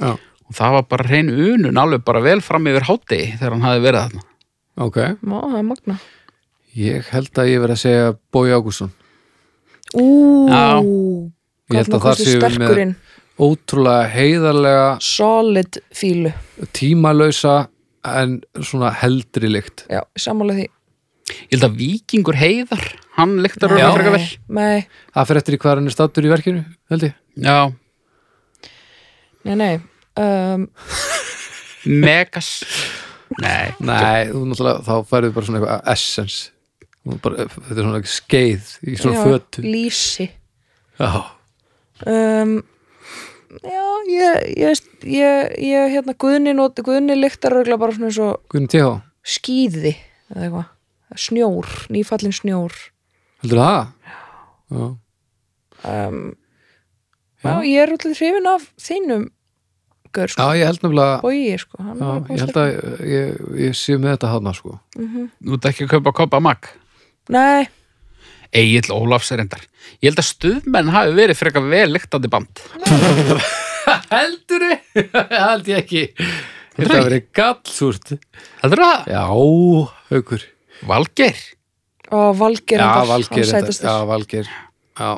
Já, 0.00 0.14
og 0.16 0.54
það 0.54 0.76
var 0.78 0.86
bara 0.92 1.08
hrein 1.10 1.32
unun 1.32 1.80
alveg 1.80 2.04
bara 2.06 2.22
vel 2.24 2.40
fram 2.44 2.68
yfir 2.70 2.86
hátegi 2.88 3.32
þegar 3.36 3.56
hann 3.56 3.66
hafi 3.66 3.84
verið 3.84 4.06
þarna. 4.06 4.26
Ok. 4.86 4.98
Má, 5.24 5.40
það 5.40 5.58
er 5.58 5.66
magna. 5.66 5.98
Ég 6.76 7.06
held 7.08 7.38
að 7.40 7.50
ég 7.50 7.62
verð 7.62 7.72
að 7.72 7.80
segja 7.80 8.08
Bói 8.34 8.50
Ágússon 8.52 8.90
Ú, 9.96 10.04
Já. 10.50 10.82
Ég 11.72 11.78
held 11.80 11.94
að 11.96 12.02
þar 12.04 12.18
séum 12.20 12.26
við 12.26 12.42
með- 12.42 12.56
sterkurinn 12.58 12.92
Ótrúlega 13.36 14.06
heiðarlega 14.14 14.84
Solid 15.04 15.80
fílu. 15.92 16.30
tímalausa 16.72 17.66
en 18.06 18.38
svona 18.64 18.92
heldri 19.02 19.50
lykt 19.50 19.84
Já, 19.92 20.00
sammála 20.16 20.54
því. 20.56 20.66
Ég 21.26 21.56
held 21.56 21.66
að 21.66 21.76
Víkingur 21.80 22.36
Heiðar 22.38 22.84
hann 23.16 23.34
lyktar 23.42 23.72
alveg 23.74 23.96
frekar 23.96 24.14
vel. 24.14 24.26
Nei, 24.56 24.86
Það 25.12 25.26
fyrir 25.28 25.40
eftir 25.42 25.58
hvað 25.58 25.74
hann 25.80 25.90
er 25.90 25.94
stattur 25.96 26.28
í 26.28 26.30
verkinu, 26.30 26.62
held 26.92 27.06
ég. 27.08 27.16
Já, 27.42 27.56
nei, 29.46 29.56
nei 29.58 29.74
um, 30.22 30.68
Megas. 31.86 32.52
Nei, 33.42 33.72
Nei, 33.82 34.28
þú 34.30 34.44
náttúrulega, 34.52 34.84
þá 34.86 34.94
færðu 35.10 35.32
bara 35.34 35.46
svona 35.48 35.58
eitthvað 35.60 35.90
essence. 35.92 36.52
Bara, 37.22 37.46
Þetta 37.50 37.74
er 37.76 37.86
svona 37.88 38.00
skeið 38.10 38.70
í 38.86 38.94
svona 39.00 39.18
já, 39.18 39.24
fötu 39.26 39.64
Lýsi. 39.66 40.28
Já, 40.98 41.10
um, 42.06 42.54
Já, 43.62 43.84
ég, 44.10 44.46
ég, 44.58 44.80
ég, 45.06 45.52
ég 45.62 45.92
hérna 45.94 46.14
Guðni, 46.18 46.54
not, 46.56 46.80
Guðni 46.86 47.16
lyktar 47.18 47.54
örgulega 47.56 47.80
bara 47.80 47.94
svona 47.96 48.10
eins 48.10 48.18
og 48.22 48.40
Guðni 48.52 48.70
T.H. 48.72 48.90
skýði 49.36 49.92
eða 50.32 50.42
eitthvað, 50.46 50.66
snjór, 51.26 51.70
nýfallin 51.94 52.34
snjór. 52.34 52.74
Heldur 53.44 53.62
það? 53.62 53.78
Já, 54.66 54.84
um, 55.92 56.20
já. 57.44 57.46
Já. 57.46 57.54
ég 57.68 57.80
er 57.84 57.94
útlæð 57.94 58.18
hrifin 58.18 58.50
af 58.50 58.66
þínum 58.82 59.26
gaur, 60.16 60.32
sko, 60.32 60.42
Já 60.42 60.58
ég 60.58 60.70
held 60.70 60.82
nefnilega 60.82 61.16
bói, 61.22 61.56
sko 61.62 61.82
hann 61.84 62.00
Já, 62.00 62.06
var 62.08 62.20
bara 62.24 62.34
ég 62.34 62.42
held 62.42 62.60
að 62.62 63.08
ég, 63.12 63.40
ég 63.68 63.78
sé 63.78 63.98
með 64.00 64.16
þetta 64.16 64.32
hana 64.32 64.54
sko. 64.56 64.78
Þú 64.96 65.58
ert 65.58 65.68
ekki 65.70 65.86
að 65.86 65.92
kaupa 65.94 66.14
koppa 66.22 66.42
mag 66.42 66.70
Nei, 67.32 67.68
Egil 68.56 68.90
Ólafs 68.94 69.30
er 69.34 69.42
endar 69.44 69.64
ég 70.02 70.10
held 70.10 70.20
að 70.22 70.28
stuðmenn 70.30 70.92
hafi 70.94 71.14
verið 71.16 71.38
frekar 71.40 71.64
vel 71.70 71.86
lyktandi 71.94 72.30
band. 72.32 72.62
Heldur 74.14 74.64
þið? 74.66 75.02
held 75.46 75.70
ég 75.72 75.82
ekki. 75.82 76.04
Að 76.76 76.90
það 76.90 77.06
verið 77.08 77.28
gallsúrt. 77.38 78.12
Heldur 78.62 78.82
það? 78.84 79.06
Já, 79.14 79.22
haukur. 80.10 80.46
Valgeir? 80.86 81.38
Og 82.14 82.36
Valger 82.38 82.82
Já, 82.82 82.90
þetta- 83.08 83.46
sætastur. 83.50 83.88
Já, 83.88 84.04
Valgeir. 84.10 84.50
Já, 84.96 85.10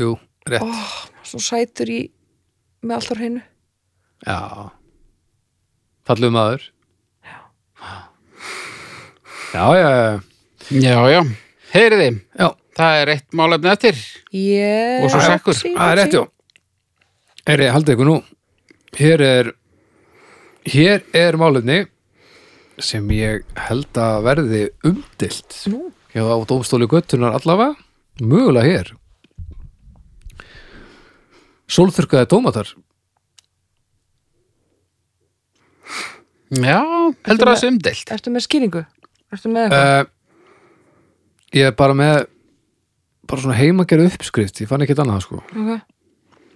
jú, 0.00 0.14
rétt. 0.48 0.80
Svo 1.28 1.40
sætur 1.44 1.92
í 1.92 2.00
með 2.82 2.96
allt 2.96 3.12
á 3.12 3.14
hreinu. 3.18 3.42
Já. 4.26 4.40
Fallum 6.08 6.34
maður. 6.34 6.64
Já, 9.48 9.64
já, 9.76 9.88
já 9.90 10.20
já, 10.84 10.96
já, 11.08 11.20
heyriði 11.72 12.08
Já, 12.36 12.48
það 12.78 12.96
er 13.02 13.12
eitt 13.16 13.36
málefni 13.36 13.70
eftir 13.72 13.96
yeah, 14.34 15.04
Og 15.04 15.10
svo 15.12 15.20
sekkur. 15.24 15.56
það 15.58 15.92
er 15.92 16.00
rétt, 16.02 16.16
já 16.18 16.24
Er 17.48 17.62
ég, 17.64 17.72
haldið 17.74 17.94
ykkur 17.96 18.08
nú 18.10 18.16
Hér 18.98 19.22
er 19.24 19.52
Hér 20.68 21.04
er 21.16 21.38
málefni 21.40 21.78
sem 22.78 23.08
ég 23.10 23.42
held 23.68 23.98
að 23.98 24.20
verði 24.26 24.60
umdilt 24.86 25.56
Nú. 25.72 25.88
hjá 26.14 26.22
á 26.22 26.36
dómstóli 26.46 26.86
göttunar 26.90 27.34
allavega 27.34 27.74
mögulega 28.22 28.68
hér 28.70 28.92
Sólþurkaði 31.68 32.28
tómatar 32.30 32.70
já, 36.54 36.78
heldur 37.28 37.50
það 37.50 37.58
sé 37.60 37.70
umdelt 37.72 38.12
Ertu 38.14 38.32
með 38.32 38.44
skýringu? 38.46 38.84
Ertu 39.34 39.50
með 39.52 39.66
eitthvað? 39.68 40.06
uh, 40.06 40.14
Ég 41.58 41.68
er 41.70 41.76
bara 41.76 41.96
með 41.96 42.16
bara 43.28 43.44
svona 43.44 43.58
heimagerð 43.58 44.10
uppskrift 44.10 44.62
ég 44.62 44.70
fann 44.70 44.84
ekki 44.84 44.98
annað 44.98 45.24
sko 45.26 45.42
Okay. 45.52 45.80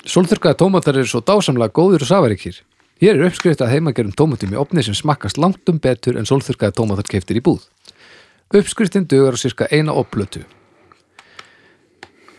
Sólþurkaði 0.02 0.58
tómatar 0.58 0.96
eru 0.98 1.06
svo 1.06 1.20
dásamlega 1.22 1.70
góður 1.70 2.02
og 2.02 2.08
safaríkir. 2.08 2.56
Hér 2.98 3.20
er 3.20 3.28
uppskrift 3.28 3.60
að 3.62 3.70
heimagerum 3.76 4.14
tómatum 4.18 4.50
í 4.50 4.58
opni 4.58 4.82
sem 4.82 4.96
smakkast 4.98 5.38
langt 5.38 5.68
um 5.70 5.78
betur 5.78 6.18
en 6.18 6.26
sólþurkaði 6.26 6.74
tómatar 6.74 7.06
keiftir 7.06 7.38
í 7.38 7.42
búð. 7.44 7.68
Uppskriftin 8.50 9.06
dugar 9.06 9.38
á 9.38 9.42
cirka 9.42 9.68
eina 9.70 9.94
opplötu. 9.94 10.42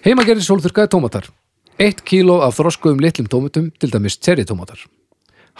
Heimagerði 0.03 0.43
sólþurkaði 0.43 0.91
tómatar. 0.91 1.29
1 1.79 2.03
kíló 2.03 2.41
af 2.43 2.59
þroskuðum 2.59 2.99
litlum 3.01 3.29
tómatum, 3.31 3.71
til 3.79 3.89
dæmis 3.89 4.19
cherry 4.19 4.43
tómatar. 4.43 4.84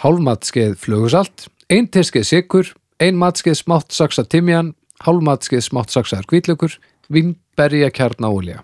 Hálf 0.04 0.20
matskeið 0.20 0.76
flögusalt, 0.78 1.48
1 1.72 1.88
teskeið 1.96 2.28
sikur, 2.28 2.74
1 3.00 3.16
matskeið 3.16 3.56
smátt 3.62 3.96
saksa 3.96 4.26
timjan, 4.28 4.74
hálf 5.02 5.24
matskeið 5.24 5.64
smátt 5.64 5.94
saksaðar 5.94 6.28
hvítlaukur, 6.28 6.76
vimberja 7.12 7.90
kjarnáolja. 7.94 8.62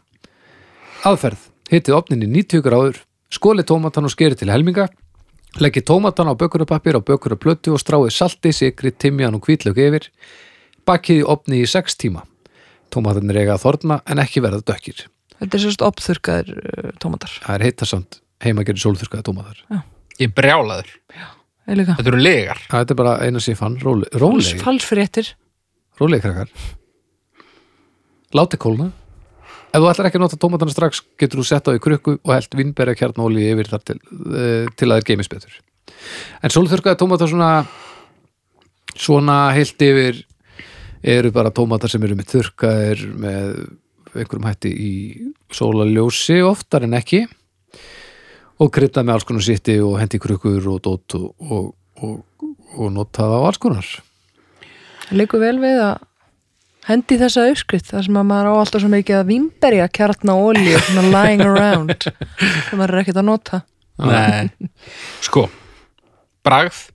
Aðferð. 1.07 1.47
Hittið 1.71 1.97
opnin 1.97 2.25
í 2.27 2.29
90 2.31 2.65
gráður, 2.67 2.99
skoli 3.31 3.63
tómatan 3.67 4.09
og 4.09 4.13
skeri 4.13 4.37
til 4.39 4.51
helminga, 4.51 4.89
leggið 5.63 5.87
tómatan 5.87 6.31
á 6.31 6.35
bökurapapir 6.35 6.99
á 6.99 7.01
bökuraplötu 7.01 7.77
og 7.77 7.83
stráið 7.83 8.11
salti, 8.17 8.51
sikri, 8.55 8.91
timjan 8.91 9.37
og 9.39 9.47
hvítlaug 9.47 9.79
yfir, 9.79 10.09
bakið 10.89 11.23
í 11.23 11.27
opni 11.31 11.63
í 11.63 11.69
6 11.71 11.97
tíma. 12.01 12.25
Tómatan 12.91 13.31
er 13.31 13.39
eiga 13.45 13.55
að 13.55 13.65
þorna 13.69 14.01
en 14.11 14.23
ekki 14.23 14.43
verða 14.43 14.65
dökkir. 14.67 15.05
Þetta 15.41 15.57
er 15.57 15.63
sérst 15.63 15.85
opþurkaðir 15.87 16.49
uh, 16.59 16.89
tómatar 17.01 17.33
Það 17.41 17.55
er 17.55 17.63
heitasamt 17.69 18.19
heimagerði 18.45 18.83
sólþurkaði 18.83 19.25
tómatar. 19.31 19.63
ég 20.21 20.27
er 20.27 20.35
brjálaður, 20.37 20.91
Ég 21.71 21.79
líka 21.79 21.95
þetta 21.97 22.11
eru 22.11 22.21
legar 22.21 22.61
Það 22.67 22.93
er 22.93 22.99
bara 22.99 23.15
eina 23.25 23.41
sem 23.41 23.55
ég 23.55 23.61
fann, 23.61 23.79
róleg, 23.81 24.11
róleg, 24.21 24.61
Falsfréttir 24.61 25.31
róleg 26.01 26.21
krakkar. 26.25 26.51
Láti 28.37 28.61
kólna. 28.61 28.91
Ef 29.71 29.79
þú 29.79 29.91
ætlar 29.91 30.09
ekki 30.09 30.19
að 30.19 30.25
nota 30.25 30.39
tómatana 30.41 30.73
strax 30.75 31.05
getur 31.19 31.43
þú 31.43 31.47
sett 31.47 31.69
á 31.71 31.75
í 31.75 31.83
krukku 31.83 32.17
og 32.19 32.33
held 32.35 32.57
vinnberja 32.59 32.97
kjarnóli 32.99 33.47
yfir 33.53 33.71
þar 33.71 33.85
til, 33.87 33.99
uh, 34.01 34.67
til 34.75 34.89
að 34.89 34.99
þeir 34.99 35.09
geimis 35.13 35.31
betur. 35.31 35.61
En 36.43 36.53
sólþurkaði 36.55 36.99
tómatar 36.99 37.31
svona 37.31 37.51
svona 38.99 39.51
heilt 39.55 39.81
yfir 39.83 40.25
eru 41.03 41.33
bara 41.33 41.53
tómatar 41.55 41.91
sem 41.91 42.03
eru 42.05 42.17
með 42.19 42.35
þurkaðir 42.35 43.05
með 43.17 43.53
einhverjum 44.11 44.49
hætti 44.49 44.73
í 44.75 44.93
sólaljósi 45.55 46.41
oftar 46.45 46.85
en 46.87 46.99
ekki 46.99 47.25
og 48.61 48.73
krydda 48.75 49.05
með 49.05 49.17
alls 49.17 49.29
konar 49.29 49.47
sitti 49.47 49.79
og 49.81 49.97
hendi 50.01 50.21
krukkur 50.21 50.67
og 50.75 50.83
dót 50.85 51.17
og, 51.17 51.31
og, 51.41 51.71
og, 52.03 52.47
og 52.77 52.93
nota 52.93 53.25
það 53.25 53.37
á 53.39 53.47
alls 53.49 53.63
konar 53.63 53.91
Liggur 55.15 55.43
vel 55.43 55.57
við 55.63 55.81
að 55.83 56.10
hendi 56.89 57.19
þessa 57.21 57.47
uppskrift 57.51 57.91
þar 57.91 58.07
sem 58.07 58.19
að 58.21 58.29
maður 58.31 58.51
á 58.51 58.55
alltaf 58.63 58.83
svo 58.83 58.91
mikið 58.93 59.19
að 59.21 59.31
vimberja 59.31 59.89
kjartna 59.93 60.37
og 60.39 60.53
olíu 60.53 60.81
svona 60.87 61.11
lying 61.13 61.45
around 61.45 62.07
sem 62.69 62.81
maður 62.81 62.95
er 62.95 63.03
ekkert 63.03 63.21
að 63.21 63.29
nota. 63.29 63.63
Nei. 64.01 64.49
Sko, 65.21 65.45
bragð 66.47 66.87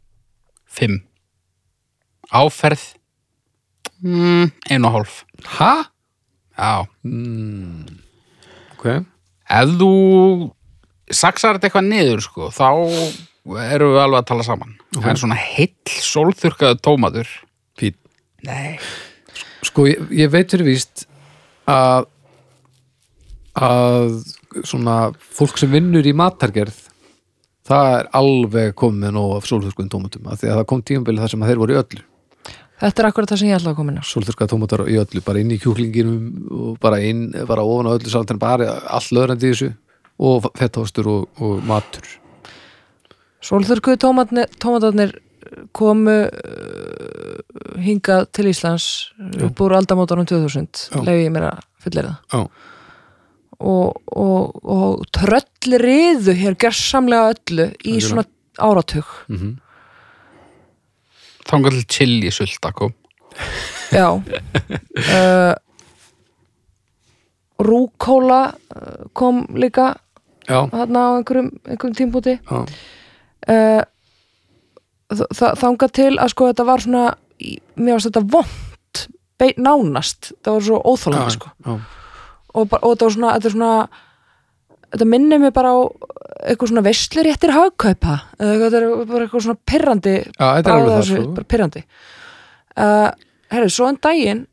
5 0.75 0.97
Áferð 2.35 2.81
mm, 4.01 4.49
ein 4.73 4.87
og 4.89 4.95
hálf. 4.97 5.19
Ha? 5.59 5.73
Já, 6.55 6.87
Ok. 8.75 8.87
Ef 9.45 9.71
þú 9.77 9.91
saksar 11.13 11.57
þetta 11.57 11.69
eitthvað 11.69 11.87
niður 11.91 12.23
sko, 12.25 12.49
þá 12.53 12.69
erum 13.69 13.93
við 13.93 14.01
alveg 14.01 14.19
að 14.23 14.29
tala 14.31 14.45
saman. 14.47 14.73
En 15.03 15.19
svona 15.21 15.37
heill 15.37 15.75
sólþurkaðu 15.85 16.79
tómatur 16.81 17.29
Fít 17.77 17.99
Nei 18.47 18.79
Sko, 19.65 19.87
ég, 19.89 20.01
ég 20.13 20.33
veit 20.33 20.51
fyrir 20.51 20.67
víst 20.67 21.05
að 21.69 22.11
að 23.55 24.17
svona 24.67 24.97
fólk 25.15 25.57
sem 25.59 25.71
vinnur 25.71 26.05
í 26.05 26.11
matargerð 26.15 26.75
það 27.65 27.93
er 27.99 28.09
alveg 28.19 28.75
komið 28.77 29.15
nóg 29.15 29.37
af 29.37 29.47
sólþurkuðum 29.49 29.91
tómatum 29.93 30.27
af 30.29 30.41
því 30.41 30.51
að 30.51 30.59
það 30.59 30.67
kom 30.71 30.83
tímabili 30.85 31.23
þar 31.23 31.33
sem 31.33 31.45
að 31.45 31.51
þeir 31.51 31.61
voru 31.61 31.75
í 31.75 31.79
öllu. 31.81 32.03
Þetta 32.75 33.01
er 33.01 33.07
akkurat 33.07 33.31
það 33.31 33.39
sem 33.39 33.49
ég 33.49 33.55
ætla 33.55 33.71
að 33.71 33.77
koma 33.79 33.93
inn 33.93 34.01
á. 34.03 34.05
Sólþurkaða 34.05 34.51
tómatar 34.51 34.83
í 34.91 34.97
öllu, 34.99 35.21
bara 35.23 35.41
inn 35.41 35.53
í 35.55 35.59
kjúklinginum 35.63 36.49
og 36.51 36.77
bara 36.83 36.99
inn, 37.07 37.23
bara 37.47 37.63
ofan 37.63 37.87
á 37.87 37.95
öllu 37.95 38.11
samt 38.11 38.33
en 38.35 38.41
bara 38.41 38.67
allt 38.91 39.13
löðrandi 39.15 39.47
í 39.47 39.53
þessu 39.53 39.69
og 40.19 40.49
fetthástur 40.59 41.09
og, 41.09 41.29
og 41.39 41.63
matur. 41.65 42.09
Sólþurkuðu 43.45 44.01
tómatarnir 44.59 45.15
komu 45.75 46.15
uh, 46.25 47.81
hingað 47.81 48.29
til 48.35 48.49
Íslands 48.51 48.87
upp 49.47 49.61
úr 49.65 49.75
aldamótarum 49.79 50.27
2000 50.29 50.87
Já. 50.91 51.01
leiði 51.03 51.27
ég 51.27 51.35
mér 51.35 51.49
að 51.51 51.65
fullir 51.85 52.09
það 52.09 52.15
Já, 52.33 52.41
og, 53.59 54.01
og, 54.11 54.57
og 54.63 55.05
tröll 55.15 55.79
riðu 55.81 56.35
hér 56.35 56.57
gersamlega 56.59 57.35
öllu 57.35 57.69
í 57.71 57.95
Algjörlega. 57.95 58.07
svona 58.09 58.25
áratug. 58.59 59.13
Mm 59.31 59.53
Þangar 61.45 61.75
til 61.75 61.85
chili 61.93 62.31
sulta 62.33 62.71
kom. 62.73 62.95
Já. 63.93 64.09
Uh, 64.95 65.53
Rúkóla 67.59 68.55
uh, 68.75 69.05
kom 69.13 69.43
líka 69.55 69.91
já, 70.47 70.65
þarna 70.71 71.01
á 71.03 71.09
einhverjum, 71.19 71.49
einhverjum 71.67 71.95
tímpúti 71.99 72.33
já, 72.39 72.57
uh, 72.63 73.81
þa 75.15 75.51
þangað 75.61 75.93
til 75.99 76.11
að 76.15 76.31
sko 76.33 76.49
þetta 76.51 76.65
var 76.69 76.83
svona 76.85 77.05
mér 77.75 77.97
varst 77.97 78.09
þetta 78.09 78.25
vond 78.35 79.53
nánast, 79.59 80.31
það 80.45 80.57
var 80.57 80.65
svo 80.65 80.77
óþólandi 80.81 81.35
sko. 81.35 81.49
og, 81.67 81.79
og 82.55 82.69
þetta 82.71 83.07
var 83.07 83.15
svona, 83.17 83.33
þetta 83.35 83.51
svona 83.51 83.71
þetta 84.95 85.07
minnir 85.11 85.41
mig 85.43 85.53
bara 85.55 85.73
á 85.75 85.79
eitthvað 86.45 86.71
svona 86.71 86.83
veisluréttir 86.85 87.53
hagkaupa. 87.55 88.17
Eða 88.39 88.51
eitthvað, 88.51 88.65
þetta 88.65 88.79
er 88.79 89.09
bara 89.11 89.25
eitthvað 89.25 89.45
svona 89.45 89.61
pirrandi 89.71 90.15
já, 90.15 90.25
þetta 90.39 90.59
er 90.59 90.65
bragð 90.65 90.75
alveg 90.75 90.91
af 90.91 90.95
það 90.95 91.01
þessu, 91.01 91.21
sko. 91.21 91.33
bara 91.37 91.49
pirrandi. 91.53 91.83
Uh, 92.75 93.07
herru, 93.55 93.71
svo 93.71 93.89
en 93.89 93.99
daginn 94.03 94.43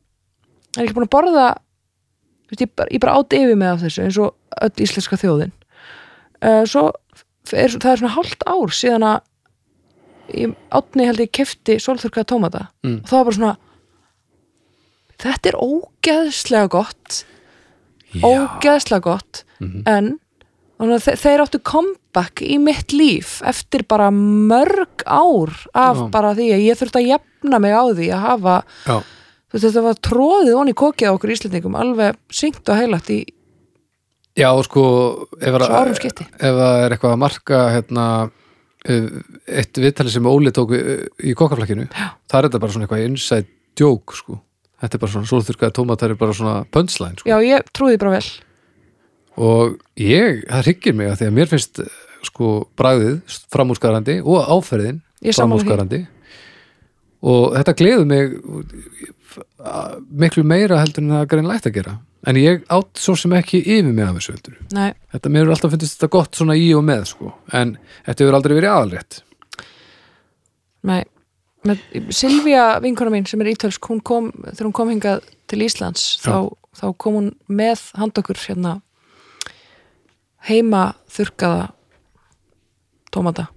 er 0.73 0.85
ekki 0.85 0.97
búin 0.97 1.07
að 1.07 1.13
borða 1.13 1.47
ég, 2.53 2.71
bara, 2.71 2.89
ég 2.89 3.03
bara 3.03 3.17
áti 3.19 3.41
yfir 3.43 3.59
með 3.59 3.85
þessu 3.85 4.05
eins 4.05 4.19
og 4.23 4.63
öll 4.67 4.85
íslenska 4.85 5.19
þjóðin. 5.21 5.53
Uh, 6.43 6.63
svo 6.69 6.89
er, 7.51 7.75
það 7.77 7.91
er 7.93 8.03
svona 8.03 8.15
hálft 8.17 8.47
ár 8.47 8.75
síðan 8.75 9.07
að 9.13 9.21
átni 10.71 11.05
held 11.05 11.19
ég 11.19 11.31
kefti 11.35 11.75
sólþurkaða 11.79 12.25
tómata 12.31 12.67
Mm. 12.83 13.01
og 13.03 13.09
það 13.09 13.17
var 13.17 13.23
bara 13.25 13.35
svona 13.35 13.57
þetta 15.23 15.49
er 15.51 15.57
ógeðslega 15.61 16.69
gott 16.69 17.23
ógeðslega 18.23 19.01
gott 19.01 19.43
Mhm. 19.59 19.83
en 19.87 20.19
þannig 20.79 20.95
að 20.99 21.05
þe 21.05 21.13
þeir 21.23 21.41
áttu 21.43 21.59
comeback 21.63 22.41
í 22.41 22.57
mitt 22.59 22.91
líf 22.91 23.41
eftir 23.47 23.83
bara 23.87 24.09
mörg 24.11 25.03
ár 25.07 25.53
af 25.73 25.97
Já. 25.97 26.09
bara 26.11 26.33
því 26.35 26.47
að 26.53 26.65
ég 26.67 26.77
þurfti 26.77 26.99
að 27.01 27.07
jafna 27.13 27.59
mig 27.59 27.71
á 27.71 27.83
því 27.93 28.07
að 28.11 28.19
hafa 28.27 28.63
Já, 28.87 29.03
þetta 29.53 29.81
var 29.83 29.93
tróðið 29.95 30.55
onni 30.59 30.73
kokið 30.73 31.07
á 31.07 31.13
okkur 31.15 31.31
Íslendingum 31.31 31.75
alveg 31.79 32.15
syngt 32.31 32.67
og 32.69 32.75
heilagt 32.75 33.09
í 33.09 33.25
já, 34.35 34.49
sko 34.63 35.27
ef, 35.39 35.53
það 35.53 36.85
er 36.85 36.89
eitthvað 36.97 37.13
að 37.13 37.21
marka 37.21 37.59
hérna 37.71 38.31
eitt 38.83 39.77
viðtali 39.79 40.11
sem 40.11 40.25
Óli 40.27 40.51
tók 40.55 40.73
í- 40.75 41.07
í 41.31 41.33
kokkaflakkinu, 41.39 41.85
það 42.27 42.37
er 42.39 42.47
þetta 42.49 42.59
bara 42.63 42.71
svona 42.75 42.87
eitthvað 42.87 43.05
inside 43.07 43.47
joke, 43.79 44.15
sko. 44.17 44.39
Þetta 44.83 44.97
er 44.97 44.99
bara 45.05 45.11
svona 45.13 45.29
sólþurkaði 45.29 45.75
tómatar 45.77 46.11
er 46.11 46.19
bara 46.19 46.33
svona 46.35 46.55
punchline, 46.69 47.15
sko. 47.21 47.29
Já, 47.29 47.37
ég 47.47 47.69
trúði 47.73 47.99
bara 48.01 48.17
vel. 48.17 48.27
Og 49.37 49.77
ég, 49.97 50.43
það 50.49 50.63
hryggir 50.67 50.93
mig 50.99 51.07
að 51.09 51.17
því 51.21 51.27
að 51.29 51.37
mér 51.39 51.47
finnst 51.53 51.79
eh, 51.79 51.85
sko 52.27 52.49
bragðið 52.77 53.37
framúrskarandi 53.51 54.17
og 54.23 54.43
áferðin 54.57 54.99
framúrskarandi. 55.39 56.01
Og 57.23 57.53
þetta 57.55 57.73
gleður 57.79 58.05
mig 58.05 58.35
miklu 60.11 60.43
meira 60.43 60.81
heldur 60.83 61.03
en 61.05 61.13
það 61.15 61.29
greinlegt 61.31 61.67
að 61.69 61.77
gera 61.79 61.93
en 62.27 62.39
ég 62.39 62.63
átt 62.71 62.99
svo 62.99 63.15
sem 63.19 63.33
ekki 63.35 63.59
yfir 63.61 63.91
mig 63.91 64.05
af 64.05 64.17
þessu 64.17 64.35
heldur. 64.35 64.55
Þetta 65.13 65.31
mér 65.31 65.43
hefur 65.43 65.55
alltaf 65.55 65.73
finnst 65.73 65.97
þetta 65.97 66.11
gott 66.15 66.39
svona 66.39 66.55
í 66.59 66.69
og 66.77 66.85
með 66.87 67.05
sko. 67.11 67.33
En 67.51 67.75
þetta 68.05 68.23
hefur 68.23 68.37
aldrei 68.37 68.55
verið 68.59 68.73
aðalrétt. 68.73 69.19
Nei. 70.87 71.01
Með, 71.63 71.83
Silvía, 72.11 72.63
vinkona 72.83 73.13
mín 73.13 73.27
sem 73.27 73.39
er 73.43 73.53
ítölsk 73.53 73.87
hún 73.87 74.01
kom, 74.03 74.31
þegar 74.49 74.67
hún 74.67 74.75
kom 74.75 74.89
hingað 74.91 75.21
til 75.47 75.61
Íslands 75.63 76.17
þá, 76.19 76.51
þá 76.75 76.87
kom 76.99 77.19
hún 77.19 77.29
með 77.47 77.85
hand 77.95 78.19
okkur 78.19 78.39
hérna 78.49 78.73
heima 80.49 80.89
þurkaða 81.07 81.69
tómata. 83.15 83.47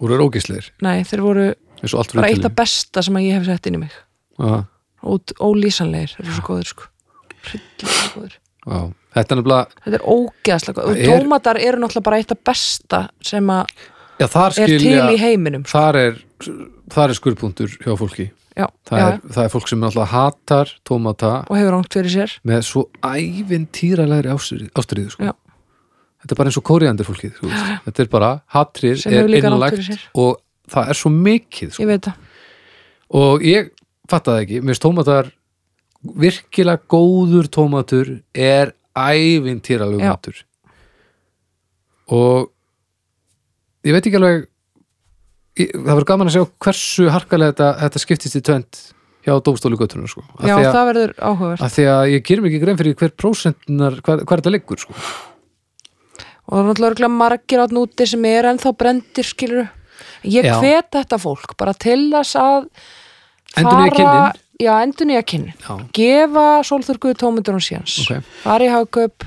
Úr 0.00 0.16
er 0.16 0.24
ógisleir 0.24 0.70
Nei, 0.80 1.04
þeir 1.04 1.24
voru 1.26 1.50
og 1.52 2.14
bara 2.16 2.30
eitt 2.32 2.48
af 2.48 2.56
besta 2.56 3.04
sem 3.04 3.20
ég 3.20 3.36
hef 3.36 3.44
sett 3.50 3.68
inn 3.68 3.76
í 3.76 3.82
mig. 3.84 4.00
Já, 4.40 4.64
Út, 5.02 5.34
ólýsanlegir, 5.42 6.16
þeir 6.16 6.24
eru 6.24 6.38
svo 6.38 6.48
góður 6.48 6.72
sko 6.72 6.91
já. 7.48 8.92
þetta 9.16 9.34
er 9.34 9.40
nefnilega 9.40 9.82
þetta 9.86 9.98
er 9.98 10.04
ógeðslega 10.16 10.84
er- 10.92 11.08
tómatar 11.10 11.60
eru 11.62 11.82
náttúrulega 11.82 12.08
bara 12.10 12.20
eitt 12.22 12.34
af 12.34 12.44
besta 12.44 13.02
sem 13.24 13.50
að 13.52 13.66
já, 14.20 14.26
þar 14.26 14.46
er 14.52 14.70
til 14.70 14.78
skilja 14.78 15.08
í 15.10 15.18
heiminum 15.20 15.66
sko. 15.66 15.78
þar 15.78 16.00
er, 16.02 16.22
þar 16.92 17.08
er 17.08 17.20
skurðpunktur 17.20 17.76
hjá 17.82 17.92
fólki 17.98 18.28
já, 18.56 18.66
það, 18.88 18.98
já, 18.98 19.06
er, 19.06 19.20
það 19.34 19.44
er 19.44 19.52
fólk 19.54 19.70
sem 19.70 19.82
náttúrulega 19.82 20.12
hatar 20.12 20.74
tómata 20.88 21.32
og 21.48 21.58
hefur 21.58 21.76
rangt 21.76 21.96
fyrir 21.98 22.14
sér 22.14 22.36
með 22.48 22.66
svo 22.68 22.86
ævintýralegri 23.00 24.32
ástriðu 24.32 25.14
sko. 25.14 25.32
Þetta 26.22 26.36
er 26.36 26.38
bara 26.38 26.50
eins 26.52 26.58
og 26.60 26.66
kóriandir 26.68 27.06
fólkið 27.08 27.32
sko. 27.34 27.48
þetta 27.88 28.02
er 28.04 28.10
bara, 28.12 28.32
hatrið 28.54 29.06
er 29.10 29.32
innlagt 29.40 29.94
og 30.14 30.36
það 30.70 30.92
er 30.92 31.00
svo 31.00 31.10
mikið 31.14 31.72
sko. 31.74 31.86
ég 31.88 32.10
og 33.12 33.46
ég 33.46 33.72
fattaði 34.10 34.46
ekki, 34.46 34.60
mér 34.60 34.74
finnst 34.74 34.84
tómatar 34.84 35.32
virkilega 36.02 36.82
góður 36.90 37.46
tómatur 37.52 38.08
er 38.34 38.72
ævintýralegur 38.98 40.02
Já. 40.02 40.10
matur 40.16 40.40
og 42.12 42.50
ég 43.86 43.94
veit 43.94 44.06
ekki 44.08 44.18
alveg 44.18 44.42
ég, 45.62 45.70
það 45.72 45.92
verður 45.92 46.08
gaman 46.10 46.30
að 46.30 46.36
sjá 46.36 46.44
hversu 46.66 47.06
harkalega 47.12 47.52
þetta, 47.54 47.68
þetta 47.84 48.02
skiptist 48.02 48.38
í 48.38 48.42
tvend 48.44 48.80
hjá 49.22 49.36
dómstólu 49.46 49.78
göttunar 49.78 50.10
sko. 50.10 50.24
Af 50.40 50.48
já 50.48 50.56
að- 50.58 50.72
það 50.74 50.88
verður 50.90 51.12
áhugavert 51.22 51.62
að 51.62 51.74
því 51.76 51.84
að 51.92 52.04
ég 52.12 52.24
gerum 52.26 52.48
ekki 52.48 52.60
grein 52.64 52.78
fyrir 52.80 52.96
hver 52.98 53.12
prósentunar, 53.22 54.00
hver 54.02 54.24
þetta 54.42 54.50
liggur 54.56 54.78
sko. 54.82 54.94
og 56.42 56.56
það 56.58 56.62
er 56.64 56.68
náttúrulega 56.74 57.10
margir 57.14 57.62
át 57.62 57.70
núti 57.70 58.06
sem 58.08 58.24
er 58.24 58.50
ennþá 58.50 58.72
brendir 58.76 59.24
skilur 59.24 59.68
ég 60.26 60.42
hvet 60.58 60.90
þetta 60.90 61.18
fólk 61.22 61.54
bara 61.56 61.72
til 61.72 62.10
þess 62.10 62.34
að 62.36 62.66
kynnin. 63.54 64.41
Já, 64.62 64.72
endur 64.84 65.08
nýja 65.10 65.22
kynnin 65.26 65.52
Já. 65.58 65.74
gefa 65.96 66.46
sólþurkuðu 66.66 67.18
tómundunum 67.18 67.62
síðans 67.62 67.98
Ok. 68.04 68.22
fara 68.44 68.66
í 68.68 68.72
hagkaup 68.72 69.26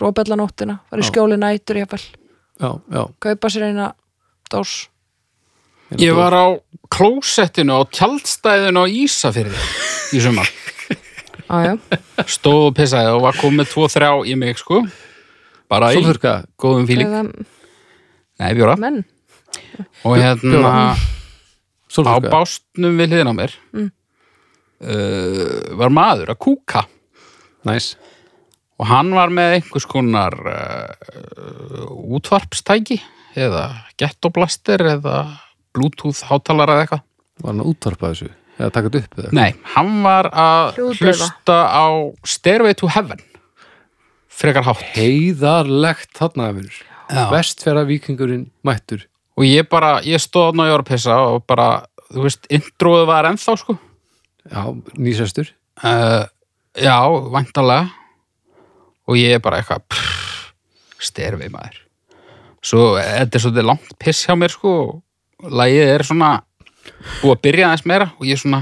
róbella 0.00 0.36
nóttina, 0.40 0.78
fara 0.90 1.02
í 1.02 1.06
Já. 1.06 1.10
skjóli 1.10 1.38
nætur 1.40 1.80
jafnvel, 1.82 2.04
já, 2.60 2.70
já 2.92 3.02
kaupa 3.20 3.52
sér 3.52 3.68
eina 3.70 3.92
dós 4.50 4.88
Ég 5.98 6.14
var 6.14 6.30
á 6.30 6.46
klósettinu 6.86 7.74
á 7.74 7.82
tjaldstæðinu 7.90 8.78
á 8.78 8.86
Ísafirði 8.86 9.58
í 10.14 10.20
sumar. 10.22 10.46
ah, 11.50 11.74
Stóð 12.30 12.68
og 12.68 12.76
pissaði 12.78 13.10
og 13.10 13.24
var 13.24 13.34
komið 13.34 13.72
tvo 13.72 13.88
þrjá 13.90 14.10
í 14.30 14.36
mig, 14.38 14.60
sko. 14.62 14.84
Bara 15.66 15.90
í 15.90 15.98
Sólþurka, 15.98 16.44
góðum 16.54 16.86
fíling. 16.86 17.10
Nei, 18.38 18.52
bjóra. 18.54 18.76
menn 18.78 19.02
Og 20.06 20.14
hérna 20.14 20.94
á 20.94 22.14
bástnum 22.22 22.94
við 22.94 23.10
hliðin 23.10 23.30
á 23.30 23.34
mér 23.34 23.58
Mm. 23.74 23.90
Uh, 24.80 25.76
var 25.78 25.92
maður 25.94 26.32
að 26.34 26.40
kúka. 26.46 26.84
Næs, 27.68 27.92
og 28.80 28.88
hann 28.88 29.12
var 29.12 29.32
með 29.34 29.58
einhvers 29.58 29.86
konar 29.88 30.36
uh, 30.48 31.86
útvarpstæki 32.16 33.00
eða 33.38 33.66
gettoblaster 34.00 34.82
eða 34.96 35.16
bluetooth 35.76 36.24
hátalara 36.30 36.78
eða 36.78 36.86
eitthvað. 36.86 37.02
Var 37.40 37.52
hann 37.52 37.64
að 37.64 37.72
útvarpa 37.74 38.12
þessu? 38.12 38.30
Eða 38.60 38.72
taka 38.74 38.92
þetta 38.92 39.02
upp 39.04 39.20
eða? 39.22 39.34
Nei, 39.36 39.50
hann 39.74 39.92
var 40.04 40.28
að 40.32 40.64
Hljóðdaufa. 40.78 41.04
hlusta 41.04 41.58
á 41.68 41.86
Stairway 42.28 42.76
to 42.76 42.90
Heaven. 42.92 43.22
Frekar 44.40 44.64
hátt. 44.64 44.82
Heiðarlegt 44.96 46.12
þarna 46.16 46.50
Já. 47.10 47.24
vestfjara 47.32 47.84
vikingurinn 47.88 48.50
mættur. 48.64 49.06
Og 49.36 49.44
ég 49.44 49.68
bara, 49.68 50.00
ég 50.04 50.20
stóð 50.20 50.50
þarna 50.50 50.62
og 50.64 50.68
ég 50.68 50.74
var 50.76 50.84
að 50.84 50.90
pissa 50.90 51.16
og 51.28 51.46
bara, 51.48 51.68
þú 52.12 52.26
veist, 52.26 52.46
introðu 52.52 53.06
var 53.08 53.28
ennþá 53.28 53.56
sko 53.60 53.76
já, 54.46 54.62
nýsestur 54.96 55.50
uh, 55.84 56.24
Já, 56.78 57.02
væntalega 57.34 57.90
og 59.10 59.18
ég 59.18 59.34
er 59.34 59.42
bara 59.42 59.58
eitthvað 59.58 59.82
pff, 59.90 60.52
Stairway 61.02 61.50
maður. 61.50 61.80
Svo, 62.62 62.92
þetta 63.00 63.38
er 63.38 63.42
svolítið 63.42 63.66
langt 63.66 63.94
piss 63.98 64.26
hjá 64.28 64.36
mér 64.38 64.52
sko. 64.54 64.74
Og 65.40 65.56
lagið 65.56 65.90
er 65.96 66.04
svona 66.06 66.28
búið 67.20 67.32
að 67.32 67.42
byrja 67.46 67.70
aðeins 67.70 67.86
meira 67.88 68.10
og 68.12 68.28
ég 68.28 68.36
er 68.36 68.42
svona 68.42 68.60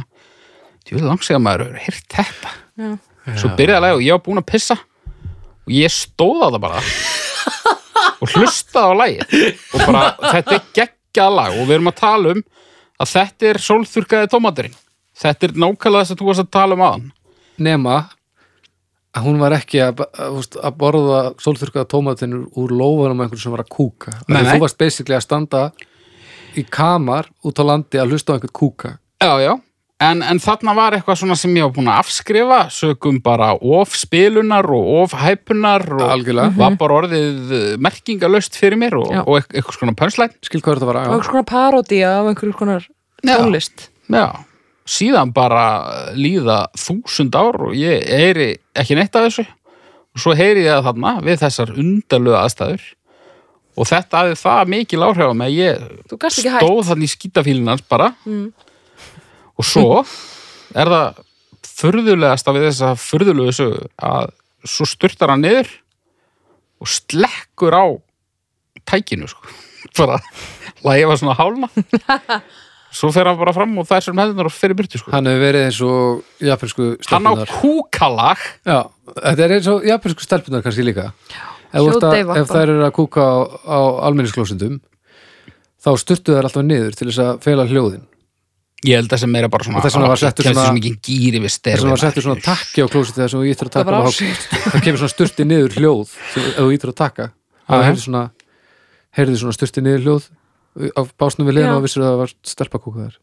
ég 0.88 0.94
vil 0.96 1.04
langt 1.04 1.26
segja 1.26 1.42
maður 1.42 1.66
hefur 1.66 1.84
heyrt 1.84 2.16
þetta. 2.16 2.54
Já. 2.78 2.90
svo 3.42 3.50
byrjaði 3.58 3.84
lagið 3.84 3.98
og 3.98 4.04
ég 4.06 4.16
var 4.16 4.24
búin 4.24 4.40
að 4.40 4.48
pissa 4.48 4.78
og 4.78 5.74
ég 5.74 5.92
stóð 5.92 6.44
á 6.46 6.48
það 6.48 6.60
bara 6.64 6.82
og 8.22 8.32
hlustaði 8.32 8.88
á 8.88 9.00
lagið. 9.02 9.38
Og 9.74 9.84
bara 9.84 10.04
þetta 10.22 10.56
er 10.56 10.68
geggjað 10.80 11.38
lag 11.42 11.58
og 11.58 11.64
við 11.66 11.76
erum 11.76 11.92
að 11.92 12.00
tala 12.00 12.36
um 12.36 12.44
að 12.98 13.12
þetta 13.12 13.50
er 13.52 13.64
sólþurkaði 13.68 14.32
tómaturinn 14.32 14.78
þetta 15.18 15.48
er 15.48 15.56
nákvæmlega 15.64 16.04
þess 16.04 16.14
að 16.14 16.22
þú 16.22 16.28
varst 16.30 16.44
að 16.44 16.52
tala 16.58 16.78
um 16.78 16.86
aðan 16.88 17.06
nema 17.58 17.96
að 19.18 19.24
hún 19.26 19.38
var 19.40 19.54
ekki 19.56 19.80
að, 19.82 20.02
að, 20.14 20.74
borða 20.78 21.20
sólþurkaða 21.42 21.88
tómatinur 21.90 22.44
úr 22.60 22.74
lófanum 22.76 23.22
einhvern 23.24 23.40
sem 23.40 23.54
var 23.54 23.64
að 23.64 23.72
kúka. 23.72 24.12
Nei, 24.28 24.42
nei. 24.42 24.50
þú 24.52 24.60
varst 24.66 24.78
basically 24.78 25.16
að 25.16 25.24
standa 25.24 25.62
í 26.58 26.64
kamar 26.64 27.30
út 27.46 27.58
á 27.58 27.64
landi 27.66 27.98
að 28.00 28.12
hlusta 28.12 28.34
á 28.34 28.36
einhvern 28.36 28.54
kúka. 28.54 28.92
Já, 29.18 29.32
já, 29.42 29.52
en, 30.06 30.22
en 30.22 30.38
þarna 30.42 30.74
var 30.78 30.94
eitthvað 30.94 31.18
svona 31.22 31.38
sem 31.40 31.56
ég 31.58 31.66
var 31.66 31.74
búin 31.74 31.90
að 31.90 32.02
afskrifa 32.04 32.58
sögum 32.74 33.18
bara 33.24 33.50
of 33.56 33.96
spilunar 33.98 34.68
og 34.76 34.90
of 35.00 35.16
hæpunar 35.18 35.86
og 35.96 36.04
algjörlega, 36.12 36.54
var 36.60 36.76
bara 36.78 37.00
orðið 37.02 37.54
eh, 37.58 37.72
merkingalöst 37.82 38.60
fyrir 38.60 38.78
mér 38.78 39.00
og, 39.00 39.08
Já. 39.16 39.24
og 39.24 39.40
eit- 39.40 39.56
eitthvað 39.56 39.80
svona 39.80 39.96
pönslæn 39.98 40.36
skil 40.46 40.62
hvað 40.62 40.78
þetta 40.78 40.90
var 40.92 41.00
og 41.00 41.08
að 41.08 41.16
einhvers 41.16 41.32
konar 41.32 41.48
parodía 41.50 42.12
af 42.20 42.30
einhverjum 42.30 42.58
konar 42.60 42.86
tónlist. 43.26 43.88
Já, 44.06 44.28
síðan 44.88 45.32
bara 45.36 45.64
líða 46.16 46.66
þúsund 46.78 47.36
ár 47.36 47.58
og 47.68 47.74
ég 47.76 48.06
heyri 48.08 48.52
ekki 48.78 48.96
neitt 48.98 49.16
af 49.16 49.28
þessu. 49.28 49.44
Og 50.16 50.22
svo 50.22 50.34
heyri 50.38 50.64
ég 50.64 50.78
það 50.78 50.86
þarna 50.88 51.12
við 51.26 51.42
þessar 51.42 51.74
undarlega 51.76 52.44
aðstæður. 52.46 52.86
Og 53.78 53.86
þetta 53.86 54.22
hafði 54.22 54.38
það 54.40 54.72
mikil 54.74 55.04
áhrif 55.06 55.30
á 55.30 55.34
mig 55.38 55.52
að 55.52 55.58
ég 55.58 56.32
stóð 56.34 56.80
þannig 56.88 57.06
í 57.06 57.12
skítafílinans 57.12 57.84
bara. 57.90 58.12
Mm. 58.26 58.48
og 59.58 59.66
svo 59.66 59.88
er 60.78 60.90
það 60.92 61.22
furðulegasta 61.78 62.54
við 62.54 62.66
þessa 62.68 62.92
furðulegu 62.98 63.54
sögu 63.54 63.86
að 64.02 64.32
svo 64.66 64.86
styrtar 64.88 65.32
hann 65.32 65.44
niður 65.44 65.70
og 66.82 66.90
slekkur 66.90 67.74
á 67.74 67.86
tækinu 68.88 69.28
sko. 69.30 69.42
bara 69.98 70.18
var 70.82 71.18
svona 71.18 71.36
hálna 71.38 71.68
svo 72.92 73.10
fer 73.12 73.28
hann 73.28 73.38
bara 73.38 73.52
fram 73.52 73.76
og 73.78 73.86
það 73.88 73.96
er 74.00 74.04
sem 74.06 74.20
hefðunar 74.22 74.48
og 74.48 74.54
fyrir 74.54 74.76
byrtu 74.78 74.98
sko. 75.00 75.12
hann 75.12 75.28
hefur 75.28 75.42
verið 75.44 75.64
eins 75.68 75.80
og 75.84 76.22
japansku 76.40 76.86
hann 76.88 76.98
á 76.98 77.32
stelpunar 77.36 77.52
kúkalag. 77.60 78.44
Já, 78.64 78.78
þetta 79.18 79.44
er 79.44 79.54
eins 79.58 79.68
og 79.72 79.84
japansku 79.88 80.24
stelpunar 80.24 80.62
kannski 80.64 80.86
líka. 80.86 81.10
Ef, 81.68 81.82
þú 81.82 81.88
ert 81.90 81.96
að, 81.96 82.14
Hljóðdeyfa 82.14 82.36
ef 82.40 82.52
þær 82.52 82.72
eru 82.72 82.84
að 82.86 82.94
kúka 82.96 83.20
á, 83.28 83.36
á 83.68 83.78
almennisklósundum 84.08 84.78
þá 85.84 85.90
styrtu 86.00 86.32
þær 86.36 86.48
alltaf 86.48 86.64
niður 86.64 86.96
til 86.96 87.10
þess 87.10 87.20
að 87.24 87.42
fela 87.44 87.66
hljóðin. 87.68 88.06
Ég 88.86 88.94
held 89.00 89.10
að 89.10 89.18
sem 89.24 89.30
meira 89.34 89.48
bara 89.50 89.66
svona 89.66 89.80
Og 89.80 89.84
þess 89.84 89.96
vegna 89.98 90.08
var 90.08 90.20
settur 90.22 90.44
svona- 90.46 90.54
þess 90.54 91.82
að 91.82 91.90
það 91.90 92.02
settur 92.04 92.22
svona 92.22 92.42
takki 92.46 92.78
á 92.78 92.86
klósitið 92.86 93.22
þess 93.24 93.34
að 93.34 93.40
þú 93.42 93.48
ítur 93.50 93.66
að 93.66 93.72
Það 93.74 93.84
taka 93.84 93.90
var 93.90 94.12
það 94.72 94.84
kemur 94.86 95.00
svona 95.02 95.14
styrti 95.14 95.46
niður 95.50 95.72
hljóð 95.80 96.12
sem, 96.32 96.42
ef 96.46 96.58
þú 96.62 96.68
ítur 96.76 96.92
að 96.92 96.98
taka. 97.02 97.26
Það 97.68 98.30
heyrði 99.18 99.40
svona 99.42 99.56
styrti 99.58 99.82
niður 99.82 100.04
hljóð 100.06 100.28
á 100.94 101.00
básnum 101.18 101.48
við 101.48 101.60
liðan 101.60 101.78
og 101.78 101.86
vissir 101.86 102.04
að 102.04 102.12
það 102.12 102.20
var 102.22 102.34
stelpakúka 102.52 103.06
þar. 103.06 103.16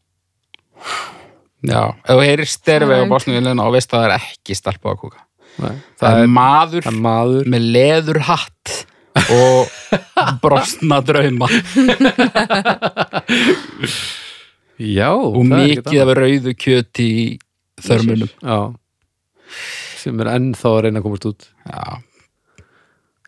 Já, 1.66 1.84
ef 2.04 2.12
þú 2.12 2.26
heyrir 2.26 2.50
sterfi 2.50 2.92
Það 2.92 3.06
á 3.06 3.12
básnum 3.12 3.62
og 3.64 3.72
veist 3.76 3.94
að 3.94 4.04
það 4.04 4.10
er 4.10 4.16
ekki 4.20 4.58
stelpa 4.58 4.92
að 4.92 5.00
kúka. 5.02 5.24
Nei, 5.56 5.76
það 6.02 6.20
er 6.20 6.32
maður 6.36 6.84
það 6.84 6.92
er 6.92 7.02
maður. 7.06 7.50
með 7.54 7.68
leður 7.76 8.20
hatt 8.28 8.74
og 9.32 9.76
brostna 10.44 11.00
drauma. 11.06 11.50
Já, 14.76 15.12
og 15.16 15.40
það 15.40 15.62
mikið 15.62 16.02
af 16.04 16.12
rauðu 16.20 16.56
kjöti 16.60 17.06
í 17.06 17.28
þörmunum. 17.86 18.34
Já, 18.44 18.60
sem 20.02 20.20
er 20.26 20.34
ennþá 20.36 20.74
að 20.74 20.82
reyna 20.86 21.02
að 21.02 21.08
komast 21.08 21.30
út. 21.32 21.48
Já, 21.72 21.96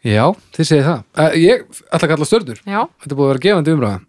já, 0.04 0.26
þið 0.58 0.70
segið 0.74 0.90
það. 0.92 1.06
Uh, 1.16 1.40
ég 1.40 1.66
ætla 1.88 2.04
að 2.04 2.12
kalla 2.14 2.28
stjörnur. 2.28 2.62
Já, 2.68 2.82
þetta 3.06 3.16
búið 3.18 3.30
að 3.30 3.34
vera 3.34 3.46
gefandi 3.48 3.78
umræða 3.78 4.04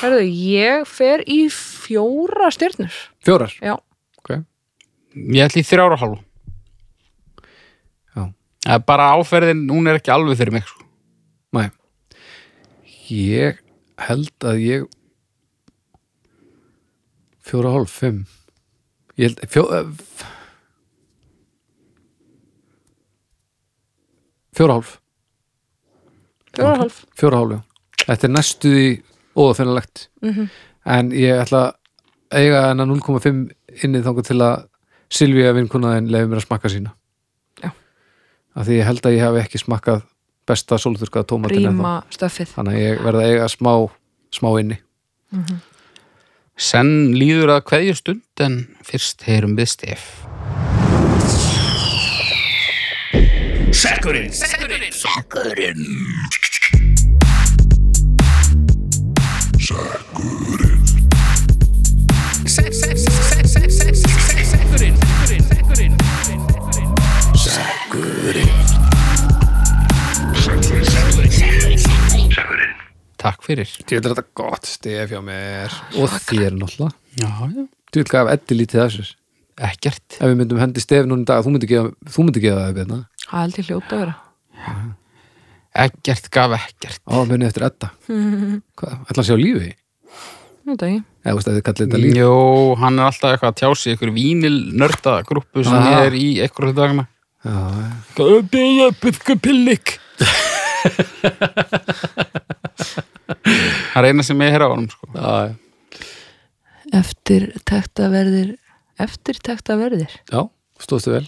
herðu, 0.00 0.22
ég 0.28 0.86
fer 0.88 1.24
í 1.28 1.38
fjóra 1.52 2.50
stjörnur. 2.54 2.94
Fjórar, 3.24 3.54
já, 3.62 3.74
ok. 4.20 4.32
Ég 5.18 5.48
ætli 5.48 5.64
í 5.64 5.66
þrjára 5.66 5.98
hálfu 5.98 6.20
Já. 8.14 8.24
Það 8.64 8.74
er 8.76 8.86
bara 8.90 9.10
áferðin, 9.16 9.66
hún 9.72 9.90
er 9.90 9.98
ekki 9.98 10.14
alveg 10.14 10.40
fyrir 10.40 10.56
mig 10.58 10.66
sko. 10.68 10.86
Nei. 11.56 11.68
Ég 13.08 13.60
held 14.08 14.48
að 14.48 14.64
ég 14.64 14.88
fjóra 17.48 17.72
hálf, 17.76 17.94
fimm. 18.02 18.26
Ég 19.18 19.32
held 19.32 19.46
fjó, 19.50 19.64
eh, 19.74 20.26
Fjóra 24.58 24.74
hálf. 24.74 24.96
Fjóra 26.50 26.76
hálf. 26.80 27.04
Fjóra 27.14 27.36
hálf, 27.38 27.52
já. 27.52 28.06
Þetta 28.08 28.26
er 28.26 28.32
næstuði 28.32 28.86
óðafinnalegt 29.38 30.08
Mhm. 30.22 30.48
En 30.88 31.10
ég 31.12 31.36
ætla 31.42 31.60
að 31.68 31.74
eiga 32.38 32.60
hennar 32.70 32.86
0,5 32.88 33.50
inni 33.84 34.00
þangað 34.04 34.24
til 34.30 34.38
að 34.40 34.64
Silvía 35.10 35.50
vinkunaðin 35.56 36.08
leiði 36.12 36.28
mér 36.28 36.40
að 36.40 36.44
smakka 36.46 36.68
sína. 36.72 36.90
Já. 37.62 37.70
Af 38.56 38.66
því 38.66 38.78
ég 38.78 38.84
held 38.88 39.00
að 39.08 39.16
ég 39.16 39.20
hef 39.24 39.38
ekki 39.44 39.60
smakkað 39.62 40.02
besta 40.48 40.76
sólþurkaða 40.80 41.26
tómatin 41.28 41.64
ennþá. 41.64 41.72
rýma 41.72 41.94
stöffið. 42.12 42.52
Þannig 42.56 42.74
að 42.76 42.84
ég 42.84 43.02
verða 43.04 43.22
að 43.22 43.30
eiga 43.32 43.48
smá 43.52 43.72
smá 44.32 44.48
inni. 44.60 44.78
Senn 46.56 47.12
líður 47.14 47.52
að 47.56 47.64
kveðju 47.68 47.96
stund 47.96 48.44
en 48.44 48.58
fyrst 48.84 49.22
heyrum 49.28 49.56
við 49.56 49.68
stef 49.68 50.08
Takk 59.68 59.84
fyrir. 73.44 73.68
Ég 73.84 74.00
vil 74.00 74.08
þetta 74.08 74.24
gott 74.32 74.64
stef 74.64 75.12
hjá 75.12 75.20
mér. 75.20 75.68
Og 76.00 76.08
þér 76.16 76.56
náttúrulega. 76.56 76.94
Já, 77.20 77.28
já. 77.28 77.66
Þú 77.92 78.00
vil 78.00 78.08
gaf 78.08 78.30
eddi 78.32 78.56
lítið 78.56 78.80
af 78.86 78.94
sér. 78.94 79.10
Ekkert. 79.68 80.16
Ef 80.16 80.24
við 80.24 80.38
myndum 80.40 80.62
hendi 80.62 80.80
stef 80.80 81.04
núna 81.04 81.26
í 81.26 81.28
dag 81.28 81.44
þú 81.44 81.52
myndi 81.52 81.68
gefa, 81.68 81.92
þú 82.08 82.24
myndi 82.24 82.40
gefa 82.46 82.72
það 82.72 82.72
það 82.88 83.04
held 83.36 83.60
ég 83.60 83.68
hljóta 83.68 83.92
að 83.92 84.00
vera 84.06 84.16
Ekkert 85.78 86.26
gaf 86.34 86.54
ekkert. 86.58 87.00
Á, 87.06 87.14
muni 87.28 87.46
eftir 87.46 87.66
edda. 87.68 87.92
Hvað, 88.78 88.96
ætla 89.10 89.22
að 89.22 89.28
sjá 89.30 89.36
lífi? 89.38 89.70
þetta 90.68 90.88
ekki. 90.88 91.02
Eða, 91.24 91.34
veist, 91.38 91.48
þið 91.48 91.62
kallið 91.66 91.86
þetta 91.86 92.00
lífi 92.02 92.18
Jó, 92.20 92.32
hann 92.82 92.98
er 92.98 93.04
alltaf 93.08 93.30
eitthvað 93.34 93.52
að 93.52 93.58
tjási 93.62 93.94
ykkur 93.94 94.10
vínil 94.16 94.56
nörda 94.80 95.14
grúppu 95.28 95.64
sem 95.64 95.78
Aha. 95.78 96.02
er 96.08 96.12
í 96.18 96.26
eitthvað 96.44 96.74
dagana. 96.76 97.04
Já, 97.46 97.56
Göpilja, 98.18 98.88
byggupillik 98.98 99.94
Það 103.92 104.00
er 104.02 104.08
eina 104.10 104.24
sem 104.26 104.42
ég 104.42 104.52
heyra 104.54 104.66
á 104.68 104.72
honum 104.72 104.88
sko. 104.90 105.08
já, 105.14 105.54
eftir 106.98 107.42
tekta 107.68 108.08
verðir 108.12 108.56
eftir 108.98 109.38
tekta 109.44 109.76
verðir. 109.78 110.10
Já, 110.30 110.40
stóðstu 110.82 111.14
vel. 111.14 111.26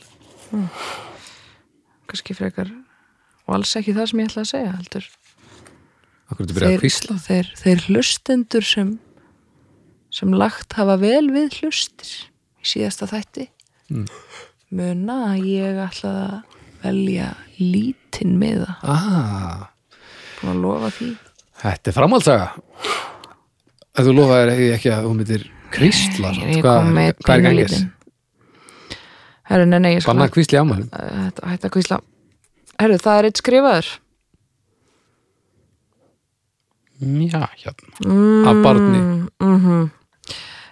Kannski 2.11 2.34
frekar 2.34 2.70
og 3.51 3.57
alls 3.59 3.72
ekki 3.80 3.92
það 3.96 4.07
sem 4.12 4.20
ég 4.22 4.28
ætla 4.30 4.44
að 4.44 4.51
segja 4.55 4.72
heldur. 4.78 5.07
Að 6.30 6.78
kvísla 6.78 7.16
þeir, 7.18 7.48
þeir 7.59 7.80
hlustendur 7.90 8.62
sem 8.66 8.90
sem 10.14 10.30
lagt 10.34 10.74
hafa 10.78 10.94
vel 11.03 11.26
við 11.34 11.57
hlustir 11.61 12.12
í 12.62 12.70
síðasta 12.76 13.09
þætti 13.11 13.48
Mm. 13.90 14.05
muna 14.78 15.14
að 15.32 15.46
ég 15.51 15.78
ætla 15.82 16.11
að 16.14 16.59
velja 16.84 17.24
lítinn 17.59 18.36
með 18.38 18.61
það 18.68 18.92
ah, 18.94 19.64
búin 20.38 20.53
að 20.53 20.61
lofa 20.62 20.90
því. 20.94 21.09
Þetta 21.64 21.90
er 21.90 21.96
framhaldsaga 21.96 22.46
Ef 23.98 24.07
þú 24.07 24.12
lofaðir 24.14 24.53
ekki 24.76 24.92
að 24.94 25.09
þú 25.09 25.14
myndir 25.18 25.48
Kvísla 25.74 26.30
er 26.38 26.62
hvað, 26.62 26.86
hvað 26.94 27.03
er 27.03 27.42
gangis? 27.42 27.74
pínulítinn. 27.74 27.90
Herru, 29.51 29.66
nei, 29.66 29.78
nei, 29.82 29.90
ég 29.96 30.05
skal 30.05 30.14
Banna 30.14 30.30
kvísli 30.30 30.61
ámælum 30.62 30.86
Þetta 30.94 31.51
hætti 31.51 31.66
að 31.66 31.74
kvísla 31.74 31.98
Herru, 32.80 32.96
það 33.00 33.18
er 33.20 33.28
eitt 33.28 33.40
skrifaður 33.42 33.88
Já, 37.00 37.46
hérna. 37.56 37.94
mm, 38.04 38.48
Af 38.48 38.62
barni. 38.64 39.00
mm 39.40 39.90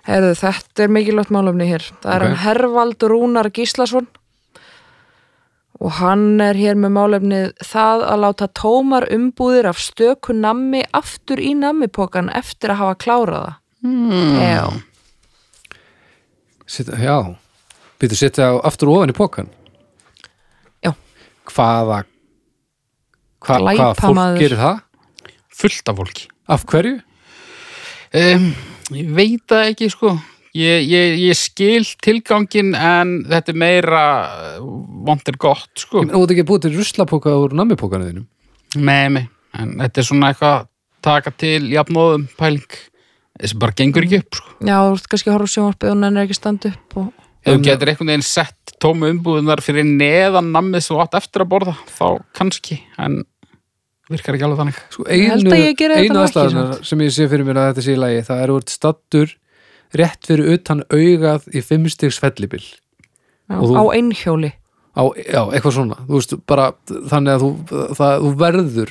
Herru, 0.09 0.33
þetta 0.37 0.85
er 0.85 0.89
mikilvægt 0.93 1.31
málumni 1.33 1.67
hér 1.69 1.85
Það 2.03 2.15
er 2.15 2.23
Ok. 2.23 2.29
hann 2.29 2.37
Hervald 2.45 3.03
Rúnar 3.13 3.51
Gíslason 3.53 4.07
og 5.81 5.93
hann 6.01 6.41
er 6.41 6.55
hér 6.59 6.75
með 6.75 6.91
málefnið 6.97 7.53
það 7.63 8.03
að 8.11 8.21
láta 8.25 8.49
tómar 8.49 9.05
umbúðir 9.15 9.69
af 9.71 9.79
stöku 9.79 10.33
nammi 10.35 10.81
aftur 10.93 11.39
í 11.39 11.53
nammipokan 11.55 12.31
eftir 12.35 12.73
að 12.73 12.81
hafa 12.81 12.95
klárað 13.05 13.45
það 13.45 13.55
mm. 13.85 14.41
Já, 14.43 14.65
Sitta, 16.67 16.97
Já, 16.99 17.37
byrju 18.01 18.17
setja 18.19 18.49
aftur 18.65 18.89
ofan 18.93 19.11
í 19.13 19.17
pokan. 19.17 19.49
Hvaða 21.49 22.03
hva, 23.45 23.59
Hvaða 23.63 23.93
fólk 23.99 24.41
gerir 24.41 24.61
það? 24.61 24.81
Fullt 25.59 25.91
af 25.91 26.01
fólki. 26.01 26.27
Af 26.49 26.67
hverju? 26.69 26.99
Um, 28.19 28.51
ég 28.95 29.15
veit 29.17 29.45
það 29.51 29.71
ekki, 29.73 29.91
sko. 29.93 30.15
Ég, 30.57 30.87
ég, 30.89 31.19
ég 31.21 31.37
skil 31.39 31.85
tilgangin 32.03 32.73
en 32.75 33.19
þetta 33.29 33.53
er 33.53 33.59
meira 33.61 34.03
vondir 34.59 35.37
gott, 35.39 35.71
sko. 35.77 36.03
Ég 36.03 36.09
meina, 36.09 36.17
Þú 36.17 36.33
ekki 36.33 36.45
að 36.45 36.51
búið 36.51 36.65
til 36.65 36.75
ruslapoka 36.79 37.35
úr 37.37 37.55
nammipokanu 37.59 38.09
þínum 38.09 38.27
Nei, 38.77 39.09
nei, 39.13 39.25
en 39.57 39.77
þetta 39.79 40.01
er 40.01 40.07
svona 40.09 40.33
eitthvað 40.33 40.67
taka 41.05 41.33
til 41.41 41.71
jafnóðum 41.73 42.27
pæling 42.39 42.67
þessi 43.39 43.59
bara 43.61 43.77
gengur 43.79 44.05
ekki 44.05 44.21
upp, 44.23 44.41
sko. 44.41 44.57
já, 44.67 44.75
þú 44.75 44.97
ert 44.97 45.09
kannski 45.13 45.31
að 45.31 45.37
horfa 45.37 45.49
á 45.49 45.55
sjónvarpið 45.55 45.93
og 45.93 46.01
nennir 46.03 46.27
ekki 46.27 46.37
að 46.37 46.41
standa 46.41 46.73
upp 46.73 46.99
og... 47.03 47.28
Ef 47.49 47.57
þú 47.59 47.65
getur 47.67 47.91
einhvern 47.93 48.13
veginn 48.13 48.27
sett 48.29 48.75
tómu 48.83 49.09
umbúðunar 49.13 49.63
fyrir 49.65 49.87
neðan 49.89 50.53
nammið 50.55 50.85
sem 50.87 50.95
þú 50.97 51.01
átt 51.05 51.17
eftir 51.19 51.43
að 51.45 51.51
borða, 51.55 51.75
þá 51.99 52.07
kannski, 52.39 52.79
en 53.03 53.23
virkar 54.09 54.37
ekki 54.39 54.47
alveg 54.47 54.61
þannig. 54.63 54.79
Sko, 54.95 55.05
einu, 55.11 55.57
einu 55.99 56.21
aðstæðunar 56.23 56.85
sem 56.89 57.03
ég 57.05 57.13
sé 57.17 57.27
fyrir 57.29 57.45
mér 57.49 57.59
að 57.61 57.71
þetta 57.73 57.85
sé 57.89 57.97
í 57.97 58.01
lagi 58.01 58.23
það 58.29 58.43
er 58.45 58.53
úr 58.55 58.69
stattur 58.73 59.35
rétt 59.99 60.29
fyrir 60.29 60.53
utan 60.55 60.85
augað 60.93 61.49
í 61.53 61.63
fimmstigs 61.65 62.21
fellibil 62.23 62.63
Já, 63.49 63.57
Og 63.59 63.71
þú- 63.71 63.77
á 63.81 63.85
einhjóli. 63.97 64.51
Á, 64.99 65.03
já, 65.17 65.41
eitthvað 65.57 65.73
svona. 65.73 65.97
Þú 66.05 66.17
veist, 66.19 66.33
bara 66.45 66.67
þannig 67.09 67.33
að 67.33 67.45
þú, 67.45 67.51
það, 67.97 68.15
þú 68.25 68.33
verður 68.43 68.91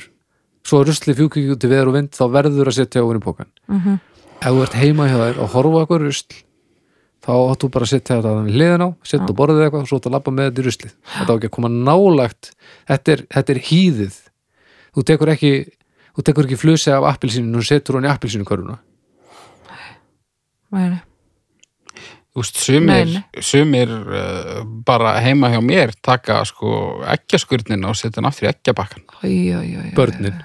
svo 0.66 0.80
rusli 0.84 1.14
fjúki 1.14 1.44
út 1.54 1.64
í 1.64 1.70
veður 1.70 1.90
og 1.92 1.94
vind 1.94 2.10
þá 2.16 2.24
verður 2.34 2.70
að 2.72 2.76
setja 2.78 3.04
ofan 3.06 3.20
í 3.20 3.24
pókan 3.24 3.50
mm 3.70 3.98
ef 4.38 4.52
þú 4.54 4.60
ert 4.62 4.74
heima 4.78 5.06
hjá 5.10 5.16
þér 5.18 5.38
og 5.42 5.48
horfa 5.50 5.78
á 5.78 5.80
eitthvað 5.82 6.02
rusl 6.04 6.36
þá 7.28 7.32
áttu 7.36 7.68
bara 7.72 7.84
að 7.84 7.92
setja 7.92 8.18
þetta 8.18 8.34
hliðin 8.48 8.84
á 8.84 8.88
setja 9.04 9.20
Já. 9.20 9.28
og 9.28 9.36
borðið 9.36 9.66
eitthvað 9.66 9.82
og 9.84 9.90
svo 9.90 9.98
þetta 10.00 10.12
lappa 10.14 10.32
með 10.32 10.48
þetta 10.48 10.62
í 10.62 10.66
ruslið. 10.68 10.94
Þetta 11.12 11.28
á 11.28 11.36
ekki 11.36 11.50
að 11.50 11.56
koma 11.58 11.70
nálagt 11.74 12.52
þetta 12.88 13.14
er, 13.14 13.24
þetta 13.36 13.54
er 13.54 13.60
hýðið. 13.68 14.16
Þú 14.96 15.04
tekur 15.12 15.32
ekki 15.34 15.52
þú 16.18 16.24
tekur 16.26 16.48
ekki 16.48 16.58
flusi 16.58 16.90
af 16.90 17.06
appilsinu 17.12 17.60
og 17.60 17.66
setur 17.66 17.98
hún 17.98 18.08
í 18.08 18.10
appilsinu 18.10 18.46
körfuna 18.48 18.80
Nei, 20.74 20.98
Þú 22.34 22.42
veist, 22.42 22.58
sumir, 22.60 23.12
sumir 23.42 23.92
uh, 23.92 24.58
bara 24.86 25.14
heima 25.24 25.48
hjá 25.50 25.62
mér 25.64 25.94
taka 26.04 26.42
sko 26.46 27.00
eggjaskurnin 27.14 27.86
og 27.88 27.96
setja 27.98 28.20
hann 28.20 28.28
aftur 28.28 28.50
í 28.50 29.72
æ. 29.74 29.94
börnin. 29.96 30.36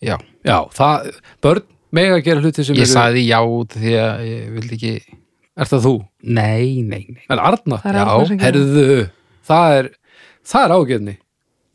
Já, 0.00 0.16
já, 0.46 0.56
það, 0.72 1.10
börn 1.42 1.66
mega 1.92 2.20
gera 2.24 2.40
hluti 2.40 2.64
sem 2.64 2.78
ég 2.78 2.86
eru 2.86 2.92
sagði 2.94 3.26
já 3.26 3.40
út 3.42 3.74
því 3.74 3.96
að 4.00 4.22
ég 4.28 4.46
vildi 4.54 4.78
ekki, 4.78 5.18
er 5.60 5.70
það 5.70 5.84
þú? 5.86 5.94
nei, 6.22 6.82
nei, 6.82 7.02
nei. 7.14 7.24
en 7.28 7.38
Arna, 7.42 7.78
Það 7.84 7.90
er 7.90 7.98
Já, 7.98 8.04
Arnar 8.06 8.28
sem 8.30 8.38
gerir. 8.40 8.60
herðu 8.60 9.00
það 9.50 9.76
er, 9.80 9.90
það 10.52 10.66
er 10.68 10.76
ágefni 10.78 11.16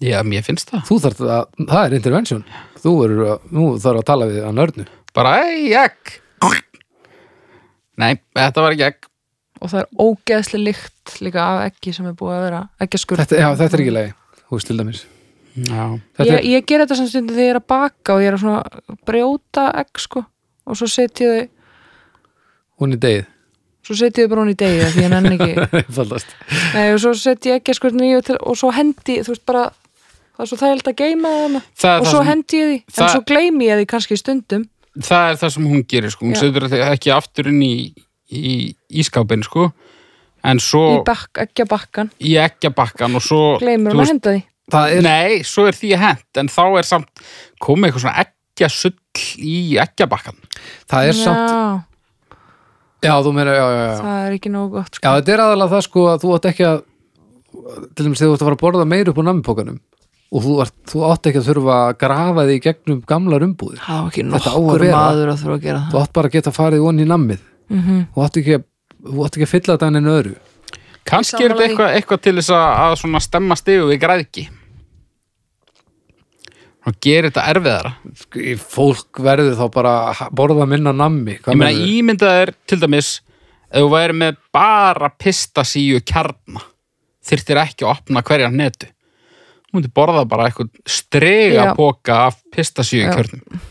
Já, 0.06 0.18
mér 0.28 0.44
finnst 0.44 0.70
það. 0.74 0.82
þú 0.90 0.98
þarf 1.06 1.22
að, 1.26 1.46
það 1.72 1.82
er 1.86 1.98
intervention 2.00 2.46
þú 2.84 2.94
verður 3.02 3.30
að, 3.36 3.50
nú 3.56 3.68
þarf 3.80 4.02
að 4.04 4.08
tala 4.12 4.30
við 4.32 4.44
að 4.46 4.56
nörnu 4.60 4.88
Bara, 5.16 5.36
ei, 5.48 5.70
egg. 5.80 6.16
Nei, 7.96 8.18
þetta 8.36 8.64
var 8.66 8.74
ekki 8.76 8.84
egg. 8.90 9.06
og 9.64 9.70
það 9.72 9.80
er 9.86 9.88
ógeðslega 10.04 10.66
lykt 10.68 11.14
líka 11.24 11.44
af 11.48 11.62
ekki 11.70 11.94
sem 11.96 12.08
er 12.10 12.16
búið 12.20 12.36
að 12.36 12.44
vera 12.50 12.58
eggjaskurð 12.84 13.22
þetta, 13.24 13.38
já, 13.40 13.48
þetta 13.62 13.78
er 13.78 13.84
ekki 13.86 13.94
lagi, 13.96 14.12
þú 14.42 14.58
veist 14.58 14.68
til 14.72 14.78
dæmis 14.82 15.04
Já, 15.56 15.86
þetta 16.20 16.26
ég, 16.28 16.34
er, 16.36 16.48
ég 16.52 16.66
ger 16.68 16.82
þetta 16.84 16.98
sem 17.00 17.08
stundum 17.08 17.38
þegar 17.38 17.48
ég 17.48 17.54
er 17.54 17.60
að 17.62 17.68
baka 17.72 18.16
og 18.18 18.24
ég 18.26 18.28
er 18.28 18.36
að 18.36 18.42
svona 18.44 18.98
brjóta 19.08 19.64
egg 19.80 20.02
sko 20.04 20.26
og 20.68 20.76
svo 20.82 20.90
setja 20.92 21.30
þau 21.32 21.46
hún 22.84 22.98
er 22.98 23.02
degið 23.06 23.30
svo 23.86 23.98
setja 24.00 24.26
þau 24.26 24.32
bara 24.34 24.44
hún 24.46 24.54
í 24.54 24.58
degi 24.60 24.92
því 24.94 25.04
ég 25.06 25.12
nenni 25.14 25.38
ekki 25.38 25.86
Fallast. 25.98 26.36
Nei, 26.74 26.88
og 26.96 27.02
svo 27.04 27.14
setja 27.20 27.56
ég 27.56 27.62
eggjaskurðin 27.64 28.08
í 28.08 28.14
og, 28.18 28.24
til, 28.28 28.38
og 28.42 28.58
svo 28.60 28.72
hendi, 28.76 29.20
þú 29.26 29.34
veist 29.36 29.46
bara 29.48 29.66
það 30.36 30.46
er 30.46 30.52
svo 30.52 30.60
þægild 30.62 30.90
að 30.92 30.98
geima 31.02 31.34
það 31.36 31.60
það 31.84 32.00
og 32.00 32.06
það, 32.06 32.10
svo 32.12 32.22
sem, 32.22 32.30
hendi 32.32 32.62
ég 32.62 32.72
því 32.72 32.80
en 32.80 32.98
það- 33.00 33.14
svo 33.14 33.24
gleymi 33.32 33.70
ég 33.70 33.82
því 33.82 33.90
kannski 33.94 34.20
stundum 34.20 34.66
það 34.96 35.30
er 35.30 35.40
það 35.44 35.54
sem 35.56 35.70
hún 35.72 35.86
gerir, 35.92 36.14
sko. 36.14 36.26
Hún 36.26 36.36
Já. 36.36 36.42
setur 36.46 36.68
ekki 36.80 37.12
aftur 37.12 37.50
inn 37.52 37.62
í, 37.66 37.74
í 38.32 38.54
ískápin, 39.02 39.44
sko. 39.44 39.70
En 40.46 40.62
svo 40.62 40.84
í 40.94 41.00
bakk, 41.08 41.32
eggjabakkan 41.42 42.12
í 42.22 42.36
eggjabakkan 42.40 43.18
og 43.18 43.24
svo... 43.26 43.42
gleymir 43.60 43.92
þú 43.92 43.98
hún 43.98 44.06
að 44.06 44.12
henda 44.14 44.36
því 44.36 44.44
það 44.76 44.94
er, 44.94 45.02
Nei, 45.06 45.44
svo 45.46 45.66
er 45.70 45.78
því 45.78 45.92
hent 46.02 46.40
en 46.42 46.50
þá 46.54 46.64
er 46.80 46.88
samt 46.88 47.26
komið 47.62 47.90
eitthvað 47.90 48.06
svona 48.06 48.24
eggjasull 48.26 48.94
í 49.42 49.58
eggjabakkan 49.82 50.38
það 50.92 51.10
er 51.10 51.18
samt 51.18 51.86
Já, 53.06 53.12
já, 53.14 53.16
þú 53.26 53.34
meina, 53.38 53.54
já, 53.56 53.66
já, 53.72 53.82
já. 53.86 53.96
Það 54.02 54.22
er 54.28 54.36
ekki 54.40 54.52
nógu 54.54 54.70
gott 54.76 54.92
Já, 54.92 54.98
sko. 55.00 55.14
þetta 55.20 55.34
er 55.36 55.44
aðalega 55.46 55.74
það 55.76 55.84
sko 55.88 56.06
að 56.12 56.24
þú 56.26 56.34
átt 56.38 56.48
ekki 56.52 56.66
að 56.70 56.80
til 57.96 58.06
dæmis 58.06 58.20
þegar 58.22 58.30
þú 58.32 58.36
átt 58.36 58.42
að 58.44 58.48
fara 58.50 58.58
að 58.58 58.64
borða 58.66 58.86
meir 58.92 59.12
upp 59.12 59.20
á 59.22 59.24
nammipókanum 59.30 59.78
og 60.36 60.44
þú, 60.44 60.56
ert, 60.66 60.74
þú 60.92 61.04
átt 61.08 61.30
ekki 61.30 61.40
að 61.40 61.48
þurfa 61.48 61.76
að 61.86 61.92
grafa 62.02 62.44
þig 62.50 62.56
í 62.58 62.64
gegnum 62.66 63.02
gamlar 63.08 63.46
umbúðir. 63.46 63.80
Það 63.86 64.00
var 64.02 64.10
ekki 64.10 64.24
Þetta 64.26 64.52
á 64.52 64.56
að 64.56 64.66
nokkur 64.66 64.84
vera. 64.84 64.98
maður 65.06 65.32
að 65.32 65.40
þurfa 65.46 65.56
að 65.56 65.64
gera 65.68 65.84
þú 65.94 66.00
átt 66.02 66.14
bara 66.18 66.32
að 66.32 66.36
geta 66.36 66.54
farið 66.56 66.88
onni 66.90 67.06
í 67.06 67.10
nammið. 67.14 67.46
Það 67.46 67.78
mm 67.80 68.02
þú 68.16 68.26
átt 68.26 68.40
ekki 68.42 68.58
að, 68.58 68.66
þú 69.06 69.26
átt 69.26 69.38
ekki 69.40 69.46
að 69.48 69.54
fylla 69.54 69.76
þetta 69.78 69.88
en 70.02 70.12
öðru. 70.16 70.36
Kannski 71.06 71.44
er 71.46 71.54
þetta 71.54 71.66
eitthvað, 71.70 71.96
eitthvað 72.00 72.22
til 72.26 72.36
þess 72.42 72.52
að, 72.58 72.68
að 72.86 72.96
svona 73.04 73.22
stemma 73.22 73.56
stigu 73.60 73.88
við 73.92 74.00
græðki 74.02 74.46
og 76.86 76.98
gerir 77.02 77.30
þetta 77.30 77.46
erfiðara. 77.52 77.94
Sko, 78.22 78.46
fólk 78.62 79.22
verður 79.26 79.58
þá 79.60 79.66
bara 79.74 79.94
borða 80.36 80.68
minna 80.70 80.94
nammi 80.96 81.40
ég 81.40 81.52
meina 81.58 81.74
ímyndað 81.74 82.42
er 82.44 82.54
til 82.70 82.80
dæmis 82.84 83.20
ef 83.72 83.82
þú 83.82 83.92
væri 83.96 84.18
með 84.22 84.40
bara 84.56 85.10
pistasíu 85.12 86.02
kjarna 86.06 86.64
þyrftir 87.26 87.62
ekki 87.64 87.86
að 87.88 87.96
opna 87.96 88.24
hverja 88.26 88.52
netu. 88.54 88.90
Þú 89.66 89.80
myndir 89.80 89.94
borða 89.98 90.26
bara 90.30 90.50
eitthvað 90.50 90.70
strega 90.88 91.72
póka 91.78 92.20
af 92.30 92.38
pistasíu 92.54 93.10
kjörnum. 93.10 93.64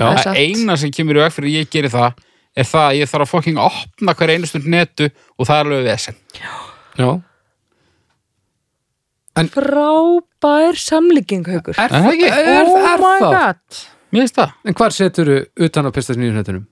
Það 0.00 0.20
er 0.30 0.38
eina 0.40 0.76
sem 0.80 0.92
kemur 0.94 1.18
í 1.18 1.24
veg 1.24 1.34
fyrir 1.34 1.50
að 1.50 1.56
ég 1.58 1.72
geri 1.74 1.90
það 1.92 2.22
er 2.56 2.66
það 2.66 2.86
að 2.86 2.98
ég 2.98 3.10
þarf 3.10 3.26
að 3.26 3.32
fokking 3.34 3.58
opna 3.62 4.14
hverja 4.16 4.38
einustund 4.38 4.70
netu 4.70 5.10
og 5.10 5.48
það 5.48 5.56
er 5.56 5.68
alveg 5.68 5.84
vesen. 5.86 6.16
Já, 6.38 6.54
frábær 9.48 10.76
samlíking 10.76 11.46
haukur 11.48 11.74
er, 11.78 11.84
Er 11.84 11.90
það 11.94 12.12
ekki? 12.12 12.28
er, 12.28 12.66
oh 12.66 12.76
er 12.78 12.98
my 13.00 13.16
það? 13.20 13.30
god 13.30 13.80
mér 14.10 14.20
finnst 14.26 14.36
það, 14.40 14.52
En 14.66 14.74
hvar 14.74 14.90
setur 14.92 15.32
utan 15.56 15.86
á 15.86 15.90
pistasnýjunhetunum? 15.94 16.66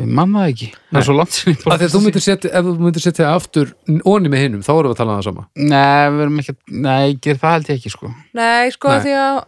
ég 0.00 0.06
man 0.08 0.30
það 0.32 0.46
ekki 0.48 0.68
það 0.72 0.98
er 0.98 1.04
svo 1.04 1.14
langt 1.18 1.34
sinni 1.36 1.56
Af 1.68 1.78
því 1.78 1.84
að 1.84 1.92
þú 1.92 2.00
myndir 2.06 2.22
setja, 2.24 2.50
ef 2.56 2.64
þú 2.64 2.72
myndir 2.80 3.02
setja 3.04 3.32
aftur 3.36 3.72
onni 4.08 4.30
með 4.32 4.40
hinum, 4.46 4.62
þá 4.64 4.70
erum 4.72 4.88
við 4.88 4.94
að 4.94 5.00
tala 5.02 5.12
um 5.12 5.18
það 5.20 5.26
sama 5.28 5.44
nei, 5.56 6.04
við 6.14 6.22
erum 6.24 6.38
ekki, 6.42 6.54
nei, 6.86 7.00
ég 7.12 7.18
ger 7.26 7.40
það 7.42 7.52
held 7.58 7.68
ég 7.68 7.76
ekki 7.82 7.92
sko 7.92 8.12
nei, 8.40 8.70
sko, 8.72 8.88
Nei. 8.94 9.02
því 9.04 9.12
að 9.20 9.42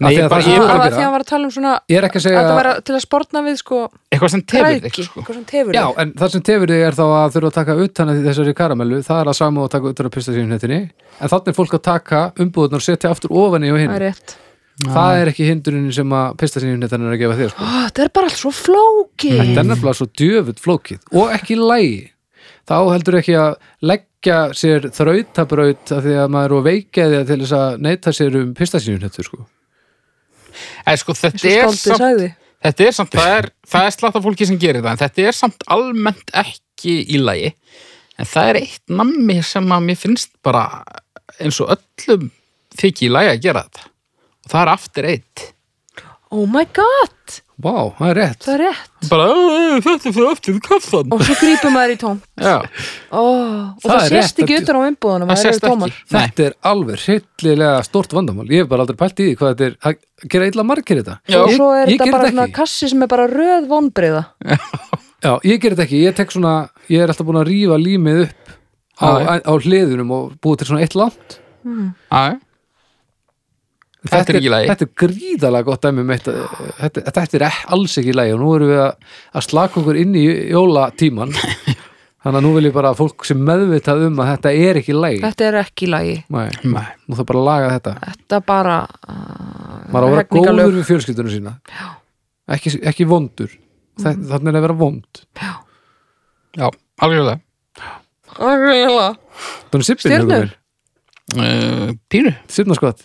nei, 0.00 0.12
ég 0.14 0.24
að 0.24 0.28
bara, 0.30 0.42
það- 0.42 0.52
ég 0.52 0.58
það 0.58 0.68
bara 0.68 0.78
var 0.78 0.92
að 0.92 1.12
var 1.12 1.20
að 1.24 1.28
tala 1.28 1.44
um 1.48 1.50
svona 1.50 1.72
Ég 1.88 1.98
er 1.98 2.04
ekki 2.08 2.18
að 2.18 2.22
að 2.22 2.26
segja 2.28 2.42
það 2.48 2.58
vera 2.58 2.74
til 2.80 2.94
að 2.94 3.02
sportna 3.04 3.42
við 3.42 3.56
sko 3.58 3.78
eitthvað 4.12 4.30
sem 4.34 4.42
tefur 4.42 4.80
þig 4.84 4.98
sko. 5.08 5.20
eitthvað 5.20 5.34
sem 5.38 5.44
tefur 5.52 5.72
Já, 5.74 5.84
þig. 5.88 5.98
en 6.02 6.12
það 6.12 6.30
sem 6.34 6.42
tefur 6.48 6.66
þig 6.72 6.82
er 6.88 6.98
þá 6.98 7.04
að 7.08 7.32
þurfa 7.34 7.48
að 7.50 7.56
taka 7.58 7.76
utan 7.84 8.08
að 8.12 8.20
þessari 8.28 8.54
karamellu, 8.54 8.98
það 9.08 9.20
er 9.22 9.30
að 9.32 9.38
sama 9.40 9.62
og 9.64 9.70
taka 9.70 9.86
utan 9.92 10.06
að 10.06 10.14
pistasnýjunhetinni, 10.18 10.80
en 11.20 11.28
þannig 11.28 11.48
er 11.48 11.58
fólk 11.58 11.74
að 11.78 11.82
taka 11.82 12.20
umbúðunar 12.38 12.78
og 12.82 12.86
setja 12.86 13.10
aftur 13.10 13.30
ofan 13.34 13.64
í 13.66 13.72
og 13.72 13.78
hinn. 13.82 13.90
Það 13.90 13.98
er 14.00 14.06
rétt. 14.12 14.36
Það 14.78 15.16
er 15.18 15.26
ekki 15.32 15.46
hindurinn 15.48 15.88
sem 15.92 16.12
að 16.14 16.36
pistasnýjunhetin 16.38 17.02
er 17.02 17.14
að 17.16 17.18
gefa 17.18 17.34
þér 17.40 17.50
sko. 17.50 17.64
Ó, 17.66 17.70
þetta 17.88 18.04
er 18.04 18.10
bara 18.14 18.28
allt 18.30 18.38
svo 18.38 18.52
flókið. 18.54 19.38
Þetta 19.42 19.58
er 19.58 19.66
nefnilega 19.72 19.98
svo 19.98 20.06
djöfull 20.14 20.54
flókið. 20.62 21.00
Og 21.18 21.32
ekki 21.34 21.56
lægi 21.58 21.96
þá 22.68 22.76
heldur 22.92 23.18
ekki 23.20 23.36
að 23.38 23.54
leggja 23.90 24.38
sér 24.56 24.88
þrautabraut 24.94 25.92
af 25.94 26.02
því 26.04 26.16
að 26.22 26.32
maður 26.34 26.50
er 26.50 26.56
og 26.58 26.66
veikjaði 26.66 27.22
til 27.28 27.38
þess 27.42 27.56
að 27.58 27.78
neyta 27.86 28.14
sér 28.14 28.38
um 28.42 28.54
pistasnýjunhetu 28.58 29.26
sko. 29.26 29.44
Ei, 30.84 30.96
sko, 30.98 31.14
eins 31.14 31.22
þetta, 31.22 31.52
er 31.52 31.76
samt, 31.76 32.24
þetta 32.66 32.88
er 32.88 32.96
samt 32.96 33.14
það 33.14 33.34
er, 33.36 33.50
það 33.68 33.88
er 33.88 33.94
slatt 33.94 34.18
af 34.18 34.24
fólki 34.24 34.48
sem 34.48 34.58
gerir 34.60 34.82
það 34.82 34.96
en 34.96 35.02
þetta 35.04 35.28
er 35.30 35.38
samt 35.38 35.68
almennt 35.70 36.34
ekki 36.42 36.96
í 37.14 37.20
lagi. 37.22 37.52
En 38.18 38.26
það 38.26 38.50
er 38.50 38.60
eitt 38.64 38.90
nammi 38.90 39.38
sem 39.46 39.76
að 39.76 39.86
mér 39.86 40.00
finnst 40.00 40.34
bara 40.44 40.64
eins 41.38 41.60
og 41.62 41.70
öllum 41.76 42.32
þykir 42.78 43.06
í 43.06 43.12
lagi 43.14 43.32
að 43.36 43.44
gera 43.46 43.64
þetta. 43.68 43.86
Og 44.42 44.52
það 44.52 44.64
er 44.64 44.72
aftur 44.72 45.08
eitt 45.12 45.46
oh 46.30 46.46
my 46.50 46.64
god, 46.76 47.38
Vá, 47.58 47.90
það 47.98 48.10
er 48.12 48.18
rétt. 48.20 48.44
Það 48.44 48.52
er 48.54 48.60
rétt. 48.62 48.90
Bara, 49.10 49.24
"Æ, 49.34 49.80
þetta 49.82 50.10
fyrir 50.14 50.28
aftur 50.30 50.58
kaffan 50.62 51.08
og 51.14 51.22
svo 51.26 51.34
grípum 51.40 51.72
maður 51.74 51.94
í 51.94 51.96
tóm 51.98 52.20
já, 52.38 52.54
oh, 53.10 53.74
og 53.74 53.82
Það 53.82 53.90
það, 53.90 54.04
er 54.04 54.12
sést 54.14 54.38
ekki 54.44 54.58
utan 54.60 54.78
á 54.78 54.80
umbúðunum 54.86 55.26
það 55.26 55.34
það 55.34 55.42
sést 55.42 55.66
ekki. 55.66 55.90
Þetta 56.12 56.46
er 56.46 56.54
alveg 56.70 57.02
hryllilega 57.02 57.82
stort 57.88 58.14
vandamál. 58.14 58.46
Ég 58.46 58.62
hef 58.62 58.70
bara 58.70 58.86
aldrei 58.86 58.98
pælt 59.02 59.18
í 59.18 59.26
því 59.26 59.34
hvað 59.40 59.50
þetta 59.56 59.66
er 59.66 59.74
að 59.90 60.30
gera 60.30 60.50
illa 60.52 60.66
margir 60.70 61.02
þetta. 61.02 61.18
Já. 61.26 61.38
og 61.42 61.50
ég, 61.50 61.56
svo 61.58 61.68
er 61.74 61.82
ég 61.82 61.98
þetta 61.98 62.04
ger 62.04 62.14
bara 62.14 62.30
svona 62.30 62.48
kassi 62.60 62.88
sem 62.94 63.02
er 63.02 63.10
bara 63.10 63.26
röð 63.26 63.68
vonbriða 63.74 64.24
Já, 65.18 65.32
ég 65.42 65.58
ger 65.58 65.74
þetta 65.74 65.86
ekki, 65.88 66.04
ég 66.06 66.14
tek 66.14 66.30
svona 66.30 66.54
Ég 66.86 67.02
er 67.02 67.10
alltaf 67.10 67.26
búin 67.26 67.42
að 67.42 67.50
rífa 67.50 67.74
límið 67.82 68.20
upp 68.28 68.54
á, 69.02 69.08
á 69.42 69.52
hliðunum 69.58 70.14
og 70.14 70.38
búið 70.38 70.62
til 70.62 70.70
svona 70.70 70.86
eitt 70.86 70.94
langt. 70.94 71.40
Já, 71.66 72.38
Þetta 74.06 74.30
er 74.30 74.36
ekki 74.38 74.46
í 74.46 74.52
lagi. 74.52 74.68
Þetta 74.70 74.86
er 74.86 74.90
gríðalega 75.02 75.66
gott 75.66 75.82
dæmi 75.82 76.02
um 76.04 76.10
eitt, 76.14 76.28
þetta, 76.78 77.02
þetta 77.10 77.38
er 77.38 77.44
ekki- 77.48 77.70
alls 77.74 77.96
ekki 77.98 78.12
í 78.12 78.14
lagi 78.14 78.34
og 78.36 78.40
nú 78.42 78.50
erum 78.54 78.70
við 78.70 78.82
að, 78.84 79.08
að 79.34 79.46
slaka 79.48 79.80
okkur 79.80 79.98
inn 79.98 80.12
í 80.14 80.22
jólatíman 80.52 81.32
þannig 82.22 82.38
að 82.38 82.44
nú 82.46 82.52
vil 82.54 82.68
ég 82.68 82.76
bara 82.76 82.92
að 82.92 83.00
fólk 83.00 83.26
sem 83.26 83.40
meðvitað 83.48 84.04
um 84.06 84.20
að 84.22 84.30
þetta 84.30 84.52
er 84.68 84.78
ekki 84.80 84.94
í 84.94 84.98
lagi. 84.98 85.18
Þetta 85.24 85.48
er 85.48 85.58
ekki 85.64 85.88
í 85.88 85.90
lagi. 85.90 86.14
Nei, 86.34 86.44
Nei. 86.62 86.86
nú 87.08 87.18
þarf 87.18 87.30
bara 87.32 87.42
að 87.42 87.48
laga 87.50 87.72
þetta. 87.74 87.94
Þetta 88.12 88.40
bara 88.52 88.76
uh, 88.86 89.18
maður 89.90 89.98
á 89.98 90.06
að 90.06 90.14
vera 90.14 90.26
góður 90.36 90.78
við 90.78 90.86
fjölskyldunum 90.92 91.34
sína. 91.34 91.56
Ekki, 92.54 92.74
ekki 92.92 93.08
vondur. 93.08 93.50
Mm. 93.98 94.22
þannig 94.30 94.52
er 94.52 94.60
að 94.60 94.66
vera 94.68 94.78
vond. 94.78 95.22
Já, 96.54 96.68
algjörlega. 97.02 97.40
Algjörlega. 98.38 99.10
sippin 99.82 100.06
Stjörnur? 100.06 100.52
uh, 101.34 101.90
Pínu. 102.06 102.36
Sippnaskott 102.46 103.02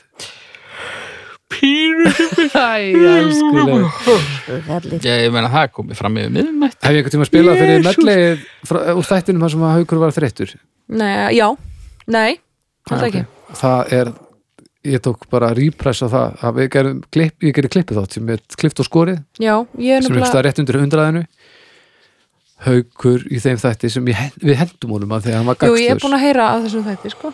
Pínu 1.54 2.10
Æ, 2.54 2.94
elskuleg 3.14 5.04
Já, 5.06 5.14
ég 5.24 5.32
meina 5.34 5.50
það 5.54 5.66
er 5.68 5.72
komið 5.78 6.00
fram 6.00 6.18
yfir 6.22 6.34
miðnætt 6.36 6.78
Hef 6.84 6.92
ég 6.96 7.00
einhvern 7.02 7.16
tíma 7.16 7.28
spilað 7.30 7.60
fyrir 7.62 7.78
Jesús. 7.80 7.88
medleið 8.02 8.44
frá- 8.70 8.84
úr 8.98 9.08
þættinum 9.10 9.46
þar 9.46 9.54
sem 9.56 9.66
að 9.68 9.76
haukur 9.78 10.02
var 10.04 10.16
þreyttur? 10.16 10.54
Nei, 10.94 11.16
já, 11.38 11.48
nei, 12.12 12.32
þetta 12.90 13.08
ekki. 13.10 13.24
Það 13.62 13.94
er 14.00 14.12
ég 14.84 15.00
tók 15.06 15.24
bara 15.32 15.54
það 15.56 16.44
að 16.44 16.58
við 16.60 16.70
gerum 16.74 16.98
klipp, 17.14 17.36
ég 17.48 17.56
gerir 17.56 17.72
klippið 17.72 18.00
þátt 18.02 18.18
sem 18.18 18.30
er 18.36 18.42
klippt 18.60 18.82
og 18.84 18.88
skorið. 18.90 19.22
Já, 19.40 19.54
ég 19.80 19.96
er 19.96 20.04
sem 20.04 20.12
er 20.12 20.20
nefnilega 20.20 20.32
staðar 20.34 20.48
rétt 20.50 20.60
undir 20.64 20.80
hundraðinu. 20.82 21.24
Haukur 22.64 23.24
í 23.32 23.40
þeim 23.44 23.58
þætti 23.60 23.90
sem 23.92 24.06
við 24.08 24.56
hendum 24.60 24.94
honum 24.96 25.16
að 25.16 25.26
því 25.26 25.32
að 25.34 25.40
hann 25.40 25.50
var 25.50 25.64
Jú, 25.68 25.80
ég 25.80 25.96
er 25.96 26.04
búin 26.04 26.16
að 26.16 26.24
heyra 26.28 26.50
að 26.54 26.68
þessum 26.68 26.86
þætti, 26.88 27.14
sko 27.16 27.32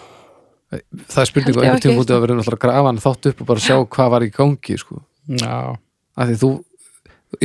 það 0.70 1.22
er 1.24 1.30
spurning 1.30 1.56
á 1.56 1.60
einhvern 1.60 1.82
tíma 1.82 1.94
ekki 1.94 1.98
mútið 1.98 2.16
að 2.16 2.24
vera 2.26 2.36
náttúrulega 2.38 2.58
að 2.60 2.64
grafa 2.66 2.90
hann 2.92 3.02
þátt 3.06 3.30
upp 3.32 3.42
og 3.44 3.48
bara 3.50 3.64
sjá 3.66 3.76
hvað 3.96 4.12
var 4.14 4.26
í 4.26 4.32
gangi 4.36 4.78
sko. 4.82 5.00
Já, 5.40 5.56
að 6.20 6.32
því 6.34 6.38
þú 6.44 6.50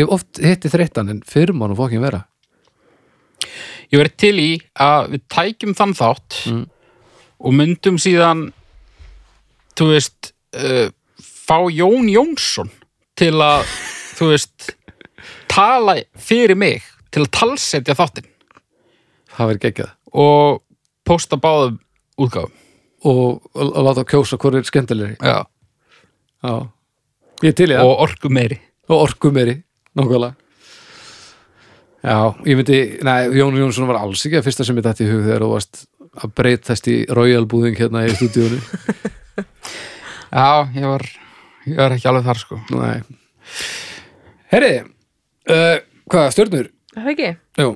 ég 0.00 0.12
oft 0.16 0.40
hitti 0.44 0.70
þreyttan 0.72 1.12
en 1.12 1.22
fyrir 1.28 1.56
mann 1.56 1.72
og 1.74 1.78
fókin 1.80 2.04
vera. 2.04 2.22
Ég 3.92 4.00
verið 4.00 4.14
til 4.20 4.34
í 4.40 4.50
að 4.80 5.10
við 5.14 5.24
tækjum 5.36 5.74
þann 5.78 5.96
þátt 5.98 6.38
Mm. 6.50 6.64
og 7.44 7.52
myndum 7.56 7.96
síðan 8.00 8.46
þú 9.76 9.88
veist 9.90 10.32
uh, 10.56 10.88
fá 11.20 11.58
Jón 11.72 12.08
Jónsson 12.12 12.70
til 13.18 13.34
að 13.44 13.64
þú 14.18 14.30
veist 14.32 14.74
tala 15.50 15.96
fyrir 16.16 16.56
mig 16.56 16.82
til 17.14 17.22
að 17.24 17.30
talsetja 17.36 17.94
þáttinn. 17.96 18.28
Það 19.34 19.48
verið 19.50 19.64
geggjað. 19.66 19.92
Og 20.14 20.60
posta 21.06 21.36
báðum 21.40 21.80
útgáfum 22.18 22.52
og, 23.04 23.50
og 23.54 23.82
láta 23.86 24.06
kjósa 24.08 24.38
hvað 24.40 24.60
er 24.60 24.68
skemmtilegri. 24.68 25.16
Já. 25.20 25.44
Já. 26.44 26.54
ég 27.44 27.56
til 27.56 27.70
í 27.70 27.76
það. 27.76 27.90
Og 27.90 28.02
orku 28.06 28.30
meiri. 28.32 28.58
Og 28.90 29.04
orku 29.06 29.32
meiri, 29.34 29.58
nákvæmlega. 29.96 30.34
Já, 32.04 32.18
ég 32.44 32.58
myndi 32.58 32.78
nei, 33.00 33.30
Jón 33.32 33.56
Jónsson 33.56 33.88
var 33.88 34.02
alls 34.02 34.26
ekki 34.28 34.36
að 34.36 34.44
fyrsta 34.44 34.64
sem 34.68 34.76
ég 34.76 34.84
dætti 34.84 35.06
í 35.06 35.08
hug 35.08 35.22
þegar 35.24 35.44
þú 35.46 35.52
varst 35.54 35.86
að 36.20 36.34
breytast 36.36 36.88
í 36.92 36.96
Royal 37.16 37.46
búðing 37.48 37.78
hérna 37.78 38.02
í 38.04 38.12
stúdíónu 38.12 38.58
Já, 40.34 40.68
ég 40.76 40.84
var, 40.84 41.06
ég 41.64 41.78
var 41.78 41.94
ekki 41.94 42.10
alveg 42.10 42.26
þar 42.26 42.40
sko. 42.42 42.58
Nei. 42.74 43.00
Herri, 44.52 44.72
uh, 45.48 45.76
hvað, 46.10 46.28
ekki, 47.14 47.30
Jú, 47.62 47.70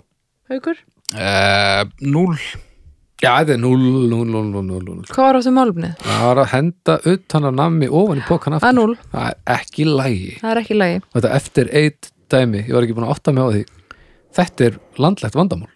haukur? 0.53 0.81
Uh, 1.15 1.89
Núl 2.05 2.37
já, 3.23 3.31
þetta 3.41 3.55
er 3.57 3.63
0, 3.63 3.79
0, 3.79 4.05
0, 4.11 4.27
0, 4.33 4.67
0, 4.69 4.83
0 4.89 5.09
Hvað 5.13 5.25
var 5.29 5.39
áttu 5.41 5.55
málumnið? 5.57 5.97
það 6.05 6.27
var 6.29 6.43
að 6.45 6.53
henda 6.53 6.99
utan 7.15 7.49
af 7.51 7.57
nammi 7.63 7.89
ofan 7.89 8.21
í 8.23 8.27
pokan 8.29 8.59
aftur. 8.59 8.69
Að 8.69 8.79
núll. 8.79 8.95
það 9.15 9.27
er 9.33 9.57
ekki 9.59 9.89
lægi. 9.89 10.37
Það 10.43 10.53
er 10.53 10.63
ekki 10.63 10.77
í 10.77 10.79
lagi 10.83 11.01
þetta 11.17 11.33
eftir 11.41 11.73
eitt 11.83 12.13
dæmi, 12.29 12.63
ég 12.69 12.77
var 12.77 12.87
ekki 12.87 12.97
búin 12.99 13.09
að 13.09 13.15
átta 13.17 13.35
mig 13.35 13.43
á 13.45 13.49
því. 13.57 13.65
Þetta 14.39 14.67
er 14.69 14.79
landlegt 15.01 15.39
vandamál. 15.39 15.71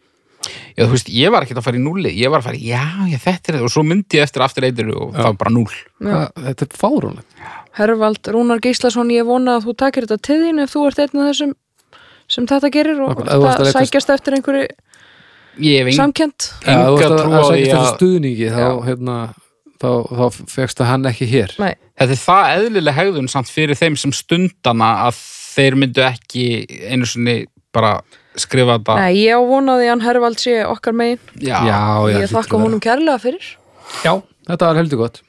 Já, 0.77 0.83
þú 0.87 0.93
veist, 0.97 1.11
ég 1.15 1.31
var 1.31 1.45
ekki 1.45 1.55
að 1.55 1.63
fara 1.63 1.79
í 1.79 1.83
núli 1.83 2.11
Ég 2.19 2.31
var 2.33 2.41
að 2.41 2.49
fara, 2.49 2.59
í, 2.59 2.65
já, 2.67 2.83
já, 3.07 3.19
þetta 3.23 3.53
er 3.53 3.57
þetta 3.61 3.67
Og 3.69 3.71
svo 3.71 3.83
myndi 3.87 4.19
ég 4.19 4.25
eftir 4.27 4.43
aftur 4.43 4.65
eitir 4.67 4.89
og 4.91 5.13
það 5.15 5.27
var 5.29 5.37
bara 5.39 5.53
núl 5.55 5.69
Já. 5.71 5.85
Hvað- 6.03 6.41
þetta 6.49 6.67
er 6.67 6.79
fáránlegt. 6.81 7.37
Hervald 7.79 8.31
Rúnar 8.35 8.63
Gíslason, 8.65 9.13
ég 9.15 9.29
vona 9.29 9.55
að 9.61 9.69
þú 9.69 9.75
takir 9.85 10.07
þetta 10.09 10.19
til 10.27 10.39
þín 10.43 10.59
ef 10.65 10.73
þú 10.75 10.83
ert 10.89 10.99
einn 11.05 11.21
af 11.23 11.29
þessum 11.31 11.53
sem 12.33 12.49
þetta 12.51 12.71
gerir 12.75 13.01
og 13.05 13.23
það 13.23 13.71
sækjast 13.71 14.11
eftir 14.17 14.37
einhverju 14.39 14.67
samkjönd 15.97 16.49
enga 16.67 17.09
trú 17.13 17.33
á 17.37 17.43
því 17.51 17.65
að 17.77 17.89
stuðningi 17.93 18.51
þá, 18.53 18.67
hérna, 18.87 19.17
þá, 19.83 19.91
þá 20.09 20.25
fegstu 20.55 20.87
hann 20.89 21.09
ekki 21.11 21.29
hér. 21.31 21.55
Nei, 21.61 21.75
Þetta 22.01 22.17
er 22.17 22.23
það 22.23 22.51
eðlileg 22.57 22.97
hegðun 22.97 23.31
samt 23.31 23.51
fyrir 23.53 23.79
þeim 23.79 23.97
sem 24.01 24.13
stundana 24.17 24.91
að 25.07 25.21
þeir 25.53 25.77
myndu 25.79 26.05
ekki 26.07 26.45
einu 26.89 27.07
sinni 27.07 27.37
bara 27.73 27.99
skrifa 28.41 28.79
þetta. 28.79 28.97
Nei 29.01 29.21
ég 29.21 29.37
á 29.37 29.41
vonaði 29.45 29.87
að 29.87 29.93
hann 29.93 30.05
Hervald 30.07 30.41
sé 30.41 30.59
okkar 30.65 30.97
megin. 30.97 31.21
Já, 31.37 31.59
já, 31.69 31.81
já, 32.09 32.21
Ég 32.25 32.33
þakka 32.33 32.61
honum 32.63 32.81
kærlega 32.83 33.21
fyrir. 33.23 33.51
Já, 34.03 34.15
þetta 34.49 34.71
var 34.71 34.81
heldur 34.81 35.03
gott. 35.05 35.23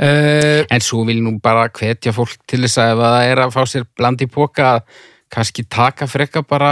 Uh, 0.00 0.62
En 0.72 0.80
svo 0.80 1.02
vil 1.04 1.18
nú 1.20 1.34
bara 1.42 1.66
hvetja 1.68 2.14
fólk 2.16 2.38
til 2.48 2.62
þess 2.64 2.78
að 2.80 2.94
ef 2.94 3.00
það 3.02 3.24
er 3.28 3.42
að 3.44 3.50
fá 3.52 3.60
sér 3.68 3.84
bland 3.98 4.22
í 4.24 4.28
póka 4.32 4.68
að 4.78 5.00
kannski 5.30 5.62
taka 5.70 6.06
frekka 6.10 6.42
bara 6.42 6.70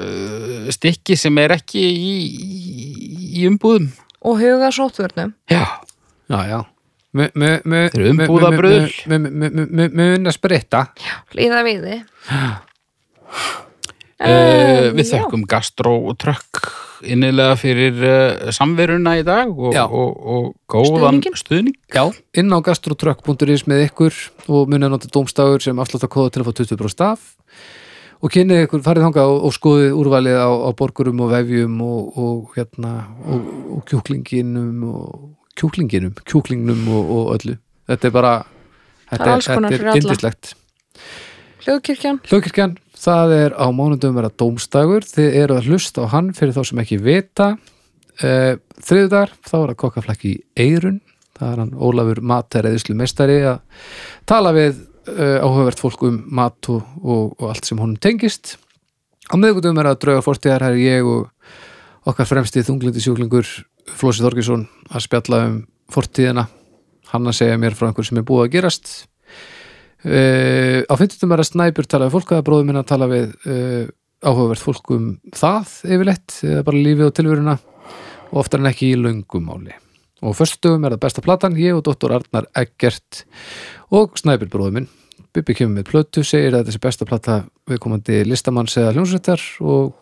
uh, 0.00 0.68
stykki 0.72 1.16
sem 1.20 1.36
er 1.42 1.54
ekki 1.58 1.82
í, 1.84 2.14
í, 2.40 2.88
í 3.42 3.46
umbúðum. 3.50 3.90
Og 4.24 4.36
huga 4.42 4.68
sóttvörnum 4.74 5.30
Já, 5.50 5.64
já, 6.28 6.40
já. 6.50 6.60
Þeir 7.10 8.02
eru 8.04 8.10
me- 9.10 9.66
me- 9.66 9.88
me 9.90 10.04
unna 10.18 10.30
spritta. 10.34 10.84
Líða 11.34 11.62
við 11.66 11.80
þið 11.86 12.02
uh, 14.20 14.90
við 14.94 15.08
þökkum 15.14 15.42
Gastró 15.50 15.94
og 16.10 16.18
Trökk 16.20 16.60
innilega 17.10 17.56
fyrir 17.56 17.96
uh, 18.04 18.50
samveruna 18.54 19.16
í 19.18 19.24
dag 19.26 19.48
og, 19.56 19.72
og, 19.88 20.10
og 20.34 20.50
góðan 20.70 21.20
stuðning. 21.40 21.76
Inn 22.36 22.52
á 22.52 22.58
gastrotrökk.is 22.64 23.64
með 23.70 23.86
ykkur 23.88 24.14
og 24.52 24.68
munið 24.70 24.90
að 24.90 24.94
nota 24.98 25.10
dómstagur 25.16 25.64
sem 25.64 25.80
afsláttakóða 25.80 26.34
til 26.36 26.44
að 26.44 26.50
fá 26.50 26.52
20% 26.60 27.06
af 27.08 27.24
og 28.20 28.32
kynnið 28.34 28.66
ykkur, 28.66 28.82
farið 28.84 29.06
þangað 29.08 29.32
og, 29.32 29.42
og 29.48 29.56
skoðið 29.56 29.98
úrvalið 30.00 30.38
á, 30.40 30.50
á 30.50 30.70
borgurum 30.76 31.22
og 31.24 31.32
vefjum 31.32 31.80
og, 31.86 32.20
og 32.20 32.56
hérna 32.56 32.94
og, 33.24 33.50
og 33.76 33.82
kjúklinginum 33.88 34.86
og 34.90 35.10
kjúklinginum, 35.60 36.14
kjúklingnum 36.28 36.86
og, 36.92 37.12
og 37.16 37.34
öllu. 37.38 37.56
Þetta 37.90 38.08
er 38.08 38.14
bara 38.14 38.34
er 39.10 39.24
þetta 39.24 39.56
konar 39.56 39.74
þetta 39.74 39.84
er 39.84 39.92
alla. 39.92 40.00
yndislegt. 40.02 40.54
Hljóðkirkjan. 41.60 42.20
Hljókirkjan, 42.28 42.76
það 42.96 43.34
er 43.36 43.56
á 43.56 43.66
mánundum 43.76 44.16
vera 44.16 44.32
dómstagur, 44.32 45.04
þið 45.04 45.36
eru 45.42 45.58
að 45.58 45.68
hlusta 45.68 46.06
á 46.08 46.12
hann 46.14 46.32
fyrir 46.36 46.56
þá 46.56 46.62
sem 46.70 46.82
ekki 46.84 47.00
vita. 47.04 47.54
Uh, 48.20 48.56
þriðudagar, 48.84 49.32
þá 49.48 49.56
er 49.62 49.72
að 49.72 49.80
kokkaflækki 49.80 50.30
í 50.34 50.40
Eirun, 50.60 51.00
það 51.38 51.52
er 51.52 51.60
hann 51.62 51.74
Ólafur 51.80 52.20
Matereðislu 52.32 52.96
mestari 52.96 53.38
að 53.48 53.60
tala 54.28 54.52
við 54.56 54.82
uh, 55.08 55.38
áhugavert 55.40 55.80
fólk 55.80 56.04
um 56.08 56.20
mat 56.36 56.70
og, 56.72 56.84
og, 57.00 57.34
og 57.38 57.48
allt 57.52 57.68
sem 57.68 57.80
honum 57.80 57.98
tengist. 58.00 58.56
Á 59.30 59.34
miðgutum 59.38 59.78
er 59.80 59.90
að 59.92 60.00
drauga 60.04 60.24
fórstíðar 60.26 60.66
her 60.66 60.76
er 60.76 60.82
ég 60.82 61.06
og 61.06 61.28
okkar 62.10 62.28
fremsti 62.28 62.64
þunglindi 62.66 63.02
sjúklingur 63.04 63.48
Flósi 63.90 64.22
Þorgesson 64.24 64.66
að 64.90 65.06
spjalla 65.06 65.44
um 65.48 65.60
fortíðina. 65.90 66.46
Hann 67.10 67.26
að 67.26 67.40
segja 67.40 67.58
mér 67.58 67.74
frá 67.78 67.88
einhver 67.88 68.06
sem 68.06 68.20
er 68.20 68.26
búið 68.26 68.46
að 68.46 68.52
gerast. 68.56 68.92
Uh, 70.00 70.80
á 70.88 70.94
50. 70.96 71.26
er 71.28 71.42
að 71.42 71.50
Snæbjörn 71.50 71.90
tala 71.90 72.08
við 72.08 72.16
fólk 72.16 72.30
eða 72.32 72.46
bróður 72.46 72.68
minn 72.70 72.80
að 72.80 72.88
tala 72.88 73.10
við 73.10 73.34
uh, 73.44 73.84
áhugavert 74.24 74.64
fólk 74.64 74.94
um 74.96 75.12
það 75.36 75.76
yfirleitt 75.88 76.40
eða 76.44 76.64
bara 76.64 76.82
lífið 76.86 77.06
og 77.08 77.14
tilveruna 77.16 77.56
og 78.30 78.42
oftar 78.42 78.62
en 78.62 78.70
ekki 78.70 78.92
í 78.94 78.98
löngumáli 79.00 79.76
og 80.20 80.36
föstudöfum 80.36 80.86
er 80.86 80.94
það 80.94 81.02
besta 81.04 81.24
platan 81.24 81.58
ég 81.58 81.76
og 81.76 81.84
dóttor 81.86 82.14
Arnar 82.16 82.48
Eggert 82.58 83.24
og 83.90 84.18
Snæbjörn 84.20 84.52
bróður 84.52 84.76
minn. 84.76 84.88
Bubbi 85.30 85.54
kemur 85.54 85.78
með 85.78 85.90
plötu, 85.92 86.24
segir 86.26 86.56
að 86.56 86.64
þetta 86.64 86.74
sé 86.74 86.82
besta 86.82 87.06
plata 87.06 87.34
viðkomandi 87.70 88.24
listamanns 88.26 88.74
eða 88.80 88.96
hljónsrættar 88.96 89.44
og, 89.62 89.92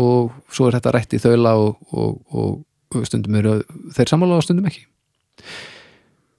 og 0.00 0.30
svo 0.48 0.68
er 0.68 0.78
þetta 0.78 0.94
rætt 0.96 1.16
í 1.16 1.20
þaula 1.20 1.56
og, 1.60 1.82
og, 1.92 2.14
og 2.32 3.04
stundum 3.04 3.36
eru 3.36 3.58
þeir 3.96 4.14
sammála 4.14 4.38
og 4.38 4.46
stundum 4.46 4.70
ekki. 4.70 4.86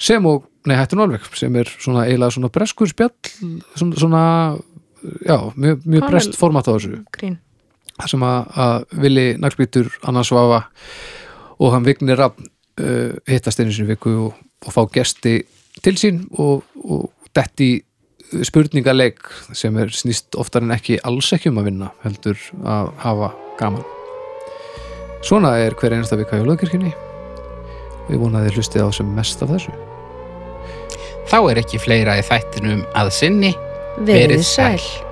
Sem 0.01 0.25
og, 0.25 0.47
nei, 0.65 0.77
hættu 0.79 0.97
nú 0.97 1.05
alveg 1.05 1.27
sem 1.37 1.55
er 1.61 1.69
svona 1.75 2.07
eiginlega 2.07 2.35
svona 2.35 2.51
breskur 2.55 2.89
spjall 2.89 3.13
svona, 3.77 3.99
svona 3.99 4.23
já, 5.27 5.37
mjög, 5.55 5.85
mjög 5.85 6.07
brest 6.09 6.39
format 6.39 6.67
á 6.67 6.73
þessu. 6.73 7.03
grín? 7.15 7.37
Sem 8.07 8.23
að, 8.23 8.53
að 8.55 9.01
Vili 9.03 9.25
Naglbítur, 9.37 9.91
Anna 10.07 10.23
Svafa 10.23 10.63
og 11.59 11.73
hann 11.75 11.85
Vignir 11.85 12.17
Rafn 12.17 12.47
uh, 12.79 13.13
hittast 13.29 13.61
einu 13.61 13.73
sinni 13.75 13.89
í 13.89 13.93
viku 13.93 14.15
og, 14.27 14.41
og 14.65 14.75
fá 14.75 14.81
gesti 14.99 15.39
til 15.83 15.95
sín 15.99 16.23
og, 16.39 16.65
og 16.83 17.09
detti 17.35 17.77
spurningaleik 18.45 19.23
sem 19.57 19.77
er 19.81 19.93
snýst 19.93 20.37
oftar 20.39 20.65
en 20.65 20.75
ekki 20.75 20.99
alls 21.07 21.31
ekki 21.33 21.49
um 21.49 21.61
að 21.61 21.71
vinna 21.71 21.91
heldur 22.03 22.41
að 22.63 22.91
hafa 23.03 23.31
gaman. 23.59 23.85
Svona 25.25 25.57
er 25.59 25.75
hver 25.75 25.97
einasta 25.97 26.17
vika 26.19 26.37
hjá 26.39 26.45
lögkirkjunni 26.47 26.93
Við 28.09 28.23
vonaði 28.23 28.55
hlustið 28.55 28.87
á 28.87 28.89
sem 28.95 29.09
mest 29.13 29.43
af 29.45 29.51
þessu. 29.53 29.73
Þá 31.29 31.37
er 31.51 31.59
ekki 31.61 31.81
fleira 31.81 32.17
í 32.17 32.25
þættinum 32.25 32.81
að 32.97 33.11
sinni. 33.19 33.53
Verið 34.07 34.41
sæl 34.47 35.08